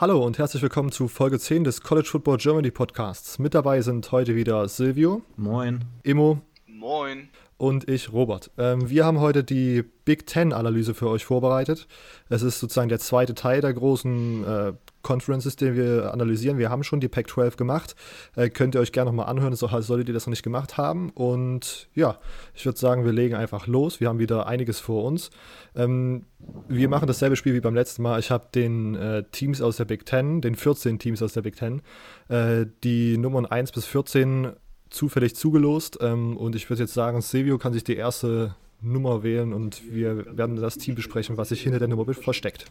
Hallo 0.00 0.24
und 0.24 0.38
herzlich 0.38 0.62
willkommen 0.62 0.92
zu 0.92 1.08
Folge 1.08 1.40
10 1.40 1.64
des 1.64 1.80
College 1.80 2.06
Football 2.06 2.36
Germany 2.36 2.70
Podcasts. 2.70 3.40
Mit 3.40 3.52
dabei 3.52 3.80
sind 3.80 4.12
heute 4.12 4.36
wieder 4.36 4.68
Silvio. 4.68 5.22
Moin. 5.36 5.86
Immo. 6.04 6.38
Moin. 6.68 7.30
Und 7.56 7.88
ich, 7.88 8.12
Robert. 8.12 8.52
Ähm, 8.58 8.88
wir 8.88 9.04
haben 9.04 9.18
heute 9.18 9.42
die 9.42 9.82
Big 10.04 10.24
Ten-Analyse 10.24 10.94
für 10.94 11.08
euch 11.08 11.24
vorbereitet. 11.24 11.88
Es 12.28 12.42
ist 12.42 12.60
sozusagen 12.60 12.88
der 12.88 13.00
zweite 13.00 13.34
Teil 13.34 13.60
der 13.60 13.74
großen 13.74 14.44
äh, 14.44 14.72
Conferences, 15.02 15.56
den 15.56 15.76
wir 15.76 16.12
analysieren. 16.12 16.58
Wir 16.58 16.70
haben 16.70 16.82
schon 16.82 17.00
die 17.00 17.08
Pac-12 17.08 17.56
gemacht. 17.56 17.94
Äh, 18.36 18.50
könnt 18.50 18.74
ihr 18.74 18.80
euch 18.80 18.92
gerne 18.92 19.10
nochmal 19.10 19.26
anhören, 19.26 19.54
so, 19.54 19.68
solltet 19.80 20.08
ihr 20.08 20.14
das 20.14 20.26
noch 20.26 20.30
nicht 20.32 20.42
gemacht 20.42 20.76
haben. 20.76 21.10
Und 21.10 21.88
ja, 21.94 22.18
ich 22.54 22.64
würde 22.66 22.78
sagen, 22.78 23.04
wir 23.04 23.12
legen 23.12 23.34
einfach 23.34 23.66
los. 23.66 24.00
Wir 24.00 24.08
haben 24.08 24.18
wieder 24.18 24.46
einiges 24.46 24.80
vor 24.80 25.04
uns. 25.04 25.30
Ähm, 25.74 26.24
wir 26.68 26.88
machen 26.88 27.06
dasselbe 27.06 27.36
Spiel 27.36 27.54
wie 27.54 27.60
beim 27.60 27.74
letzten 27.74 28.02
Mal. 28.02 28.18
Ich 28.18 28.30
habe 28.30 28.48
den 28.54 28.94
äh, 28.94 29.24
Teams 29.30 29.62
aus 29.62 29.76
der 29.76 29.84
Big 29.84 30.06
Ten, 30.06 30.40
den 30.40 30.54
14 30.54 30.98
Teams 30.98 31.22
aus 31.22 31.32
der 31.32 31.42
Big 31.42 31.56
Ten, 31.56 31.82
äh, 32.28 32.66
die 32.84 33.18
Nummern 33.18 33.46
1 33.46 33.72
bis 33.72 33.86
14 33.86 34.52
zufällig 34.90 35.36
zugelost. 35.36 35.98
Ähm, 36.00 36.36
und 36.36 36.54
ich 36.54 36.68
würde 36.68 36.82
jetzt 36.82 36.94
sagen, 36.94 37.20
Silvio 37.20 37.58
kann 37.58 37.72
sich 37.72 37.84
die 37.84 37.96
erste 37.96 38.54
Nummer 38.80 39.22
wählen 39.22 39.52
und 39.52 39.82
wir 39.92 40.36
werden 40.36 40.56
das 40.56 40.78
Team 40.78 40.94
besprechen, 40.94 41.36
was 41.36 41.48
sich 41.48 41.62
hinter 41.62 41.78
der 41.78 41.88
Nummer 41.88 42.12
versteckt. 42.14 42.66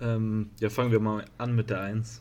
Ähm, 0.00 0.50
ja, 0.60 0.70
fangen 0.70 0.92
wir 0.92 1.00
mal 1.00 1.24
an 1.38 1.54
mit 1.54 1.70
der 1.70 1.80
1. 1.80 2.20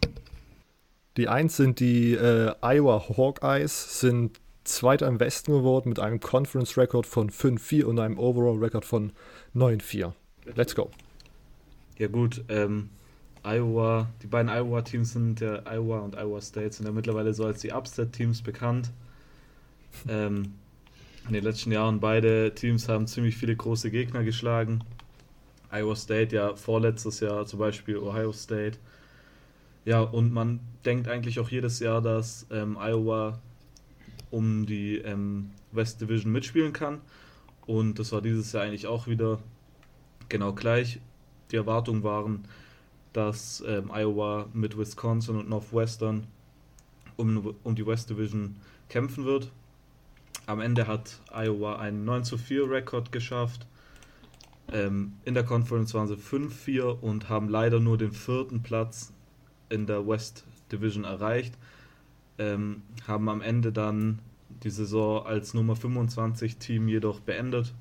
Die 1.17 1.27
1 1.27 1.55
sind 1.55 1.79
die 1.79 2.13
äh, 2.13 2.53
Iowa 2.61 3.07
Hawkeyes, 3.07 3.99
sind 3.99 4.39
Zweiter 4.63 5.07
im 5.07 5.19
Westen 5.19 5.51
geworden 5.51 5.89
mit 5.89 5.99
einem 5.99 6.19
Conference-Record 6.19 7.05
von 7.05 7.29
5-4 7.29 7.83
und 7.83 7.99
einem 7.99 8.17
Overall-Record 8.17 8.85
von 8.85 9.11
9-4. 9.55 10.13
Let's 10.55 10.73
go. 10.73 10.89
Ja 11.97 12.07
gut, 12.07 12.43
ähm, 12.47 12.89
Iowa, 13.43 14.09
die 14.21 14.27
beiden 14.27 14.49
Iowa-Teams 14.49 15.13
sind 15.13 15.41
der 15.41 15.63
Iowa 15.67 15.99
und 15.99 16.15
Iowa 16.15 16.41
State 16.41 16.73
sind 16.73 16.85
ja 16.85 16.91
mittlerweile 16.91 17.33
so 17.33 17.45
als 17.45 17.59
die 17.61 17.71
Upset-Teams 17.71 18.41
bekannt. 18.41 18.89
Ähm, 20.07 20.53
in 21.27 21.33
den 21.33 21.43
letzten 21.43 21.71
Jahren 21.71 21.99
beide 21.99 22.53
Teams 22.55 22.89
haben 22.89 23.05
ziemlich 23.07 23.37
viele 23.37 23.55
große 23.55 23.91
Gegner 23.91 24.23
geschlagen. 24.23 24.83
Iowa 25.73 25.95
State 25.95 26.35
ja 26.35 26.55
vorletztes 26.55 27.19
Jahr 27.19 27.45
zum 27.47 27.59
Beispiel 27.59 27.97
Ohio 27.97 28.31
State. 28.31 28.77
Ja, 29.85 30.01
und 30.01 30.31
man 30.31 30.59
denkt 30.85 31.07
eigentlich 31.07 31.39
auch 31.39 31.49
jedes 31.49 31.79
Jahr, 31.79 32.01
dass 32.01 32.45
ähm, 32.51 32.77
Iowa 32.77 33.39
um 34.29 34.65
die 34.65 34.97
ähm, 34.97 35.49
West 35.71 35.99
Division 35.99 36.31
mitspielen 36.31 36.73
kann. 36.73 37.01
Und 37.65 37.97
das 37.97 38.11
war 38.11 38.21
dieses 38.21 38.51
Jahr 38.51 38.63
eigentlich 38.63 38.87
auch 38.87 39.07
wieder 39.07 39.39
genau 40.29 40.53
gleich. 40.53 40.99
Die 41.51 41.55
Erwartungen 41.55 42.03
waren, 42.03 42.45
dass 43.11 43.63
ähm, 43.67 43.89
Iowa 43.91 44.47
mit 44.53 44.77
Wisconsin 44.77 45.37
und 45.37 45.49
Northwestern 45.49 46.27
um, 47.17 47.55
um 47.63 47.75
die 47.75 47.85
West 47.85 48.09
Division 48.09 48.55
kämpfen 48.89 49.25
wird. 49.25 49.51
Am 50.45 50.59
Ende 50.59 50.87
hat 50.87 51.19
Iowa 51.31 51.77
einen 51.77 52.05
9 52.05 52.23
zu 52.23 52.37
4 52.37 52.69
Rekord 52.69 53.11
geschafft 53.11 53.65
ähm, 54.73 55.13
in 55.23 55.33
der 55.33 55.43
Conference 55.43 55.93
waren 55.93 56.07
sie 56.07 56.15
5-4 56.15 56.99
und 56.99 57.29
haben 57.29 57.47
leider 57.47 57.79
nur 57.79 57.97
den 57.97 58.11
vierten 58.11 58.63
Platz 58.63 59.13
in 59.69 59.85
der 59.87 60.07
West 60.07 60.45
Division 60.71 61.03
erreicht. 61.03 61.57
Ähm, 62.37 62.81
haben 63.07 63.29
am 63.29 63.41
Ende 63.41 63.71
dann 63.71 64.19
die 64.63 64.71
Saison 64.71 65.25
als 65.25 65.53
Nummer 65.53 65.75
25 65.75 66.57
Team 66.57 66.87
jedoch 66.87 67.19
beendet. 67.19 67.73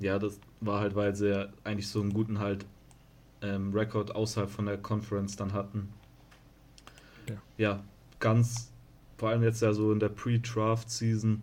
Ja, 0.00 0.18
das 0.18 0.40
war 0.60 0.80
halt, 0.80 0.94
weil 0.94 1.14
sie 1.14 1.48
eigentlich 1.64 1.88
so 1.88 2.00
einen 2.00 2.12
guten 2.12 2.40
halt 2.40 2.66
ähm, 3.42 3.72
Rekord 3.72 4.14
außerhalb 4.14 4.50
von 4.50 4.66
der 4.66 4.78
Conference 4.78 5.36
dann 5.36 5.52
hatten. 5.52 5.88
Ja, 7.28 7.34
ja 7.56 7.84
ganz, 8.18 8.72
vor 9.16 9.28
allem 9.28 9.42
jetzt 9.42 9.62
ja 9.62 9.72
so 9.72 9.92
in 9.92 10.00
der 10.00 10.08
Pre-Draft-Season, 10.08 11.40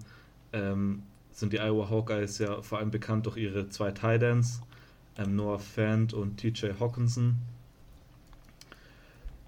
ähm, 0.53 1.03
sind 1.35 1.51
die 1.51 1.59
Iowa 1.59 1.89
Hawkeyes 1.89 2.37
ja 2.37 2.61
vor 2.61 2.79
allem 2.79 2.91
bekannt 2.91 3.25
durch 3.25 3.35
ihre 3.37 3.67
zwei 3.67 3.91
Tidans, 3.91 4.61
ähm, 5.17 5.35
Noah 5.35 5.59
Fant 5.59 6.13
und 6.13 6.37
TJ 6.37 6.71
Hawkinson. 6.79 7.35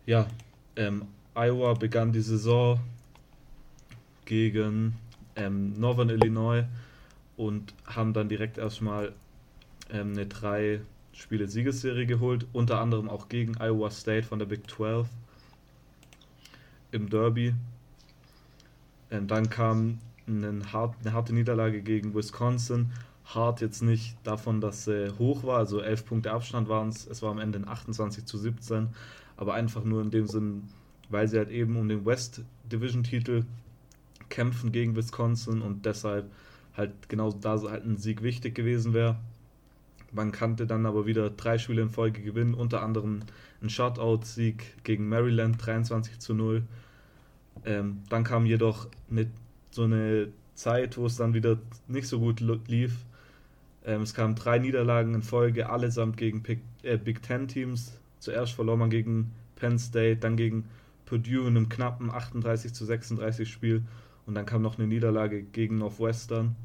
Ja, 0.06 0.28
ähm, 0.75 1.06
Iowa 1.34 1.74
begann 1.74 2.12
die 2.12 2.22
Saison 2.22 2.80
gegen 4.25 4.98
ähm, 5.38 5.80
Northern 5.80 6.09
Illinois 6.09 6.66
und 7.38 7.74
haben 7.86 8.12
dann 8.12 8.28
direkt 8.28 8.58
erstmal 8.58 9.14
ähm, 9.90 10.12
eine 10.12 10.25
drei 10.25 10.81
Spiele 11.14 11.48
Siegesserie 11.48 12.06
geholt, 12.06 12.46
unter 12.52 12.81
anderem 12.81 13.08
auch 13.09 13.30
gegen 13.30 13.56
Iowa 13.62 13.90
State 13.92 14.28
von 14.28 14.40
der 14.40 14.46
Big 14.46 14.69
12 14.69 15.08
im 16.92 17.09
Derby. 17.09 17.50
Und 19.09 19.18
ähm, 19.18 19.28
dann 19.28 19.50
kam 19.50 20.00
eine, 20.27 20.71
hart, 20.71 20.95
eine 21.01 21.13
harte 21.13 21.33
Niederlage 21.33 21.81
gegen 21.81 22.13
Wisconsin. 22.13 22.91
Hart 23.25 23.61
jetzt 23.61 23.81
nicht 23.81 24.17
davon, 24.23 24.61
dass 24.61 24.85
sie 24.85 25.13
hoch 25.17 25.43
war, 25.43 25.57
also 25.57 25.81
11 25.81 26.05
Punkte 26.05 26.31
Abstand 26.31 26.69
waren 26.69 26.89
es. 26.89 27.07
Es 27.07 27.21
war 27.21 27.31
am 27.31 27.39
Ende 27.39 27.59
ein 27.59 27.67
28 27.67 28.25
zu 28.25 28.38
17, 28.38 28.89
aber 29.35 29.53
einfach 29.53 29.83
nur 29.83 30.01
in 30.01 30.11
dem 30.11 30.27
Sinn, 30.27 30.63
weil 31.09 31.27
sie 31.27 31.38
halt 31.38 31.49
eben 31.49 31.75
um 31.75 31.89
den 31.89 32.05
West 32.05 32.43
Division 32.71 33.03
Titel 33.03 33.43
kämpfen 34.29 34.71
gegen 34.71 34.95
Wisconsin 34.95 35.61
und 35.61 35.85
deshalb 35.85 36.31
halt 36.75 37.09
genau 37.09 37.31
da 37.31 37.59
halt 37.61 37.85
ein 37.85 37.97
Sieg 37.97 38.21
wichtig 38.21 38.55
gewesen 38.55 38.94
wäre. 38.94 39.17
Man 40.13 40.31
kannte 40.31 40.65
dann 40.65 40.85
aber 40.85 41.05
wieder 41.05 41.29
drei 41.29 41.57
Spiele 41.57 41.81
in 41.81 41.89
Folge 41.89 42.21
gewinnen, 42.21 42.53
unter 42.53 42.81
anderem 42.81 43.21
ein 43.61 43.69
Shutout-Sieg 43.69 44.83
gegen 44.83 45.09
Maryland 45.09 45.57
23 45.65 46.19
zu 46.19 46.33
0. 46.33 46.63
Ähm, 47.65 48.03
dann 48.09 48.23
kam 48.23 48.45
jedoch 48.45 48.88
eine 49.09 49.27
so 49.77 49.83
eine 49.83 50.27
Zeit, 50.55 50.97
wo 50.97 51.05
es 51.05 51.15
dann 51.15 51.33
wieder 51.33 51.57
nicht 51.88 52.07
so 52.07 52.19
gut 52.19 52.41
lief. 52.67 52.93
Ähm, 53.85 54.01
es 54.01 54.13
kamen 54.13 54.35
drei 54.35 54.59
Niederlagen 54.59 55.13
in 55.13 55.21
Folge, 55.21 55.69
allesamt 55.69 56.17
gegen 56.17 56.41
Big, 56.41 56.59
äh, 56.83 56.97
Big 56.97 57.21
Ten 57.21 57.47
Teams. 57.47 57.97
Zuerst 58.19 58.53
verlor 58.53 58.75
man 58.75 58.89
gegen 58.89 59.31
Penn 59.55 59.77
State, 59.79 60.17
dann 60.17 60.35
gegen 60.35 60.65
Purdue 61.05 61.47
in 61.47 61.55
einem 61.55 61.69
knappen 61.69 62.11
38 62.11 62.73
zu 62.73 62.85
36 62.85 63.49
Spiel 63.49 63.83
und 64.25 64.35
dann 64.35 64.45
kam 64.45 64.61
noch 64.61 64.77
eine 64.77 64.88
Niederlage 64.88 65.43
gegen 65.43 65.77
Northwestern. 65.77 66.55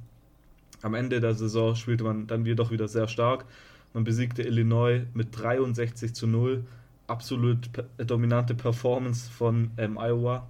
Am 0.80 0.94
Ende 0.94 1.20
der 1.20 1.34
Saison 1.34 1.76
spielte 1.76 2.02
man 2.02 2.26
dann 2.26 2.44
jedoch 2.44 2.72
wieder 2.72 2.88
sehr 2.88 3.06
stark. 3.06 3.44
Man 3.92 4.04
besiegte 4.04 4.42
Illinois 4.42 5.02
mit 5.12 5.38
63 5.38 6.14
zu 6.14 6.26
0. 6.26 6.64
Absolut 7.06 7.68
dominante 7.98 8.54
Performance 8.54 9.30
von 9.30 9.70
ähm, 9.76 9.98
Iowa 9.98 10.48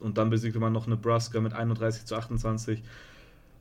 und 0.00 0.18
dann 0.18 0.30
besiegte 0.30 0.58
man 0.58 0.72
noch 0.72 0.86
Nebraska 0.86 1.40
mit 1.40 1.52
31 1.52 2.04
zu 2.04 2.16
28. 2.16 2.82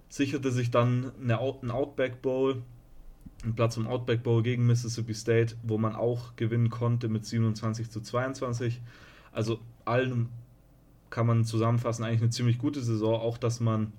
Sicherte 0.09 0.52
sich 0.52 0.72
dann 0.72 1.12
eine 1.22 1.40
Out 1.40 1.62
einen 1.62 1.72
Outback 1.72 2.22
Bowl, 2.22 2.62
einen 3.44 3.56
Platz 3.56 3.78
im 3.78 3.88
Outback 3.88 4.24
Bowl 4.24 4.44
gegen 4.44 4.66
Mississippi 4.66 5.14
State, 5.14 5.56
wo 5.64 5.78
man 5.78 5.96
auch 5.96 6.36
gewinnen 6.36 6.70
konnte 6.70 7.09
mit 7.09 7.26
27 7.26 7.90
zu 7.90 8.02
22. 8.02 8.81
Also 9.31 9.59
allen 9.86 10.30
kann 11.09 11.28
man 11.28 11.46
zusammenfassen, 11.46 12.03
eigentlich 12.03 12.22
eine 12.22 12.30
ziemlich 12.30 12.58
gute 12.58 12.81
Saison, 12.81 13.16
auch 13.16 13.38
dass 13.38 13.59
man, 13.59 13.94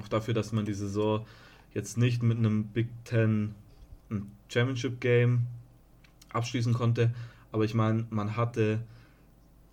auch 0.00 0.08
dafür, 0.08 0.34
dass 0.34 0.52
man 0.52 0.64
die 0.64 0.74
Saison 0.74 1.26
jetzt 1.74 1.98
nicht 1.98 2.22
mit 2.22 2.38
einem 2.38 2.64
Big 2.64 2.88
Ten 3.04 3.54
Championship 4.48 5.00
Game 5.00 5.46
abschließen 6.32 6.74
konnte, 6.74 7.14
aber 7.50 7.64
ich 7.64 7.74
meine, 7.74 8.06
man 8.10 8.36
hatte, 8.36 8.80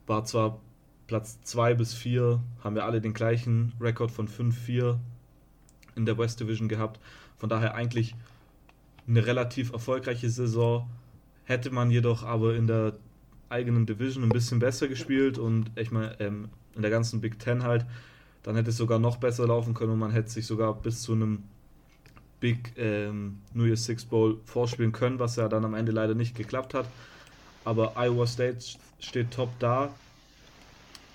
war 0.07 0.25
zwar 0.25 0.59
Platz 1.09 1.39
2 1.41 1.73
bis 1.73 1.95
4 1.95 2.39
haben 2.63 2.75
wir 2.75 2.85
alle 2.85 3.01
den 3.01 3.15
gleichen 3.15 3.73
Rekord 3.81 4.11
von 4.11 4.27
5-4 4.27 4.99
in 5.95 6.05
der 6.05 6.19
West 6.19 6.39
Division 6.39 6.69
gehabt. 6.69 6.99
Von 7.39 7.49
daher 7.49 7.73
eigentlich 7.73 8.13
eine 9.07 9.25
relativ 9.25 9.73
erfolgreiche 9.73 10.29
Saison. 10.29 10.87
Hätte 11.45 11.71
man 11.71 11.89
jedoch 11.89 12.21
aber 12.21 12.53
in 12.53 12.67
der 12.67 12.93
eigenen 13.49 13.87
Division 13.87 14.23
ein 14.23 14.29
bisschen 14.29 14.59
besser 14.59 14.87
gespielt 14.87 15.39
und 15.39 15.71
ich 15.75 15.89
meine, 15.89 16.19
ähm, 16.19 16.49
in 16.75 16.83
der 16.83 16.91
ganzen 16.91 17.21
Big 17.21 17.39
Ten 17.39 17.63
halt, 17.63 17.87
dann 18.43 18.55
hätte 18.55 18.69
es 18.69 18.77
sogar 18.77 18.99
noch 18.99 19.17
besser 19.17 19.47
laufen 19.47 19.73
können 19.73 19.93
und 19.93 19.99
man 19.99 20.11
hätte 20.11 20.29
sich 20.29 20.45
sogar 20.45 20.75
bis 20.75 21.01
zu 21.01 21.13
einem 21.13 21.41
Big 22.39 22.73
ähm, 22.77 23.39
New 23.55 23.65
Year's 23.65 23.83
Six 23.83 24.05
Bowl 24.05 24.39
vorspielen 24.45 24.91
können, 24.91 25.17
was 25.17 25.37
ja 25.37 25.47
dann 25.47 25.65
am 25.65 25.73
Ende 25.73 25.91
leider 25.91 26.13
nicht 26.13 26.35
geklappt 26.35 26.75
hat. 26.75 26.87
Aber 27.65 27.93
Iowa 27.97 28.27
State 28.27 28.77
steht 28.99 29.31
top 29.31 29.49
da, 29.57 29.89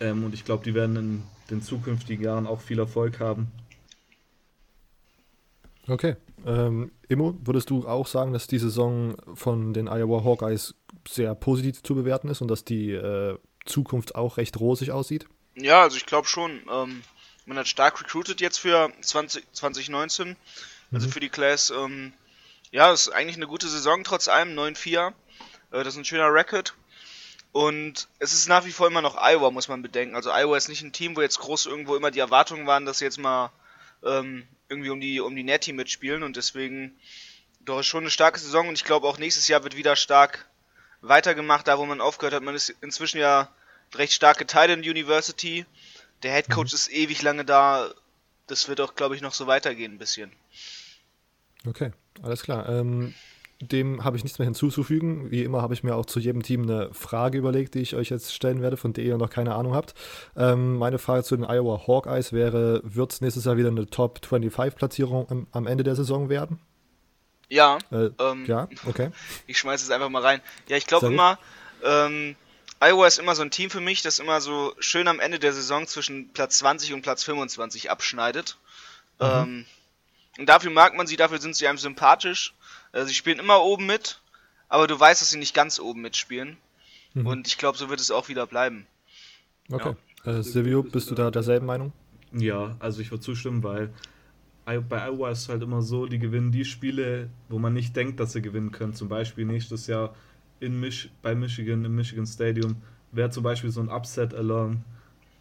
ähm, 0.05 0.25
und 0.25 0.35
ich 0.35 0.45
glaube, 0.45 0.65
die 0.65 0.75
werden 0.75 0.97
in 0.97 1.23
den 1.51 1.63
zukünftigen 1.63 2.25
Jahren 2.25 2.47
auch 2.47 2.61
viel 2.61 2.79
Erfolg 2.79 3.21
haben. 3.21 3.51
Okay. 5.87 6.17
Ähm, 6.47 6.93
Immo, 7.09 7.35
würdest 7.43 7.71
du 7.71 7.87
auch 7.87 8.07
sagen, 8.07 8.33
dass 8.33 8.47
die 8.47 8.59
Saison 8.59 9.17
von 9.35 9.73
den 9.73 9.89
Iowa 9.89 10.25
Hawkeyes 10.25 10.75
sehr 11.09 11.35
positiv 11.35 11.83
zu 11.83 11.95
bewerten 11.95 12.29
ist 12.29 12.41
und 12.41 12.49
dass 12.49 12.65
die 12.65 12.91
äh, 12.93 13.39
Zukunft 13.65 14.15
auch 14.15 14.37
recht 14.37 14.59
rosig 14.61 14.91
aussieht? 14.91 15.27
Ja, 15.57 15.83
also 15.83 15.97
ich 15.97 16.07
glaube 16.07 16.27
schon. 16.27 16.63
Ähm, 16.71 17.03
man 17.47 17.59
hat 17.59 17.69
stark 17.69 18.01
recruited 18.01 18.41
jetzt 18.41 18.59
für 18.59 18.91
20, 19.01 19.45
2019, 19.53 20.37
also 20.93 21.07
mhm. 21.07 21.13
für 21.13 21.21
die 21.21 21.29
Class. 21.29 21.71
Ähm, 21.71 22.13
ja, 22.71 22.93
ist 22.93 23.11
eigentlich 23.11 23.37
eine 23.37 23.47
gute 23.47 23.69
Saison 23.69 24.03
trotz 24.05 24.29
allem, 24.29 24.59
9-4. 24.59 25.09
Äh, 25.09 25.13
das 25.71 25.89
ist 25.89 25.97
ein 25.97 26.05
schöner 26.05 26.33
Record. 26.33 26.75
Und 27.55 28.09
es 28.19 28.33
ist 28.33 28.49
nach 28.49 28.65
wie 28.65 28.73
vor 28.73 28.89
immer 28.89 29.01
noch 29.01 29.17
Iowa, 29.17 29.53
muss 29.53 29.69
man 29.69 29.81
bedenken. 29.81 30.17
Also 30.17 30.33
Iowa 30.33 30.57
ist 30.57 30.69
nicht 30.69 30.83
ein 30.83 30.93
Team, 30.93 31.15
wo 31.15 31.23
jetzt 31.23 31.39
groß 31.39 31.67
irgendwo 31.67 31.95
immer 31.95 32.11
die 32.11 32.19
Erwartungen 32.19 32.67
waren, 32.67 32.85
dass 32.85 32.99
sie 32.99 33.05
jetzt 33.05 33.21
mal 33.21 33.53
ähm, 34.03 34.43
irgendwie 34.69 34.91
um 34.91 35.01
die, 35.01 35.21
um 35.21 35.37
die 35.37 35.45
Netty 35.45 35.73
mitspielen. 35.73 36.25
Und 36.25 36.35
deswegen 36.35 36.99
doch 37.61 37.79
ist 37.79 37.87
schon 37.87 38.03
eine 38.03 38.11
starke 38.11 38.41
Saison. 38.41 38.67
Und 38.67 38.75
ich 38.75 38.83
glaube 38.83 39.07
auch 39.07 39.19
nächstes 39.19 39.47
Jahr 39.47 39.63
wird 39.63 39.77
wieder 39.77 39.95
stark 39.95 40.49
weitergemacht, 41.01 41.69
da 41.69 41.79
wo 41.79 41.87
man 41.87 42.01
aufgehört 42.01 42.35
hat. 42.35 42.43
Man 42.43 42.57
ist 42.57 42.75
inzwischen 42.81 43.19
ja 43.19 43.49
recht 43.95 44.15
stark 44.15 44.37
geteilt 44.37 44.73
in 44.73 44.81
University. 44.81 45.65
Der 46.25 46.35
Head 46.35 46.51
Coach 46.51 46.73
mhm. 46.73 46.77
ist 46.77 46.91
ewig 46.91 47.23
lange 47.23 47.45
da. 47.45 47.89
Das 48.49 48.67
wird 48.67 48.81
auch, 48.81 48.97
glaube 48.97 49.15
ich, 49.15 49.23
noch 49.23 49.33
so 49.33 49.47
weitergehen 49.47 49.93
ein 49.93 49.99
bisschen. 49.99 50.33
Okay, 51.65 51.93
alles 52.21 52.43
klar. 52.43 52.69
Ähm, 52.69 53.15
dem 53.73 54.05
habe 54.05 54.17
ich 54.17 54.25
nichts 54.25 54.39
mehr 54.39 54.47
hinzuzufügen. 54.47 55.31
Wie 55.31 55.43
immer 55.43 55.63
habe 55.63 55.75
ich 55.75 55.83
mir 55.83 55.95
auch 55.95 56.07
zu 56.07 56.21
jedem 56.21 56.43
Team 56.43 56.63
eine 56.63 56.93
Frage 56.93 57.39
überlegt, 57.39 57.75
die 57.75 57.81
ich 57.81 57.95
euch 57.95 58.11
jetzt 58.11 58.35
stellen 58.35 58.63
werde, 58.63 58.77
von 58.77 58.93
der 58.93 59.05
ihr 59.05 59.17
noch 59.17 59.31
keine 59.31 59.55
Ahnung 59.55 59.75
habt. 59.75 59.95
Ähm, 60.37 60.77
meine 60.77 60.99
Frage 60.99 61.25
zu 61.25 61.37
den 61.37 61.45
Iowa 61.45 61.87
Hawkeyes 61.87 62.33
wäre: 62.33 62.81
Wird 62.85 63.13
es 63.13 63.21
nächstes 63.21 63.45
Jahr 63.45 63.57
wieder 63.57 63.69
eine 63.69 63.87
Top 63.87 64.21
25-Platzierung 64.29 65.31
am, 65.31 65.47
am, 65.53 65.67
Ende 65.67 65.85
der 65.85 65.97
Saison 65.97 66.29
werden? 66.29 66.59
Ja. 67.49 67.79
Äh, 67.91 68.11
ähm, 68.19 68.47
ja, 68.47 68.69
okay. 68.87 69.11
Ich 69.47 69.59
schmeiße 69.59 69.85
es 69.85 69.91
einfach 69.91 70.09
mal 70.09 70.23
rein. 70.23 70.41
Ja, 70.69 70.77
ich 70.77 70.87
glaube 70.87 71.07
immer, 71.07 71.39
ähm, 71.85 72.37
Iowa 72.81 73.07
ist 73.07 73.19
immer 73.19 73.35
so 73.35 73.43
ein 73.43 73.51
Team 73.51 73.71
für 73.71 73.81
mich, 73.81 74.03
das 74.03 74.19
immer 74.19 74.41
so 74.41 74.75
schön 74.79 75.09
am 75.09 75.21
Ende 75.21 75.39
der 75.39 75.53
Saison 75.53 75.87
zwischen 75.87 76.33
Platz 76.33 76.59
20 76.59 76.93
und 76.93 77.03
Platz 77.03 77.25
25 77.25 77.91
abschneidet. 77.91 78.59
Mhm. 79.19 79.27
Ähm, 79.27 79.67
und 80.39 80.49
dafür 80.49 80.71
mag 80.71 80.97
man 80.97 81.07
sie, 81.07 81.17
dafür 81.17 81.41
sind 81.41 81.55
sie 81.55 81.69
einem 81.69 81.79
sympathisch. 81.79 82.55
Äh, 82.95 83.05
sie 83.05 83.15
spielen 83.15 83.39
immer 83.39 83.61
oben 83.63 83.87
mit, 83.87 84.21
aber 84.69 84.87
du 84.87 84.99
weißt, 84.99 85.21
dass 85.21 85.31
sie 85.31 85.39
nicht 85.39 85.55
ganz 85.55 85.79
oben 85.79 86.01
mitspielen. 86.01 86.57
Mhm. 87.13 87.27
Und 87.27 87.47
ich 87.47 87.59
glaube, 87.59 87.77
so 87.77 87.91
wird 87.91 88.01
es 88.01 88.11
auch 88.11 88.29
wieder 88.29 88.47
bleiben. 88.47 88.87
Okay. 89.71 89.95
Ja. 90.25 90.39
Äh, 90.39 90.43
Silvio, 90.43 90.83
bist 90.83 91.11
du 91.11 91.15
da 91.15 91.31
derselben 91.31 91.67
Meinung? 91.67 91.93
Ja, 92.33 92.77
also 92.79 93.01
ich 93.01 93.11
würde 93.11 93.23
zustimmen, 93.23 93.63
weil 93.63 93.93
bei 94.65 95.07
Iowa 95.07 95.31
ist 95.31 95.41
es 95.41 95.49
halt 95.49 95.63
immer 95.63 95.83
so, 95.83 96.07
die 96.07 96.19
gewinnen 96.19 96.51
die 96.51 96.65
Spiele, 96.65 97.29
wo 97.49 97.59
man 97.59 97.75
nicht 97.75 97.95
denkt, 97.95 98.19
dass 98.19 98.33
sie 98.33 98.41
gewinnen 98.41 98.73
können. 98.73 98.95
Zum 98.95 99.09
Beispiel 99.09 99.45
nächstes 99.45 99.87
Jahr 99.87 100.15
in 100.59 100.81
Mich 100.81 101.11
bei 101.21 101.35
Michigan, 101.35 101.85
im 101.85 101.95
Michigan 101.95 102.27
Stadium, 102.27 102.77
wäre 103.13 103.31
zum 103.31 103.43
Beispiel 103.43 103.71
so 103.71 103.81
ein 103.81 103.91
Upset 103.91 104.33
along. 104.33 104.83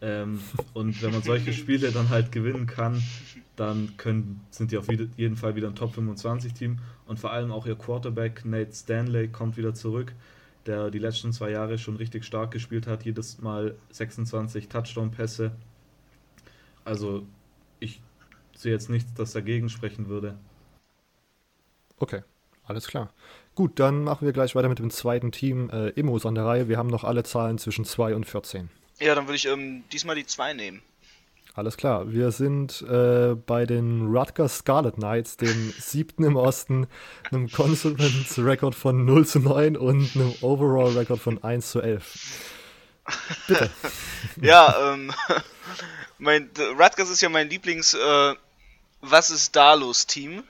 Ähm, 0.04 0.42
und 0.74 1.02
wenn 1.02 1.12
man 1.12 1.24
solche 1.24 1.54
Spiele 1.54 1.92
dann 1.92 2.10
halt 2.10 2.32
gewinnen 2.32 2.68
kann, 2.68 3.02
dann 3.56 3.96
können, 3.98 4.42
sind 4.52 4.72
die 4.72 4.78
auf 4.78 4.88
jeden 4.92 5.38
Fall 5.38 5.56
wieder 5.56 5.70
ein 5.70 5.76
Top 5.76 5.94
25 5.94 6.54
Team. 6.54 6.80
Und 7.08 7.20
vor 7.20 7.32
allem 7.32 7.52
auch 7.52 7.66
ihr 7.66 7.76
Quarterback 7.76 8.46
Nate 8.46 8.74
Stanley 8.74 9.30
kommt 9.30 9.58
wieder 9.58 9.74
zurück, 9.74 10.14
der 10.66 10.92
die 10.92 11.00
letzten 11.00 11.32
zwei 11.32 11.52
Jahre 11.52 11.78
schon 11.78 11.96
richtig 11.96 12.26
stark 12.26 12.52
gespielt 12.52 12.86
hat. 12.86 13.06
Jedes 13.06 13.42
Mal 13.42 13.76
26 13.92 14.68
Touchdown-Pässe. 14.68 15.52
Also 16.84 17.26
ich 17.80 18.02
sehe 18.56 18.74
jetzt 18.74 18.90
nichts, 18.90 19.14
das 19.14 19.34
dagegen 19.34 19.70
sprechen 19.70 20.08
würde. 20.10 20.38
Okay, 21.98 22.24
alles 22.66 22.88
klar. 22.88 23.14
Gut, 23.56 23.80
dann 23.80 24.04
machen 24.04 24.26
wir 24.26 24.34
gleich 24.34 24.56
weiter 24.56 24.68
mit 24.68 24.80
dem 24.80 24.90
zweiten 24.90 25.32
Team 25.32 25.70
äh, 25.70 25.90
Immos 25.90 26.26
an 26.26 26.36
der 26.36 26.46
Reihe. 26.46 26.68
Wir 26.68 26.78
haben 26.78 26.90
noch 26.90 27.04
alle 27.04 27.24
Zahlen 27.24 27.58
zwischen 27.58 27.86
2 27.86 28.16
und 28.16 28.26
14. 28.26 28.70
Ja, 29.04 29.16
dann 29.16 29.28
würde 29.28 29.36
ich 29.36 29.46
ähm, 29.46 29.84
diesmal 29.92 30.16
die 30.16 30.26
2 30.26 30.54
nehmen. 30.54 30.82
Alles 31.56 31.76
klar, 31.76 32.12
wir 32.12 32.32
sind 32.32 32.82
äh, 32.82 33.36
bei 33.36 33.66
den 33.66 34.08
Rutgers 34.08 34.60
Scarlet 34.60 34.96
Knights, 34.96 35.36
dem 35.38 35.72
siebten 35.78 36.24
im 36.24 36.38
Osten, 36.38 36.88
einem 37.30 37.52
Conference 37.52 38.40
Record 38.40 38.74
von 38.74 39.04
0 39.06 39.28
zu 39.28 39.40
9 39.40 39.76
und 39.76 40.16
einem 40.16 40.34
Overall 40.42 40.98
Record 40.98 41.20
von 41.20 41.44
1 41.44 41.72
zu 41.72 41.82
11. 41.82 42.18
Bitte. 43.48 43.70
ja, 44.42 44.94
ähm, 44.94 45.14
mein, 46.18 46.50
Rutgers 46.80 47.10
ist 47.10 47.22
ja 47.22 47.28
mein 47.28 47.50
Lieblings 47.50 47.94
äh, 47.94 48.36
Was 49.02 49.30
ist 49.30 49.56
da 49.56 49.74
los 49.74 50.08
Team. 50.08 50.44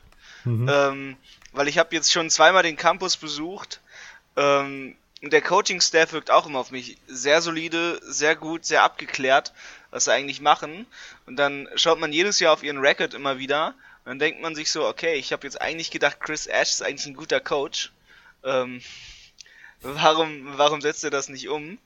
Mhm. 0.46 0.70
Ähm, 0.72 1.18
weil 1.54 1.68
ich 1.68 1.80
habe 1.80 1.96
jetzt 1.96 2.12
schon 2.12 2.30
zweimal 2.30 2.62
den 2.62 2.78
Campus 2.78 3.18
besucht. 3.18 3.82
Ähm, 4.36 4.96
der 5.32 5.42
Coaching-Staff 5.42 6.12
wirkt 6.12 6.32
auch 6.32 6.46
immer 6.46 6.60
auf 6.60 6.72
mich 6.72 6.98
sehr 7.08 7.42
solide, 7.42 8.02
sehr 8.04 8.36
gut, 8.36 8.66
sehr 8.66 8.84
abgeklärt, 8.84 9.54
was 9.90 10.04
sie 10.06 10.12
eigentlich 10.12 10.42
machen. 10.42 10.86
Und 11.26 11.38
dann 11.38 11.70
schaut 11.76 11.98
man 12.00 12.12
jedes 12.12 12.42
Jahr 12.42 12.52
auf 12.52 12.64
ihren 12.64 12.80
Record 12.80 13.14
immer 13.14 13.38
wieder. 13.38 13.68
Und 14.04 14.10
dann 14.10 14.20
denkt 14.20 14.42
man 14.42 14.54
sich 14.54 14.70
so, 14.70 14.86
okay, 14.86 15.16
ich 15.16 15.32
habe 15.32 15.48
jetzt 15.48 15.62
eigentlich 15.62 15.92
gedacht, 15.92 16.20
Chris 16.20 16.46
Ash 16.46 16.72
ist 16.72 16.84
eigentlich 16.84 17.06
ein 17.06 17.16
guter 17.16 17.40
Coach. 17.40 17.94
Ähm, 18.44 18.82
warum, 19.82 20.58
warum 20.58 20.82
setzt 20.82 21.06
er 21.06 21.10
das 21.10 21.30
nicht 21.30 21.48
um? 21.48 21.78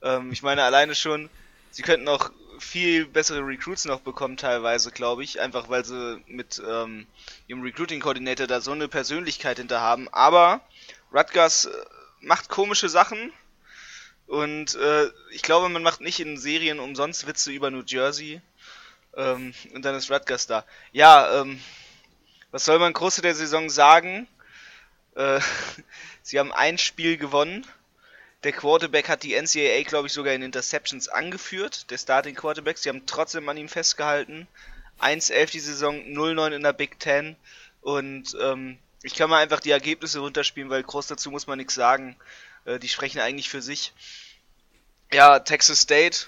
Ähm, 0.00 0.32
ich 0.32 0.42
meine, 0.42 0.62
alleine 0.62 0.94
schon, 0.94 1.28
sie 1.70 1.82
könnten 1.82 2.08
auch 2.08 2.30
viel 2.58 3.06
bessere 3.06 3.46
Recruits 3.46 3.84
noch 3.84 4.00
bekommen, 4.00 4.38
teilweise, 4.38 4.90
glaube 4.90 5.22
ich. 5.22 5.38
Einfach 5.38 5.68
weil 5.68 5.84
sie 5.84 6.22
mit 6.26 6.62
ähm, 6.66 7.06
ihrem 7.46 7.60
Recruiting-Coordinator 7.60 8.46
da 8.46 8.62
so 8.62 8.72
eine 8.72 8.88
Persönlichkeit 8.88 9.58
hinter 9.58 9.82
haben. 9.82 10.08
Aber 10.12 10.62
Rutgers 11.12 11.66
äh, 11.66 11.70
macht 12.20 12.48
komische 12.48 12.88
Sachen. 12.88 13.32
Und 14.26 14.74
äh, 14.76 15.08
ich 15.32 15.42
glaube, 15.42 15.68
man 15.68 15.82
macht 15.82 16.00
nicht 16.00 16.20
in 16.20 16.36
Serien 16.36 16.78
umsonst 16.78 17.26
Witze 17.26 17.50
über 17.50 17.70
New 17.70 17.82
Jersey. 17.84 18.40
Ähm, 19.16 19.54
und 19.74 19.84
dann 19.84 19.94
ist 19.94 20.10
Rutgers 20.10 20.46
da. 20.46 20.64
Ja, 20.92 21.40
ähm, 21.40 21.60
was 22.50 22.64
soll 22.64 22.78
man 22.78 22.92
große 22.92 23.22
der 23.22 23.34
Saison 23.34 23.68
sagen? 23.70 24.28
Äh, 25.16 25.40
sie 26.22 26.38
haben 26.38 26.52
ein 26.52 26.78
Spiel 26.78 27.16
gewonnen 27.16 27.66
der 28.42 28.52
Quarterback 28.52 29.08
hat 29.08 29.22
die 29.22 29.34
NCAA, 29.34 29.82
glaube 29.82 30.06
ich, 30.06 30.12
sogar 30.12 30.32
in 30.32 30.42
Interceptions 30.42 31.08
angeführt, 31.08 31.90
der 31.90 31.98
Starting 31.98 32.34
Quarterback. 32.34 32.78
Sie 32.78 32.88
haben 32.88 33.04
trotzdem 33.06 33.48
an 33.48 33.56
ihm 33.56 33.68
festgehalten. 33.68 34.48
1-11 35.00 35.50
die 35.50 35.60
Saison, 35.60 35.96
0-9 35.96 36.52
in 36.52 36.62
der 36.62 36.72
Big 36.72 36.98
Ten. 36.98 37.36
Und 37.82 38.36
ähm, 38.40 38.78
ich 39.02 39.14
kann 39.14 39.30
mal 39.30 39.42
einfach 39.42 39.60
die 39.60 39.70
Ergebnisse 39.70 40.20
runterspielen, 40.20 40.70
weil 40.70 40.82
groß 40.82 41.06
dazu 41.06 41.30
muss 41.30 41.46
man 41.46 41.58
nichts 41.58 41.74
sagen. 41.74 42.16
Äh, 42.64 42.78
die 42.78 42.88
sprechen 42.88 43.20
eigentlich 43.20 43.48
für 43.48 43.62
sich. 43.62 43.92
Ja, 45.12 45.38
Texas 45.40 45.80
State, 45.80 46.26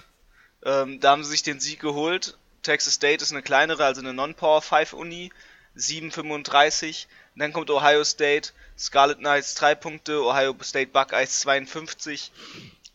ähm, 0.65 0.99
da 0.99 1.11
haben 1.11 1.23
sie 1.23 1.31
sich 1.31 1.43
den 1.43 1.59
Sieg 1.59 1.79
geholt. 1.79 2.37
Texas 2.63 2.95
State 2.95 3.23
ist 3.23 3.31
eine 3.31 3.43
kleinere, 3.43 3.85
also 3.85 4.01
eine 4.01 4.13
Non-Power 4.13 4.61
5 4.61 4.93
Uni. 4.93 5.31
7,35. 5.75 7.07
Dann 7.35 7.53
kommt 7.53 7.69
Ohio 7.69 8.03
State, 8.03 8.51
Scarlet 8.77 9.19
Knights 9.19 9.55
3 9.55 9.75
Punkte, 9.75 10.23
Ohio 10.23 10.55
State 10.61 10.91
Buckeyes 10.91 11.39
52. 11.41 12.31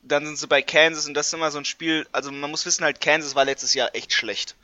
Dann 0.03 0.27
sind 0.27 0.39
sie 0.39 0.47
bei 0.47 0.63
Kansas 0.63 1.07
und 1.07 1.15
das 1.15 1.27
ist 1.27 1.35
immer 1.35 1.51
so 1.51 1.59
ein 1.59 1.65
Spiel, 1.65 2.07
also 2.13 2.31
man 2.31 2.51
muss 2.51 2.65
wissen 2.65 2.85
halt, 2.85 3.01
Kansas 3.01 3.35
war 3.35 3.45
letztes 3.45 3.75
Jahr 3.75 3.95
echt 3.95 4.13
schlecht. 4.13 4.55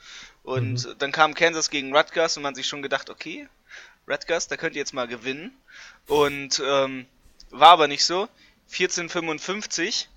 Und 0.43 0.85
mhm. 0.85 0.95
dann 0.97 1.11
kam 1.11 1.33
Kansas 1.33 1.69
gegen 1.69 1.95
Rutgers 1.95 2.37
und 2.37 2.43
man 2.43 2.55
sich 2.55 2.67
schon 2.67 2.81
gedacht, 2.81 3.09
okay, 3.09 3.47
Rutgers, 4.07 4.47
da 4.47 4.57
könnt 4.57 4.75
ihr 4.75 4.81
jetzt 4.81 4.93
mal 4.93 5.07
gewinnen. 5.07 5.55
Und 6.07 6.61
ähm, 6.65 7.05
war 7.49 7.69
aber 7.69 7.87
nicht 7.87 8.05
so. 8.05 8.27
14:55. 8.71 10.07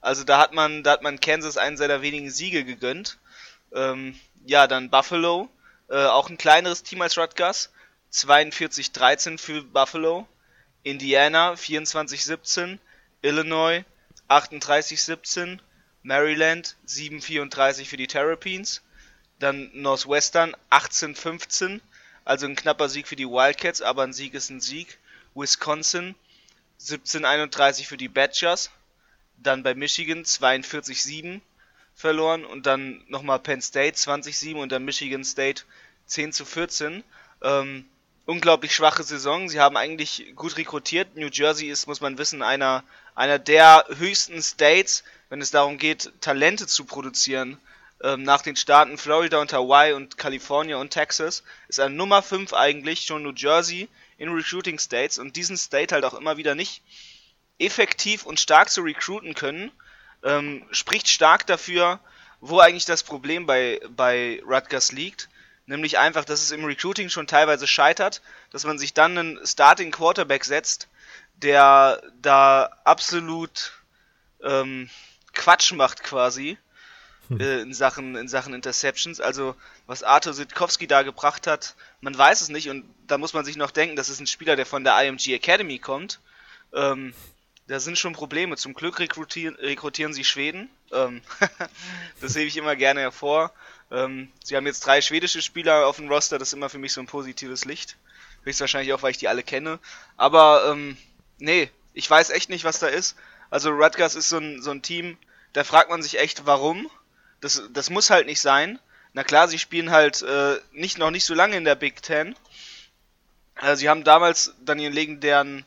Also 0.00 0.24
da 0.24 0.38
hat 0.38 0.52
man, 0.52 0.82
da 0.82 0.92
hat 0.92 1.02
man 1.02 1.20
Kansas 1.20 1.56
einen 1.56 1.76
seiner 1.76 2.02
wenigen 2.02 2.30
Siege 2.30 2.64
gegönnt. 2.64 3.18
Ähm, 3.72 4.18
ja, 4.44 4.66
dann 4.66 4.90
Buffalo, 4.90 5.48
äh, 5.88 6.04
auch 6.04 6.30
ein 6.30 6.38
kleineres 6.38 6.82
Team 6.82 7.02
als 7.02 7.18
Rutgers. 7.18 7.72
42-13 8.12 9.38
für 9.38 9.62
Buffalo. 9.62 10.28
Indiana 10.86 11.54
24-17, 11.54 12.78
Illinois 13.20 13.84
38-17, 14.28 15.58
Maryland 16.04 16.76
7-34 16.86 17.86
für 17.86 17.96
die 17.96 18.06
Terrapins, 18.06 18.82
dann 19.40 19.68
Northwestern 19.74 20.54
18-15, 20.70 21.80
also 22.26 22.44
ein 22.44 22.56
knapper 22.56 22.88
Sieg 22.88 23.06
für 23.06 23.16
die 23.16 23.28
Wildcats, 23.28 23.80
aber 23.80 24.02
ein 24.02 24.12
Sieg 24.12 24.34
ist 24.34 24.50
ein 24.50 24.60
Sieg. 24.60 24.98
Wisconsin 25.34 26.14
17-31 26.80 27.86
für 27.86 27.96
die 27.96 28.08
Badgers, 28.08 28.70
dann 29.38 29.62
bei 29.62 29.74
Michigan 29.74 30.24
42-7 30.24 31.40
verloren 31.94 32.44
und 32.44 32.66
dann 32.66 33.04
nochmal 33.08 33.38
Penn 33.38 33.62
State 33.62 33.96
20-7 33.96 34.56
und 34.56 34.72
dann 34.72 34.84
Michigan 34.84 35.24
State 35.24 35.62
10 36.06 36.32
14. 36.32 37.04
Ähm, 37.42 37.84
unglaublich 38.26 38.74
schwache 38.74 39.04
Saison. 39.04 39.48
Sie 39.48 39.60
haben 39.60 39.76
eigentlich 39.76 40.32
gut 40.34 40.56
rekrutiert. 40.56 41.16
New 41.16 41.28
Jersey 41.28 41.68
ist, 41.68 41.86
muss 41.86 42.00
man 42.00 42.18
wissen, 42.18 42.42
einer, 42.42 42.82
einer 43.14 43.38
der 43.38 43.86
höchsten 43.98 44.42
States, 44.42 45.04
wenn 45.28 45.40
es 45.40 45.52
darum 45.52 45.78
geht, 45.78 46.12
Talente 46.20 46.66
zu 46.66 46.86
produzieren. 46.86 47.56
Ähm, 48.06 48.22
nach 48.22 48.42
den 48.42 48.54
Staaten 48.54 48.98
Florida 48.98 49.38
und 49.38 49.52
Hawaii 49.52 49.92
und 49.92 50.16
California 50.16 50.76
und 50.76 50.90
Texas 50.90 51.42
ist 51.66 51.80
an 51.80 51.96
Nummer 51.96 52.22
5 52.22 52.52
eigentlich 52.52 53.04
schon 53.04 53.24
New 53.24 53.32
Jersey 53.34 53.88
in 54.16 54.32
Recruiting 54.32 54.78
States 54.78 55.18
und 55.18 55.34
diesen 55.34 55.56
State 55.56 55.92
halt 55.92 56.04
auch 56.04 56.14
immer 56.14 56.36
wieder 56.36 56.54
nicht 56.54 56.82
effektiv 57.58 58.24
und 58.24 58.38
stark 58.38 58.70
zu 58.70 58.82
recruiten 58.82 59.34
können, 59.34 59.72
ähm, 60.22 60.64
spricht 60.70 61.08
stark 61.08 61.48
dafür, 61.48 61.98
wo 62.40 62.60
eigentlich 62.60 62.84
das 62.84 63.02
Problem 63.02 63.44
bei, 63.44 63.80
bei 63.90 64.40
Rutgers 64.46 64.92
liegt. 64.92 65.28
Nämlich 65.66 65.98
einfach, 65.98 66.24
dass 66.24 66.42
es 66.42 66.52
im 66.52 66.64
Recruiting 66.64 67.08
schon 67.08 67.26
teilweise 67.26 67.66
scheitert, 67.66 68.22
dass 68.52 68.64
man 68.64 68.78
sich 68.78 68.94
dann 68.94 69.18
einen 69.18 69.44
Starting 69.44 69.90
Quarterback 69.90 70.44
setzt, 70.44 70.86
der 71.34 72.00
da 72.22 72.70
absolut 72.84 73.72
ähm, 74.44 74.88
Quatsch 75.32 75.72
macht 75.72 76.04
quasi 76.04 76.56
hm. 77.28 77.40
äh, 77.40 77.60
in 77.60 77.74
Sachen 77.74 78.16
in 78.16 78.28
Sachen 78.28 78.54
Interceptions. 78.54 79.20
Also 79.20 79.54
was 79.86 80.02
Arthur 80.02 80.34
Sitkowski 80.34 80.86
da 80.86 81.02
gebracht 81.02 81.46
hat, 81.46 81.74
man 82.00 82.16
weiß 82.16 82.40
es 82.40 82.48
nicht 82.48 82.68
und 82.68 82.84
da 83.06 83.18
muss 83.18 83.34
man 83.34 83.44
sich 83.44 83.56
noch 83.56 83.70
denken, 83.70 83.96
das 83.96 84.08
ist 84.08 84.20
ein 84.20 84.26
Spieler, 84.26 84.56
der 84.56 84.66
von 84.66 84.84
der 84.84 85.00
IMG 85.02 85.34
Academy 85.34 85.78
kommt. 85.78 86.20
Ähm, 86.72 87.14
da 87.68 87.80
sind 87.80 87.98
schon 87.98 88.12
Probleme. 88.12 88.56
Zum 88.56 88.74
Glück 88.74 88.98
rekrutieren, 88.98 89.56
rekrutieren 89.56 90.14
sie 90.14 90.24
Schweden. 90.24 90.70
Ähm, 90.92 91.22
das 92.20 92.34
hebe 92.36 92.46
ich 92.46 92.56
immer 92.56 92.76
gerne 92.76 93.00
hervor. 93.00 93.52
Ähm, 93.90 94.30
sie 94.44 94.56
haben 94.56 94.66
jetzt 94.66 94.80
drei 94.86 95.00
schwedische 95.00 95.42
Spieler 95.42 95.86
auf 95.86 95.96
dem 95.96 96.08
Roster, 96.08 96.38
das 96.38 96.48
ist 96.48 96.54
immer 96.54 96.68
für 96.68 96.78
mich 96.78 96.92
so 96.92 97.00
ein 97.00 97.06
positives 97.06 97.64
Licht. 97.64 97.96
Höchstwahrscheinlich 98.44 98.92
auch, 98.92 99.02
weil 99.02 99.10
ich 99.10 99.18
die 99.18 99.28
alle 99.28 99.42
kenne. 99.42 99.78
Aber 100.16 100.70
ähm, 100.70 100.96
nee, 101.38 101.70
ich 101.94 102.08
weiß 102.08 102.30
echt 102.30 102.50
nicht, 102.50 102.64
was 102.64 102.78
da 102.78 102.86
ist. 102.86 103.16
Also 103.50 103.70
Rutgers 103.70 104.14
ist 104.14 104.28
so 104.28 104.38
ein, 104.38 104.62
so 104.62 104.70
ein 104.70 104.82
Team, 104.82 105.16
da 105.52 105.64
fragt 105.64 105.90
man 105.90 106.02
sich 106.02 106.18
echt, 106.18 106.46
warum. 106.46 106.90
Das, 107.40 107.62
das 107.70 107.90
muss 107.90 108.10
halt 108.10 108.26
nicht 108.26 108.40
sein. 108.40 108.78
Na 109.12 109.24
klar, 109.24 109.48
sie 109.48 109.58
spielen 109.58 109.90
halt 109.90 110.22
äh, 110.22 110.58
nicht 110.72 110.98
noch 110.98 111.10
nicht 111.10 111.24
so 111.24 111.34
lange 111.34 111.56
in 111.56 111.64
der 111.64 111.74
Big 111.74 112.02
Ten. 112.02 112.34
Also 113.54 113.80
sie 113.80 113.88
haben 113.88 114.04
damals 114.04 114.54
dann 114.60 114.78
ihren 114.78 114.92
legendären 114.92 115.64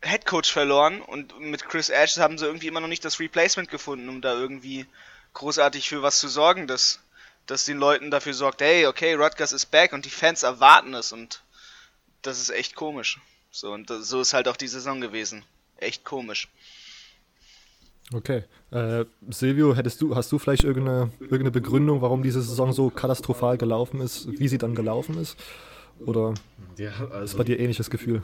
Headcoach 0.00 0.52
verloren 0.52 1.00
und 1.00 1.38
mit 1.40 1.64
Chris 1.68 1.88
Ash 1.88 2.16
haben 2.18 2.38
sie 2.38 2.46
irgendwie 2.46 2.68
immer 2.68 2.80
noch 2.80 2.88
nicht 2.88 3.04
das 3.04 3.18
Replacement 3.18 3.70
gefunden, 3.70 4.08
um 4.08 4.20
da 4.20 4.34
irgendwie 4.34 4.86
großartig 5.32 5.88
für 5.88 6.02
was 6.02 6.20
zu 6.20 6.28
sorgen, 6.28 6.66
dass, 6.66 7.00
dass 7.46 7.64
den 7.64 7.78
Leuten 7.78 8.10
dafür 8.10 8.34
sorgt, 8.34 8.60
hey, 8.60 8.86
okay, 8.86 9.14
Rutgers 9.14 9.52
ist 9.52 9.66
back 9.66 9.92
und 9.92 10.04
die 10.04 10.10
Fans 10.10 10.42
erwarten 10.42 10.94
es 10.94 11.12
und 11.12 11.42
das 12.22 12.38
ist 12.38 12.50
echt 12.50 12.74
komisch. 12.74 13.18
So, 13.50 13.72
und 13.72 13.88
so 13.88 14.20
ist 14.20 14.34
halt 14.34 14.48
auch 14.48 14.56
die 14.56 14.68
Saison 14.68 15.00
gewesen. 15.00 15.44
Echt 15.76 16.04
komisch. 16.04 16.48
Okay. 18.12 18.44
Äh, 18.70 19.04
Silvio, 19.30 19.74
hättest 19.74 20.00
du, 20.00 20.14
hast 20.14 20.30
du 20.30 20.38
vielleicht 20.38 20.64
irgendeine, 20.64 21.10
irgendeine 21.20 21.50
Begründung, 21.50 22.02
warum 22.02 22.22
diese 22.22 22.42
Saison 22.42 22.72
so 22.72 22.90
katastrophal 22.90 23.56
gelaufen 23.56 24.00
ist, 24.00 24.28
wie 24.38 24.48
sie 24.48 24.58
dann 24.58 24.74
gelaufen 24.74 25.18
ist? 25.18 25.36
Oder 26.00 26.34
ja, 26.76 26.92
also, 27.10 27.24
ist 27.24 27.36
bei 27.38 27.44
dir 27.44 27.58
ähnliches 27.58 27.88
Gefühl? 27.88 28.22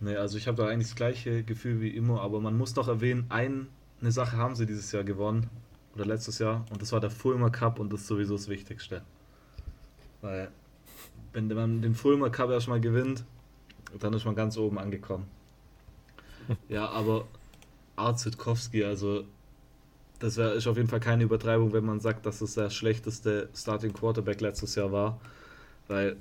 Nee, 0.00 0.16
also 0.16 0.38
ich 0.38 0.48
habe 0.48 0.56
da 0.56 0.66
eigentlich 0.66 0.88
das 0.88 0.96
gleiche 0.96 1.42
Gefühl 1.42 1.80
wie 1.80 1.90
immer, 1.90 2.22
aber 2.22 2.40
man 2.40 2.56
muss 2.56 2.72
doch 2.74 2.88
erwähnen, 2.88 3.26
ein, 3.28 3.68
eine 4.00 4.10
Sache 4.10 4.36
haben 4.36 4.54
sie 4.54 4.66
dieses 4.66 4.90
Jahr 4.92 5.04
gewonnen, 5.04 5.48
oder 5.94 6.06
letztes 6.06 6.38
Jahr, 6.38 6.64
und 6.70 6.80
das 6.80 6.92
war 6.92 7.00
der 7.00 7.10
Fulmer 7.10 7.50
Cup 7.50 7.78
und 7.78 7.92
das 7.92 8.00
ist 8.00 8.06
sowieso 8.06 8.36
das 8.36 8.48
Wichtigste. 8.48 9.02
Weil, 10.22 10.50
wenn 11.32 11.48
man 11.48 11.82
den 11.82 11.94
Fulmer 11.94 12.30
Cup 12.30 12.50
erstmal 12.50 12.80
gewinnt, 12.80 13.24
dann 13.98 14.14
ist 14.14 14.24
man 14.24 14.34
ganz 14.34 14.56
oben 14.56 14.78
angekommen. 14.78 15.26
Ja, 16.68 16.88
aber 16.88 17.26
Art 18.00 18.18
Zitkowski, 18.18 18.84
also 18.84 19.24
das 20.20 20.36
wär, 20.36 20.52
ist 20.52 20.66
auf 20.66 20.76
jeden 20.76 20.88
Fall 20.88 21.00
keine 21.00 21.24
Übertreibung, 21.24 21.72
wenn 21.72 21.84
man 21.84 21.98
sagt, 21.98 22.26
dass 22.26 22.40
es 22.42 22.54
der 22.54 22.70
schlechteste 22.70 23.48
Starting 23.54 23.92
Quarterback 23.92 24.40
letztes 24.40 24.74
Jahr 24.74 24.92
war. 24.92 25.20
Weil, 25.88 26.16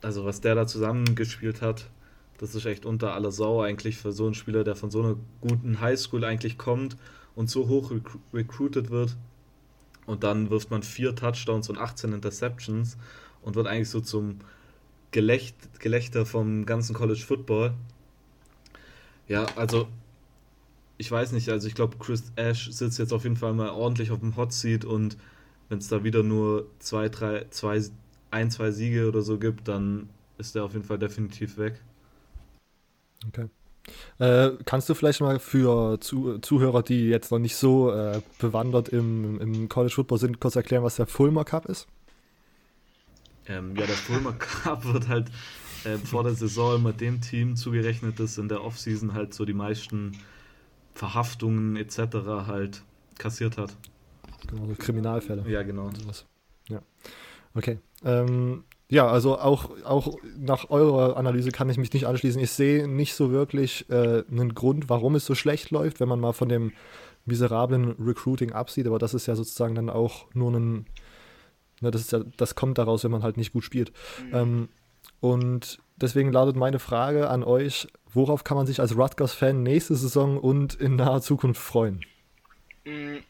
also 0.00 0.24
was 0.24 0.40
der 0.40 0.54
da 0.54 0.66
zusammengespielt 0.66 1.60
hat, 1.60 1.90
das 2.38 2.54
ist 2.54 2.64
echt 2.64 2.86
unter 2.86 3.14
aller 3.14 3.30
Sau 3.30 3.62
eigentlich 3.62 3.98
für 3.98 4.12
so 4.12 4.24
einen 4.24 4.34
Spieler, 4.34 4.64
der 4.64 4.74
von 4.74 4.90
so 4.90 5.00
einer 5.02 5.16
guten 5.40 5.80
Highschool 5.80 6.24
eigentlich 6.24 6.58
kommt 6.58 6.96
und 7.36 7.50
so 7.50 7.68
hoch 7.68 7.90
rec 7.90 8.02
recruited 8.32 8.90
wird. 8.90 9.16
Und 10.06 10.24
dann 10.24 10.50
wirft 10.50 10.70
man 10.70 10.82
vier 10.82 11.14
Touchdowns 11.14 11.68
und 11.68 11.78
18 11.78 12.12
Interceptions 12.12 12.96
und 13.42 13.54
wird 13.54 13.66
eigentlich 13.66 13.90
so 13.90 14.00
zum 14.00 14.38
Gelächt 15.12 15.54
Gelächter 15.78 16.26
vom 16.26 16.66
ganzen 16.66 16.94
College 16.94 17.20
Football. 17.20 17.74
Ja, 19.28 19.46
also 19.54 19.86
ich 20.98 21.10
weiß 21.10 21.32
nicht, 21.32 21.48
also 21.48 21.66
ich 21.66 21.74
glaube, 21.74 21.96
Chris 21.98 22.32
Ash 22.36 22.70
sitzt 22.70 22.98
jetzt 22.98 23.12
auf 23.12 23.24
jeden 23.24 23.36
Fall 23.36 23.54
mal 23.54 23.70
ordentlich 23.70 24.10
auf 24.10 24.20
dem 24.20 24.36
Hot 24.36 24.52
Seat 24.52 24.84
und 24.84 25.16
wenn 25.68 25.78
es 25.78 25.88
da 25.88 26.04
wieder 26.04 26.22
nur 26.22 26.66
zwei, 26.78 27.08
drei, 27.08 27.46
zwei, 27.50 27.82
ein, 28.30 28.50
zwei 28.50 28.70
Siege 28.70 29.08
oder 29.08 29.22
so 29.22 29.38
gibt, 29.38 29.68
dann 29.68 30.08
ist 30.38 30.54
er 30.54 30.64
auf 30.64 30.72
jeden 30.72 30.84
Fall 30.84 30.98
definitiv 30.98 31.56
weg. 31.56 31.80
Okay. 33.26 33.48
Äh, 34.18 34.50
kannst 34.64 34.88
du 34.88 34.94
vielleicht 34.94 35.20
mal 35.20 35.38
für 35.38 35.98
Zu 36.00 36.38
Zuhörer, 36.38 36.82
die 36.82 37.08
jetzt 37.08 37.32
noch 37.32 37.38
nicht 37.38 37.56
so 37.56 37.90
äh, 37.90 38.20
bewandert 38.38 38.88
im, 38.90 39.40
im 39.40 39.68
College 39.68 39.94
Football 39.94 40.18
sind, 40.18 40.40
kurz 40.40 40.56
erklären, 40.56 40.84
was 40.84 40.96
der 40.96 41.06
Fulmer 41.06 41.44
Cup 41.44 41.66
ist? 41.66 41.86
Ähm, 43.46 43.74
ja, 43.76 43.86
der 43.86 43.96
Fulmer 43.96 44.32
Cup 44.38 44.84
wird 44.92 45.08
halt 45.08 45.30
äh, 45.84 45.96
vor 45.98 46.22
der 46.22 46.34
Saison 46.34 46.76
immer 46.76 46.92
dem 46.92 47.20
Team 47.20 47.56
zugerechnet, 47.56 48.20
das 48.20 48.38
in 48.38 48.48
der 48.48 48.62
Offseason 48.62 49.14
halt 49.14 49.34
so 49.34 49.44
die 49.44 49.54
meisten 49.54 50.12
Verhaftungen 50.94 51.76
etc. 51.76 51.98
halt 52.46 52.82
kassiert 53.18 53.58
hat. 53.58 53.76
Genau, 54.48 54.66
so 54.66 54.74
Kriminalfälle. 54.74 55.44
Ja, 55.48 55.62
genau. 55.62 55.90
Ja. 56.68 56.82
Okay. 57.54 57.78
Ähm, 58.04 58.64
ja, 58.88 59.06
also 59.08 59.38
auch, 59.38 59.70
auch 59.84 60.18
nach 60.36 60.68
eurer 60.68 61.16
Analyse 61.16 61.50
kann 61.50 61.70
ich 61.70 61.78
mich 61.78 61.92
nicht 61.94 62.06
anschließen. 62.06 62.40
Ich 62.42 62.50
sehe 62.50 62.86
nicht 62.86 63.14
so 63.14 63.30
wirklich 63.30 63.88
äh, 63.88 64.22
einen 64.30 64.54
Grund, 64.54 64.90
warum 64.90 65.14
es 65.14 65.24
so 65.24 65.34
schlecht 65.34 65.70
läuft, 65.70 65.98
wenn 66.00 66.08
man 66.08 66.20
mal 66.20 66.32
von 66.32 66.50
dem 66.50 66.72
miserablen 67.24 67.92
Recruiting 67.98 68.52
absieht. 68.52 68.86
Aber 68.86 68.98
das 68.98 69.14
ist 69.14 69.26
ja 69.26 69.34
sozusagen 69.34 69.74
dann 69.74 69.88
auch 69.88 70.26
nur 70.34 70.52
ein. 70.52 70.86
Ne, 71.80 71.90
das, 71.90 72.02
ist 72.02 72.12
ja, 72.12 72.20
das 72.36 72.54
kommt 72.54 72.78
daraus, 72.78 73.02
wenn 73.02 73.10
man 73.10 73.22
halt 73.22 73.38
nicht 73.38 73.54
gut 73.54 73.64
spielt. 73.64 73.92
Mhm. 74.26 74.34
Ähm, 74.34 74.68
und 75.20 75.78
deswegen 75.96 76.30
lautet 76.30 76.56
meine 76.56 76.78
Frage 76.78 77.30
an 77.30 77.44
euch: 77.44 77.88
Worauf 78.14 78.44
kann 78.44 78.56
man 78.56 78.66
sich 78.66 78.80
als 78.80 78.96
Rutgers-Fan 78.96 79.62
nächste 79.62 79.94
Saison 79.96 80.38
und 80.38 80.74
in 80.74 80.96
naher 80.96 81.22
Zukunft 81.22 81.60
freuen? 81.60 82.04
Mhm. 82.84 83.22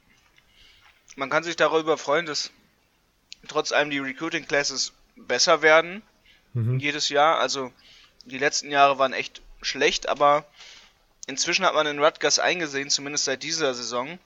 Man 1.17 1.31
kann 1.31 1.45
sich 1.45 1.57
darüber 1.57 1.99
freuen, 1.99 2.27
dass 2.27 2.51
trotz 3.47 3.73
allem 3.73 3.91
die 3.91 3.99
Recruiting 3.99 4.47
Classes 4.47 4.93
besser 5.17 5.63
werden 5.63 6.03
mhm. 6.55 6.79
jedes 6.79 7.09
Jahr. 7.09 7.39
Also 7.39 7.73
die 8.25 8.39
letzten 8.39 8.71
Jahre 8.71 8.99
waren 8.99 9.13
echt 9.13 9.43
schlecht, 9.61 10.09
aber 10.09 10.45
inzwischen 11.27 11.65
hat 11.65 11.75
man 11.75 11.87
in 11.87 12.03
Rutgers 12.03 12.39
eingesehen, 12.39 12.91
zumindest 12.91 13.25
seit 13.25 13.43
dieser 13.43 13.75
Saison, 13.75 14.19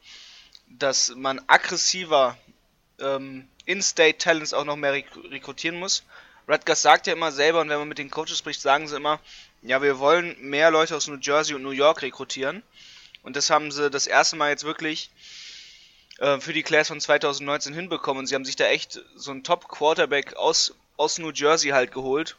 dass 0.68 1.14
man 1.14 1.40
aggressiver 1.46 2.36
ähm, 2.98 3.46
In-State 3.64 4.18
Talents 4.18 4.54
auch 4.54 4.64
noch 4.64 4.76
mehr 4.76 4.92
rek 4.92 5.06
rekrutieren 5.30 5.78
muss. 5.78 6.04
Rutgers 6.48 6.82
sagt 6.82 7.06
ja 7.06 7.12
immer 7.12 7.32
selber, 7.32 7.60
und 7.60 7.68
wenn 7.68 7.78
man 7.78 7.88
mit 7.88 7.98
den 7.98 8.10
Coaches 8.10 8.38
spricht, 8.38 8.60
sagen 8.60 8.86
sie 8.86 8.96
immer, 8.96 9.20
ja, 9.66 9.82
wir 9.82 9.98
wollen 9.98 10.36
mehr 10.40 10.70
Leute 10.70 10.94
aus 10.94 11.08
New 11.08 11.18
Jersey 11.20 11.54
und 11.54 11.62
New 11.62 11.70
York 11.70 12.02
rekrutieren. 12.02 12.62
Und 13.24 13.34
das 13.34 13.50
haben 13.50 13.72
sie 13.72 13.90
das 13.90 14.06
erste 14.06 14.36
Mal 14.36 14.50
jetzt 14.50 14.62
wirklich 14.62 15.10
äh, 16.18 16.38
für 16.38 16.52
die 16.52 16.62
Class 16.62 16.86
von 16.86 17.00
2019 17.00 17.74
hinbekommen. 17.74 18.20
Und 18.20 18.26
sie 18.28 18.36
haben 18.36 18.44
sich 18.44 18.54
da 18.54 18.66
echt 18.66 19.00
so 19.16 19.32
einen 19.32 19.42
Top-Quarterback 19.42 20.36
aus, 20.36 20.74
aus 20.96 21.18
New 21.18 21.32
Jersey 21.32 21.70
halt 21.70 21.90
geholt, 21.90 22.36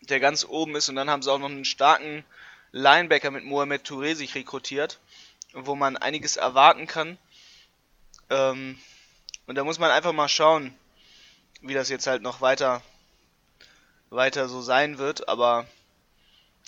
der 0.00 0.18
ganz 0.18 0.44
oben 0.44 0.74
ist. 0.74 0.88
Und 0.88 0.96
dann 0.96 1.08
haben 1.08 1.22
sie 1.22 1.30
auch 1.30 1.38
noch 1.38 1.48
einen 1.48 1.64
starken 1.64 2.24
Linebacker 2.72 3.30
mit 3.30 3.44
Mohamed 3.44 3.86
Touré 3.86 4.16
sich 4.16 4.34
rekrutiert, 4.34 4.98
wo 5.52 5.76
man 5.76 5.96
einiges 5.96 6.34
erwarten 6.34 6.88
kann. 6.88 7.16
Ähm, 8.30 8.76
und 9.46 9.54
da 9.54 9.62
muss 9.62 9.78
man 9.78 9.92
einfach 9.92 10.12
mal 10.12 10.28
schauen, 10.28 10.74
wie 11.60 11.74
das 11.74 11.90
jetzt 11.90 12.08
halt 12.08 12.22
noch 12.22 12.40
weiter, 12.40 12.82
weiter 14.10 14.48
so 14.48 14.62
sein 14.62 14.98
wird. 14.98 15.28
Aber 15.28 15.68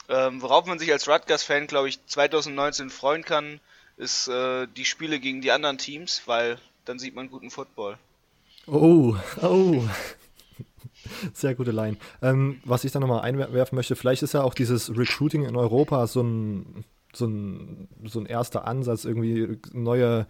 ähm, 0.09 0.43
worauf 0.43 0.67
man 0.67 0.79
sich 0.79 0.93
als 0.93 1.09
Rutgers-Fan, 1.09 1.67
glaube 1.67 1.89
ich, 1.89 2.05
2019 2.07 2.91
freuen 2.91 3.25
kann, 3.25 3.61
ist 3.97 4.29
äh, 4.29 4.67
die 4.77 4.85
Spiele 4.85 5.19
gegen 5.19 5.41
die 5.41 5.51
anderen 5.51 5.79
Teams, 5.79 6.23
weil 6.27 6.59
dann 6.85 6.99
sieht 6.99 7.15
man 7.15 7.31
guten 7.31 7.51
Football. 7.51 7.99
Oh, 8.67 9.17
oh. 9.43 9.83
Sehr 11.33 11.55
gute 11.55 11.71
Line. 11.71 11.97
Ähm, 12.23 12.61
was 12.65 12.85
ich 12.85 12.93
da 12.93 13.01
nochmal 13.01 13.23
einwerfen 13.23 13.77
möchte, 13.77 13.97
vielleicht 13.97 14.23
ist 14.23 14.35
ja 14.35 14.43
auch 14.43 14.55
dieses 14.55 14.97
Recruiting 14.97 15.45
in 15.45 15.57
Europa 15.57 16.07
so 16.07 16.23
ein, 16.23 16.85
so 17.13 17.27
ein, 17.27 17.89
so 18.05 18.21
ein 18.21 18.27
erster 18.27 18.67
Ansatz, 18.67 19.05
irgendwie 19.05 19.59
neue, 19.73 20.27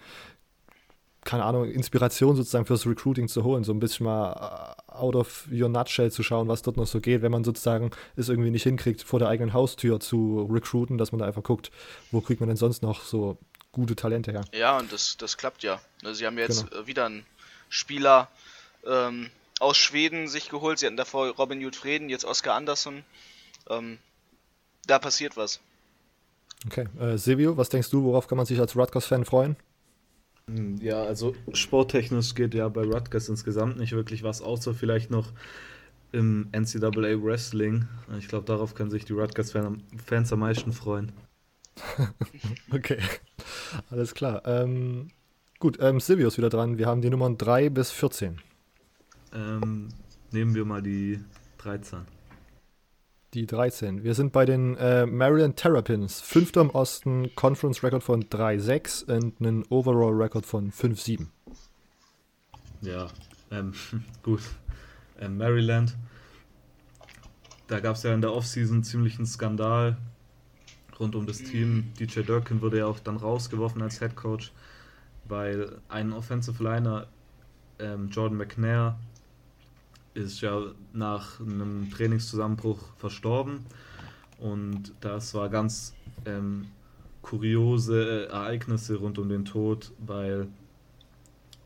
keine 1.24 1.44
Ahnung, 1.44 1.70
Inspiration 1.70 2.36
sozusagen 2.36 2.66
fürs 2.66 2.86
Recruiting 2.86 3.28
zu 3.28 3.42
holen, 3.42 3.64
so 3.64 3.72
ein 3.72 3.80
bisschen 3.80 4.04
mal 4.04 4.76
äh, 4.78 4.85
out 4.98 5.14
of 5.14 5.46
your 5.50 5.68
nutshell 5.68 6.10
zu 6.10 6.22
schauen, 6.22 6.48
was 6.48 6.62
dort 6.62 6.76
noch 6.76 6.86
so 6.86 7.00
geht, 7.00 7.22
wenn 7.22 7.32
man 7.32 7.44
sozusagen 7.44 7.90
es 8.16 8.28
irgendwie 8.28 8.50
nicht 8.50 8.64
hinkriegt, 8.64 9.02
vor 9.02 9.18
der 9.18 9.28
eigenen 9.28 9.52
Haustür 9.52 10.00
zu 10.00 10.48
recruiten, 10.50 10.98
dass 10.98 11.12
man 11.12 11.20
da 11.20 11.26
einfach 11.26 11.42
guckt, 11.42 11.70
wo 12.10 12.20
kriegt 12.20 12.40
man 12.40 12.48
denn 12.48 12.56
sonst 12.56 12.82
noch 12.82 13.02
so 13.02 13.38
gute 13.72 13.94
Talente 13.94 14.32
her. 14.32 14.44
Ja, 14.52 14.78
und 14.78 14.92
das, 14.92 15.16
das 15.16 15.36
klappt 15.36 15.62
ja. 15.62 15.80
Also 16.02 16.14
sie 16.14 16.26
haben 16.26 16.38
jetzt 16.38 16.70
genau. 16.70 16.82
Äh, 16.82 16.86
wieder 16.86 17.06
einen 17.06 17.26
Spieler 17.68 18.28
ähm, 18.86 19.30
aus 19.60 19.76
Schweden 19.76 20.28
sich 20.28 20.48
geholt. 20.48 20.78
Sie 20.78 20.86
hatten 20.86 20.96
davor 20.96 21.28
Robin 21.28 21.60
Jutfreden, 21.60 22.08
jetzt 22.08 22.24
Oscar 22.24 22.54
Andersson. 22.54 23.04
Ähm, 23.68 23.98
da 24.86 24.98
passiert 24.98 25.36
was. 25.36 25.60
Okay. 26.66 26.86
Äh, 26.98 27.18
Silvio, 27.18 27.56
was 27.56 27.68
denkst 27.68 27.90
du, 27.90 28.02
worauf 28.04 28.28
kann 28.28 28.36
man 28.36 28.46
sich 28.46 28.58
als 28.58 28.76
Rutgers-Fan 28.76 29.24
freuen? 29.24 29.56
Ja, 30.80 31.02
also 31.02 31.34
sporttechnisch 31.52 32.34
geht 32.36 32.54
ja 32.54 32.68
bei 32.68 32.82
Rutgers 32.82 33.28
insgesamt 33.28 33.78
nicht 33.78 33.92
wirklich 33.92 34.22
was, 34.22 34.42
außer 34.42 34.74
vielleicht 34.74 35.10
noch 35.10 35.32
im 36.12 36.48
NCAA 36.52 37.20
Wrestling. 37.22 37.88
Ich 38.18 38.28
glaube, 38.28 38.46
darauf 38.46 38.74
können 38.74 38.90
sich 38.90 39.04
die 39.04 39.12
Rutgers-Fans 39.12 40.32
am 40.32 40.38
meisten 40.38 40.72
freuen. 40.72 41.12
okay, 42.72 42.98
alles 43.90 44.14
klar. 44.14 44.42
Ähm, 44.46 45.08
gut, 45.58 45.78
ähm, 45.80 45.98
Silvio 45.98 46.28
ist 46.28 46.38
wieder 46.38 46.48
dran. 46.48 46.78
Wir 46.78 46.86
haben 46.86 47.02
die 47.02 47.10
Nummern 47.10 47.36
3 47.36 47.68
bis 47.68 47.90
14. 47.90 48.38
Ähm, 49.34 49.88
nehmen 50.30 50.54
wir 50.54 50.64
mal 50.64 50.80
die 50.80 51.18
13. 51.58 52.15
Die 53.36 53.44
13. 53.44 54.02
Wir 54.02 54.14
sind 54.14 54.32
bei 54.32 54.46
den 54.46 54.78
äh, 54.78 55.04
Maryland 55.04 55.56
Terrapins. 55.58 56.22
Fünfter 56.22 56.62
im 56.62 56.70
Osten, 56.70 57.34
Conference 57.34 57.82
Record 57.82 58.02
von 58.02 58.24
3-6 58.24 59.14
und 59.14 59.38
einen 59.42 59.62
Overall 59.68 60.14
Record 60.14 60.46
von 60.46 60.72
5-7. 60.72 61.26
Ja, 62.80 63.08
ähm, 63.50 63.74
gut. 64.22 64.40
Ähm, 65.20 65.36
Maryland, 65.36 65.94
da 67.66 67.80
gab 67.80 67.96
es 67.96 68.04
ja 68.04 68.14
in 68.14 68.22
der 68.22 68.32
Offseason 68.32 68.82
ziemlich 68.82 69.18
einen 69.18 69.26
Skandal 69.26 69.98
rund 70.98 71.14
um 71.14 71.26
das 71.26 71.36
Team. 71.36 71.92
DJ 72.00 72.20
Durkin 72.20 72.62
wurde 72.62 72.78
ja 72.78 72.86
auch 72.86 73.00
dann 73.00 73.18
rausgeworfen 73.18 73.82
als 73.82 73.98
Head 73.98 74.16
Coach, 74.16 74.50
weil 75.26 75.76
ein 75.90 76.14
Offensive 76.14 76.64
Liner, 76.64 77.06
ähm, 77.80 78.08
Jordan 78.08 78.38
McNair, 78.38 78.98
ist 80.16 80.40
ja 80.40 80.60
nach 80.92 81.40
einem 81.40 81.90
Trainingszusammenbruch 81.90 82.78
verstorben. 82.96 83.66
Und 84.38 84.92
das 85.00 85.34
war 85.34 85.48
ganz 85.48 85.94
ähm, 86.24 86.66
kuriose 87.22 88.28
Ereignisse 88.28 88.96
rund 88.96 89.18
um 89.18 89.28
den 89.28 89.44
Tod, 89.44 89.92
weil 89.98 90.48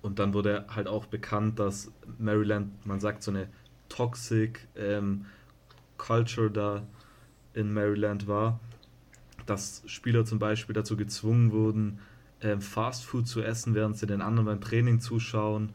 und 0.02 0.18
dann 0.18 0.32
wurde 0.32 0.64
halt 0.68 0.88
auch 0.88 1.06
bekannt, 1.06 1.58
dass 1.58 1.92
Maryland, 2.18 2.86
man 2.86 3.00
sagt, 3.00 3.22
so 3.22 3.30
eine 3.30 3.48
toxic 3.90 4.66
ähm, 4.74 5.26
Culture 5.98 6.50
da 6.50 6.82
in 7.52 7.74
Maryland 7.74 8.26
war, 8.26 8.58
dass 9.44 9.82
Spieler 9.84 10.24
zum 10.24 10.38
Beispiel 10.38 10.74
dazu 10.74 10.96
gezwungen 10.96 11.52
wurden, 11.52 11.98
ähm, 12.40 12.62
Fast 12.62 13.04
Food 13.04 13.28
zu 13.28 13.42
essen, 13.42 13.74
während 13.74 13.98
sie 13.98 14.06
den 14.06 14.22
anderen 14.22 14.46
beim 14.46 14.60
Training 14.62 15.00
zuschauen 15.00 15.74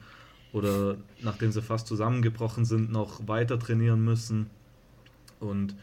oder 0.55 0.95
nachdem 1.21 1.51
sie 1.51 1.61
fast 1.61 1.85
zusammengebrochen 1.85 2.63
sind, 2.63 2.89
noch 2.89 3.27
weiter 3.27 3.59
trainieren 3.59 4.05
müssen. 4.05 4.49
Und 5.41 5.75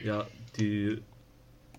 ja, 0.00 0.24
die 0.56 1.02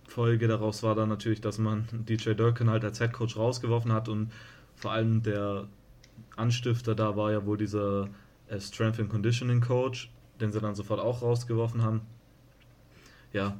Folge 0.06 0.50
daraus 0.50 0.84
war 0.84 0.96
dann 0.96 1.08
natürlich, 1.08 1.40
dass 1.40 1.60
man 1.60 1.88
DJ 1.92 2.34
Durkin 2.34 2.70
halt 2.70 2.84
als 2.84 3.00
Head 3.00 3.14
Coach 3.14 3.38
rausgeworfen 3.38 3.94
hat 3.94 4.10
und 4.10 4.34
vor 4.76 4.92
allem 4.92 5.24
der 5.24 5.70
Anstifter 6.36 6.94
da 6.94 7.16
war 7.16 7.32
ja 7.32 7.46
wohl 7.46 7.58
dieser 7.58 8.10
äh, 8.50 8.60
Strength 8.60 9.00
and 9.00 9.10
Conditioning 9.10 9.62
Coach, 9.62 10.12
den 10.42 10.52
sie 10.52 10.60
dann 10.60 10.76
sofort 10.76 11.00
auch 11.00 11.22
rausgeworfen 11.22 11.84
haben. 11.84 12.02
Ja, 13.32 13.58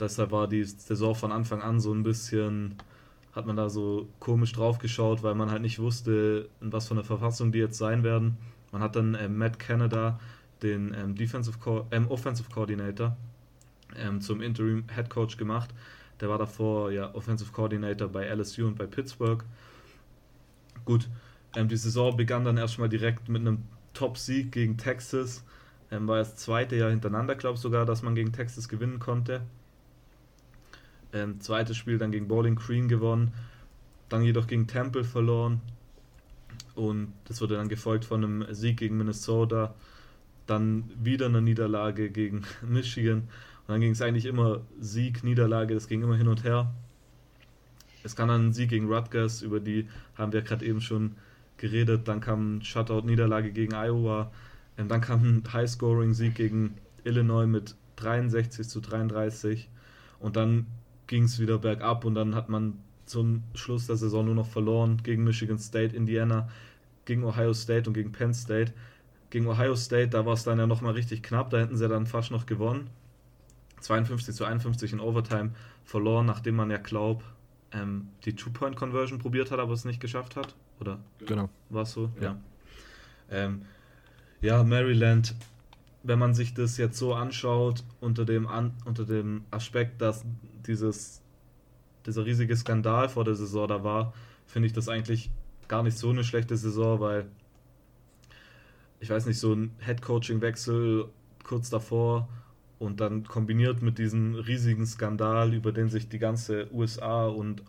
deshalb 0.00 0.32
war 0.32 0.48
die 0.48 0.64
Saison 0.64 1.14
von 1.14 1.30
Anfang 1.30 1.62
an 1.62 1.78
so 1.78 1.94
ein 1.94 2.02
bisschen 2.02 2.74
hat 3.32 3.46
man 3.46 3.56
da 3.56 3.68
so 3.68 4.08
komisch 4.18 4.52
drauf 4.52 4.78
geschaut, 4.78 5.22
weil 5.22 5.34
man 5.34 5.50
halt 5.50 5.62
nicht 5.62 5.78
wusste, 5.78 6.48
in 6.60 6.72
was 6.72 6.88
für 6.88 6.94
eine 6.94 7.04
Verfassung 7.04 7.52
die 7.52 7.58
jetzt 7.58 7.78
sein 7.78 8.02
werden. 8.02 8.36
Man 8.72 8.82
hat 8.82 8.96
dann 8.96 9.16
ähm, 9.20 9.38
Matt 9.38 9.58
Canada, 9.58 10.18
den 10.62 10.94
ähm, 10.94 11.14
Defensive 11.14 11.58
Co 11.58 11.86
ähm, 11.90 12.08
Offensive 12.08 12.50
Coordinator, 12.50 13.16
ähm, 13.96 14.20
zum 14.20 14.42
Interim 14.42 14.84
Head 14.94 15.10
Coach 15.10 15.36
gemacht. 15.36 15.70
Der 16.20 16.28
war 16.28 16.38
davor 16.38 16.90
ja 16.92 17.14
Offensive 17.14 17.52
Coordinator 17.52 18.08
bei 18.08 18.26
LSU 18.26 18.66
und 18.66 18.76
bei 18.76 18.86
Pittsburgh. 18.86 19.44
Gut, 20.84 21.08
ähm, 21.56 21.68
die 21.68 21.76
Saison 21.76 22.16
begann 22.16 22.44
dann 22.44 22.56
erstmal 22.56 22.88
direkt 22.88 23.28
mit 23.28 23.40
einem 23.40 23.62
Top-Sieg 23.94 24.52
gegen 24.52 24.76
Texas. 24.76 25.44
Ähm, 25.90 26.06
war 26.06 26.18
das 26.18 26.36
zweite 26.36 26.76
Jahr 26.76 26.90
hintereinander, 26.90 27.34
glaube 27.34 27.56
ich 27.56 27.60
sogar, 27.60 27.86
dass 27.86 28.02
man 28.02 28.14
gegen 28.14 28.32
Texas 28.32 28.68
gewinnen 28.68 28.98
konnte. 28.98 29.42
Ähm, 31.12 31.40
zweites 31.40 31.76
Spiel 31.76 31.98
dann 31.98 32.12
gegen 32.12 32.28
Bowling 32.28 32.56
Green 32.56 32.88
gewonnen, 32.88 33.32
dann 34.08 34.22
jedoch 34.22 34.46
gegen 34.46 34.66
Temple 34.66 35.04
verloren. 35.04 35.60
Und 36.74 37.12
das 37.24 37.40
wurde 37.40 37.56
dann 37.56 37.68
gefolgt 37.68 38.04
von 38.04 38.24
einem 38.24 38.54
Sieg 38.54 38.78
gegen 38.78 38.96
Minnesota, 38.96 39.74
dann 40.46 40.90
wieder 41.02 41.26
eine 41.26 41.42
Niederlage 41.42 42.10
gegen 42.10 42.42
Michigan. 42.62 43.18
Und 43.18 43.68
dann 43.68 43.80
ging 43.80 43.92
es 43.92 44.02
eigentlich 44.02 44.26
immer 44.26 44.60
Sieg, 44.80 45.24
Niederlage, 45.24 45.74
das 45.74 45.88
ging 45.88 46.02
immer 46.02 46.16
hin 46.16 46.28
und 46.28 46.44
her. 46.44 46.72
Es 48.02 48.16
kam 48.16 48.28
dann 48.28 48.48
ein 48.48 48.52
Sieg 48.52 48.70
gegen 48.70 48.90
Rutgers, 48.92 49.42
über 49.42 49.60
die 49.60 49.86
haben 50.14 50.32
wir 50.32 50.42
gerade 50.42 50.64
eben 50.64 50.80
schon 50.80 51.16
geredet. 51.58 52.08
Dann 52.08 52.20
kam 52.20 52.56
ein 52.56 52.62
Shutout-Niederlage 52.62 53.52
gegen 53.52 53.74
Iowa. 53.74 54.32
Ähm, 54.78 54.88
dann 54.88 55.00
kam 55.00 55.22
ein 55.22 55.52
High-Scoring-Sieg 55.52 56.34
gegen 56.34 56.76
Illinois 57.04 57.46
mit 57.46 57.76
63 57.96 58.66
zu 58.68 58.80
33. 58.80 59.68
Und 60.18 60.36
dann 60.36 60.66
ging 61.10 61.24
es 61.24 61.40
wieder 61.40 61.58
bergab 61.58 62.04
und 62.04 62.14
dann 62.14 62.36
hat 62.36 62.48
man 62.48 62.78
zum 63.04 63.42
Schluss 63.54 63.88
der 63.88 63.96
Saison 63.96 64.26
nur 64.26 64.36
noch 64.36 64.46
verloren 64.46 65.02
gegen 65.02 65.24
Michigan 65.24 65.58
State, 65.58 65.96
Indiana, 65.96 66.48
gegen 67.04 67.24
Ohio 67.24 67.52
State 67.52 67.90
und 67.90 67.94
gegen 67.94 68.12
Penn 68.12 68.32
State. 68.32 68.72
Gegen 69.30 69.48
Ohio 69.48 69.74
State, 69.74 70.10
da 70.10 70.24
war 70.24 70.34
es 70.34 70.44
dann 70.44 70.60
ja 70.60 70.68
nochmal 70.68 70.92
richtig 70.92 71.24
knapp, 71.24 71.50
da 71.50 71.58
hätten 71.58 71.76
sie 71.76 71.88
dann 71.88 72.06
fast 72.06 72.30
noch 72.30 72.46
gewonnen. 72.46 72.90
52 73.80 74.36
zu 74.36 74.44
51 74.44 74.92
in 74.92 75.00
Overtime 75.00 75.50
verloren, 75.84 76.26
nachdem 76.26 76.54
man 76.54 76.70
ja 76.70 76.76
glaubt, 76.76 77.24
ähm, 77.72 78.06
die 78.24 78.36
Two-Point-Conversion 78.36 79.18
probiert 79.18 79.50
hat, 79.50 79.58
aber 79.58 79.72
es 79.72 79.84
nicht 79.84 80.00
geschafft 80.00 80.36
hat. 80.36 80.54
Oder? 80.78 81.00
Genau. 81.26 81.48
War 81.70 81.82
es 81.82 81.90
so? 81.90 82.08
Ja. 82.20 82.22
Ja. 82.22 82.36
Ähm, 83.30 83.62
ja, 84.42 84.62
Maryland 84.62 85.34
wenn 86.02 86.18
man 86.18 86.34
sich 86.34 86.54
das 86.54 86.76
jetzt 86.76 86.98
so 86.98 87.14
anschaut, 87.14 87.84
unter 88.00 88.24
dem, 88.24 88.46
An 88.46 88.74
unter 88.84 89.04
dem 89.04 89.44
Aspekt, 89.50 90.00
dass 90.00 90.24
dieses, 90.66 91.20
dieser 92.06 92.24
riesige 92.24 92.56
Skandal 92.56 93.08
vor 93.08 93.24
der 93.24 93.34
Saison 93.34 93.68
da 93.68 93.84
war, 93.84 94.14
finde 94.46 94.66
ich 94.66 94.72
das 94.72 94.88
eigentlich 94.88 95.30
gar 95.68 95.82
nicht 95.82 95.98
so 95.98 96.10
eine 96.10 96.24
schlechte 96.24 96.56
Saison, 96.56 97.00
weil 97.00 97.26
ich 98.98 99.08
weiß 99.08 99.26
nicht, 99.26 99.38
so 99.38 99.54
ein 99.54 99.72
Head-Coaching-Wechsel 99.80 101.08
kurz 101.44 101.70
davor 101.70 102.28
und 102.78 103.00
dann 103.00 103.24
kombiniert 103.24 103.82
mit 103.82 103.98
diesem 103.98 104.34
riesigen 104.34 104.86
Skandal, 104.86 105.54
über 105.54 105.72
den 105.72 105.88
sich 105.88 106.08
die 106.08 106.18
ganze 106.18 106.72
USA 106.72 107.26
und 107.26 107.62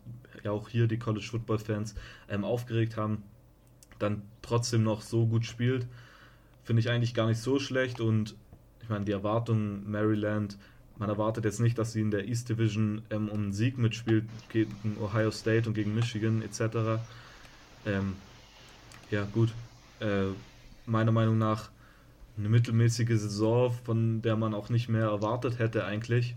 ja 0.44 0.52
auch 0.52 0.70
hier 0.70 0.88
die 0.88 1.00
College 1.00 1.28
Football-Fans 1.30 1.96
ähm, 2.30 2.44
aufgeregt 2.44 2.98
haben, 2.98 3.24
dann 4.00 4.24
trotzdem 4.42 4.84
noch 4.84 5.02
so 5.02 5.28
gut 5.28 5.46
spielt 5.46 5.88
finde 6.64 6.80
ich 6.82 6.90
eigentlich 6.90 7.14
gar 7.14 7.28
nicht 7.28 7.40
so 7.40 7.60
schlecht 7.60 8.00
und 8.00 8.36
ich 8.82 8.90
meine, 8.90 9.06
die 9.06 9.12
Erwartung 9.12 9.90
Maryland, 9.90 10.58
man 10.98 11.10
erwartet 11.10 11.46
jetzt 11.46 11.60
nicht, 11.60 11.78
dass 11.78 11.94
sie 11.94 12.02
in 12.02 12.12
der 12.12 12.28
East 12.28 12.50
Division 12.50 13.02
ähm, 13.10 13.30
um 13.30 13.40
einen 13.40 13.54
Sieg 13.54 13.78
mitspielt 13.78 14.26
gegen 14.50 14.98
Ohio 15.02 15.32
State 15.32 15.68
und 15.68 15.74
gegen 15.74 15.96
Michigan 15.96 16.42
etc. 16.42 17.02
Ähm, 17.86 18.16
ja, 19.10 19.28
gut. 19.34 19.50
Äh, 20.00 20.28
meiner 20.86 21.12
Meinung 21.12 21.38
nach 21.38 21.70
eine 22.38 22.50
mittelmäßige 22.50 23.20
Saison, 23.20 23.72
von 23.84 24.22
der 24.22 24.36
man 24.36 24.54
auch 24.54 24.70
nicht 24.70 24.90
mehr 24.90 25.06
erwartet 25.06 25.60
hätte 25.60 25.86
eigentlich. 25.86 26.36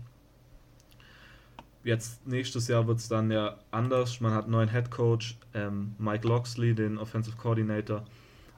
Jetzt 1.83 2.25
nächstes 2.25 2.67
Jahr 2.67 2.87
wird 2.87 2.97
es 2.97 3.07
dann 3.07 3.29
ja 3.29 3.57
anders. 3.69 4.19
Man 4.19 4.33
hat 4.33 4.45
einen 4.45 4.53
neuen 4.53 4.69
Head 4.69 4.89
Coach, 4.89 5.37
ähm, 5.53 5.95
Mike 5.99 6.27
Loxley, 6.27 6.73
den 6.73 6.97
Offensive 6.97 7.37
Coordinator 7.37 8.03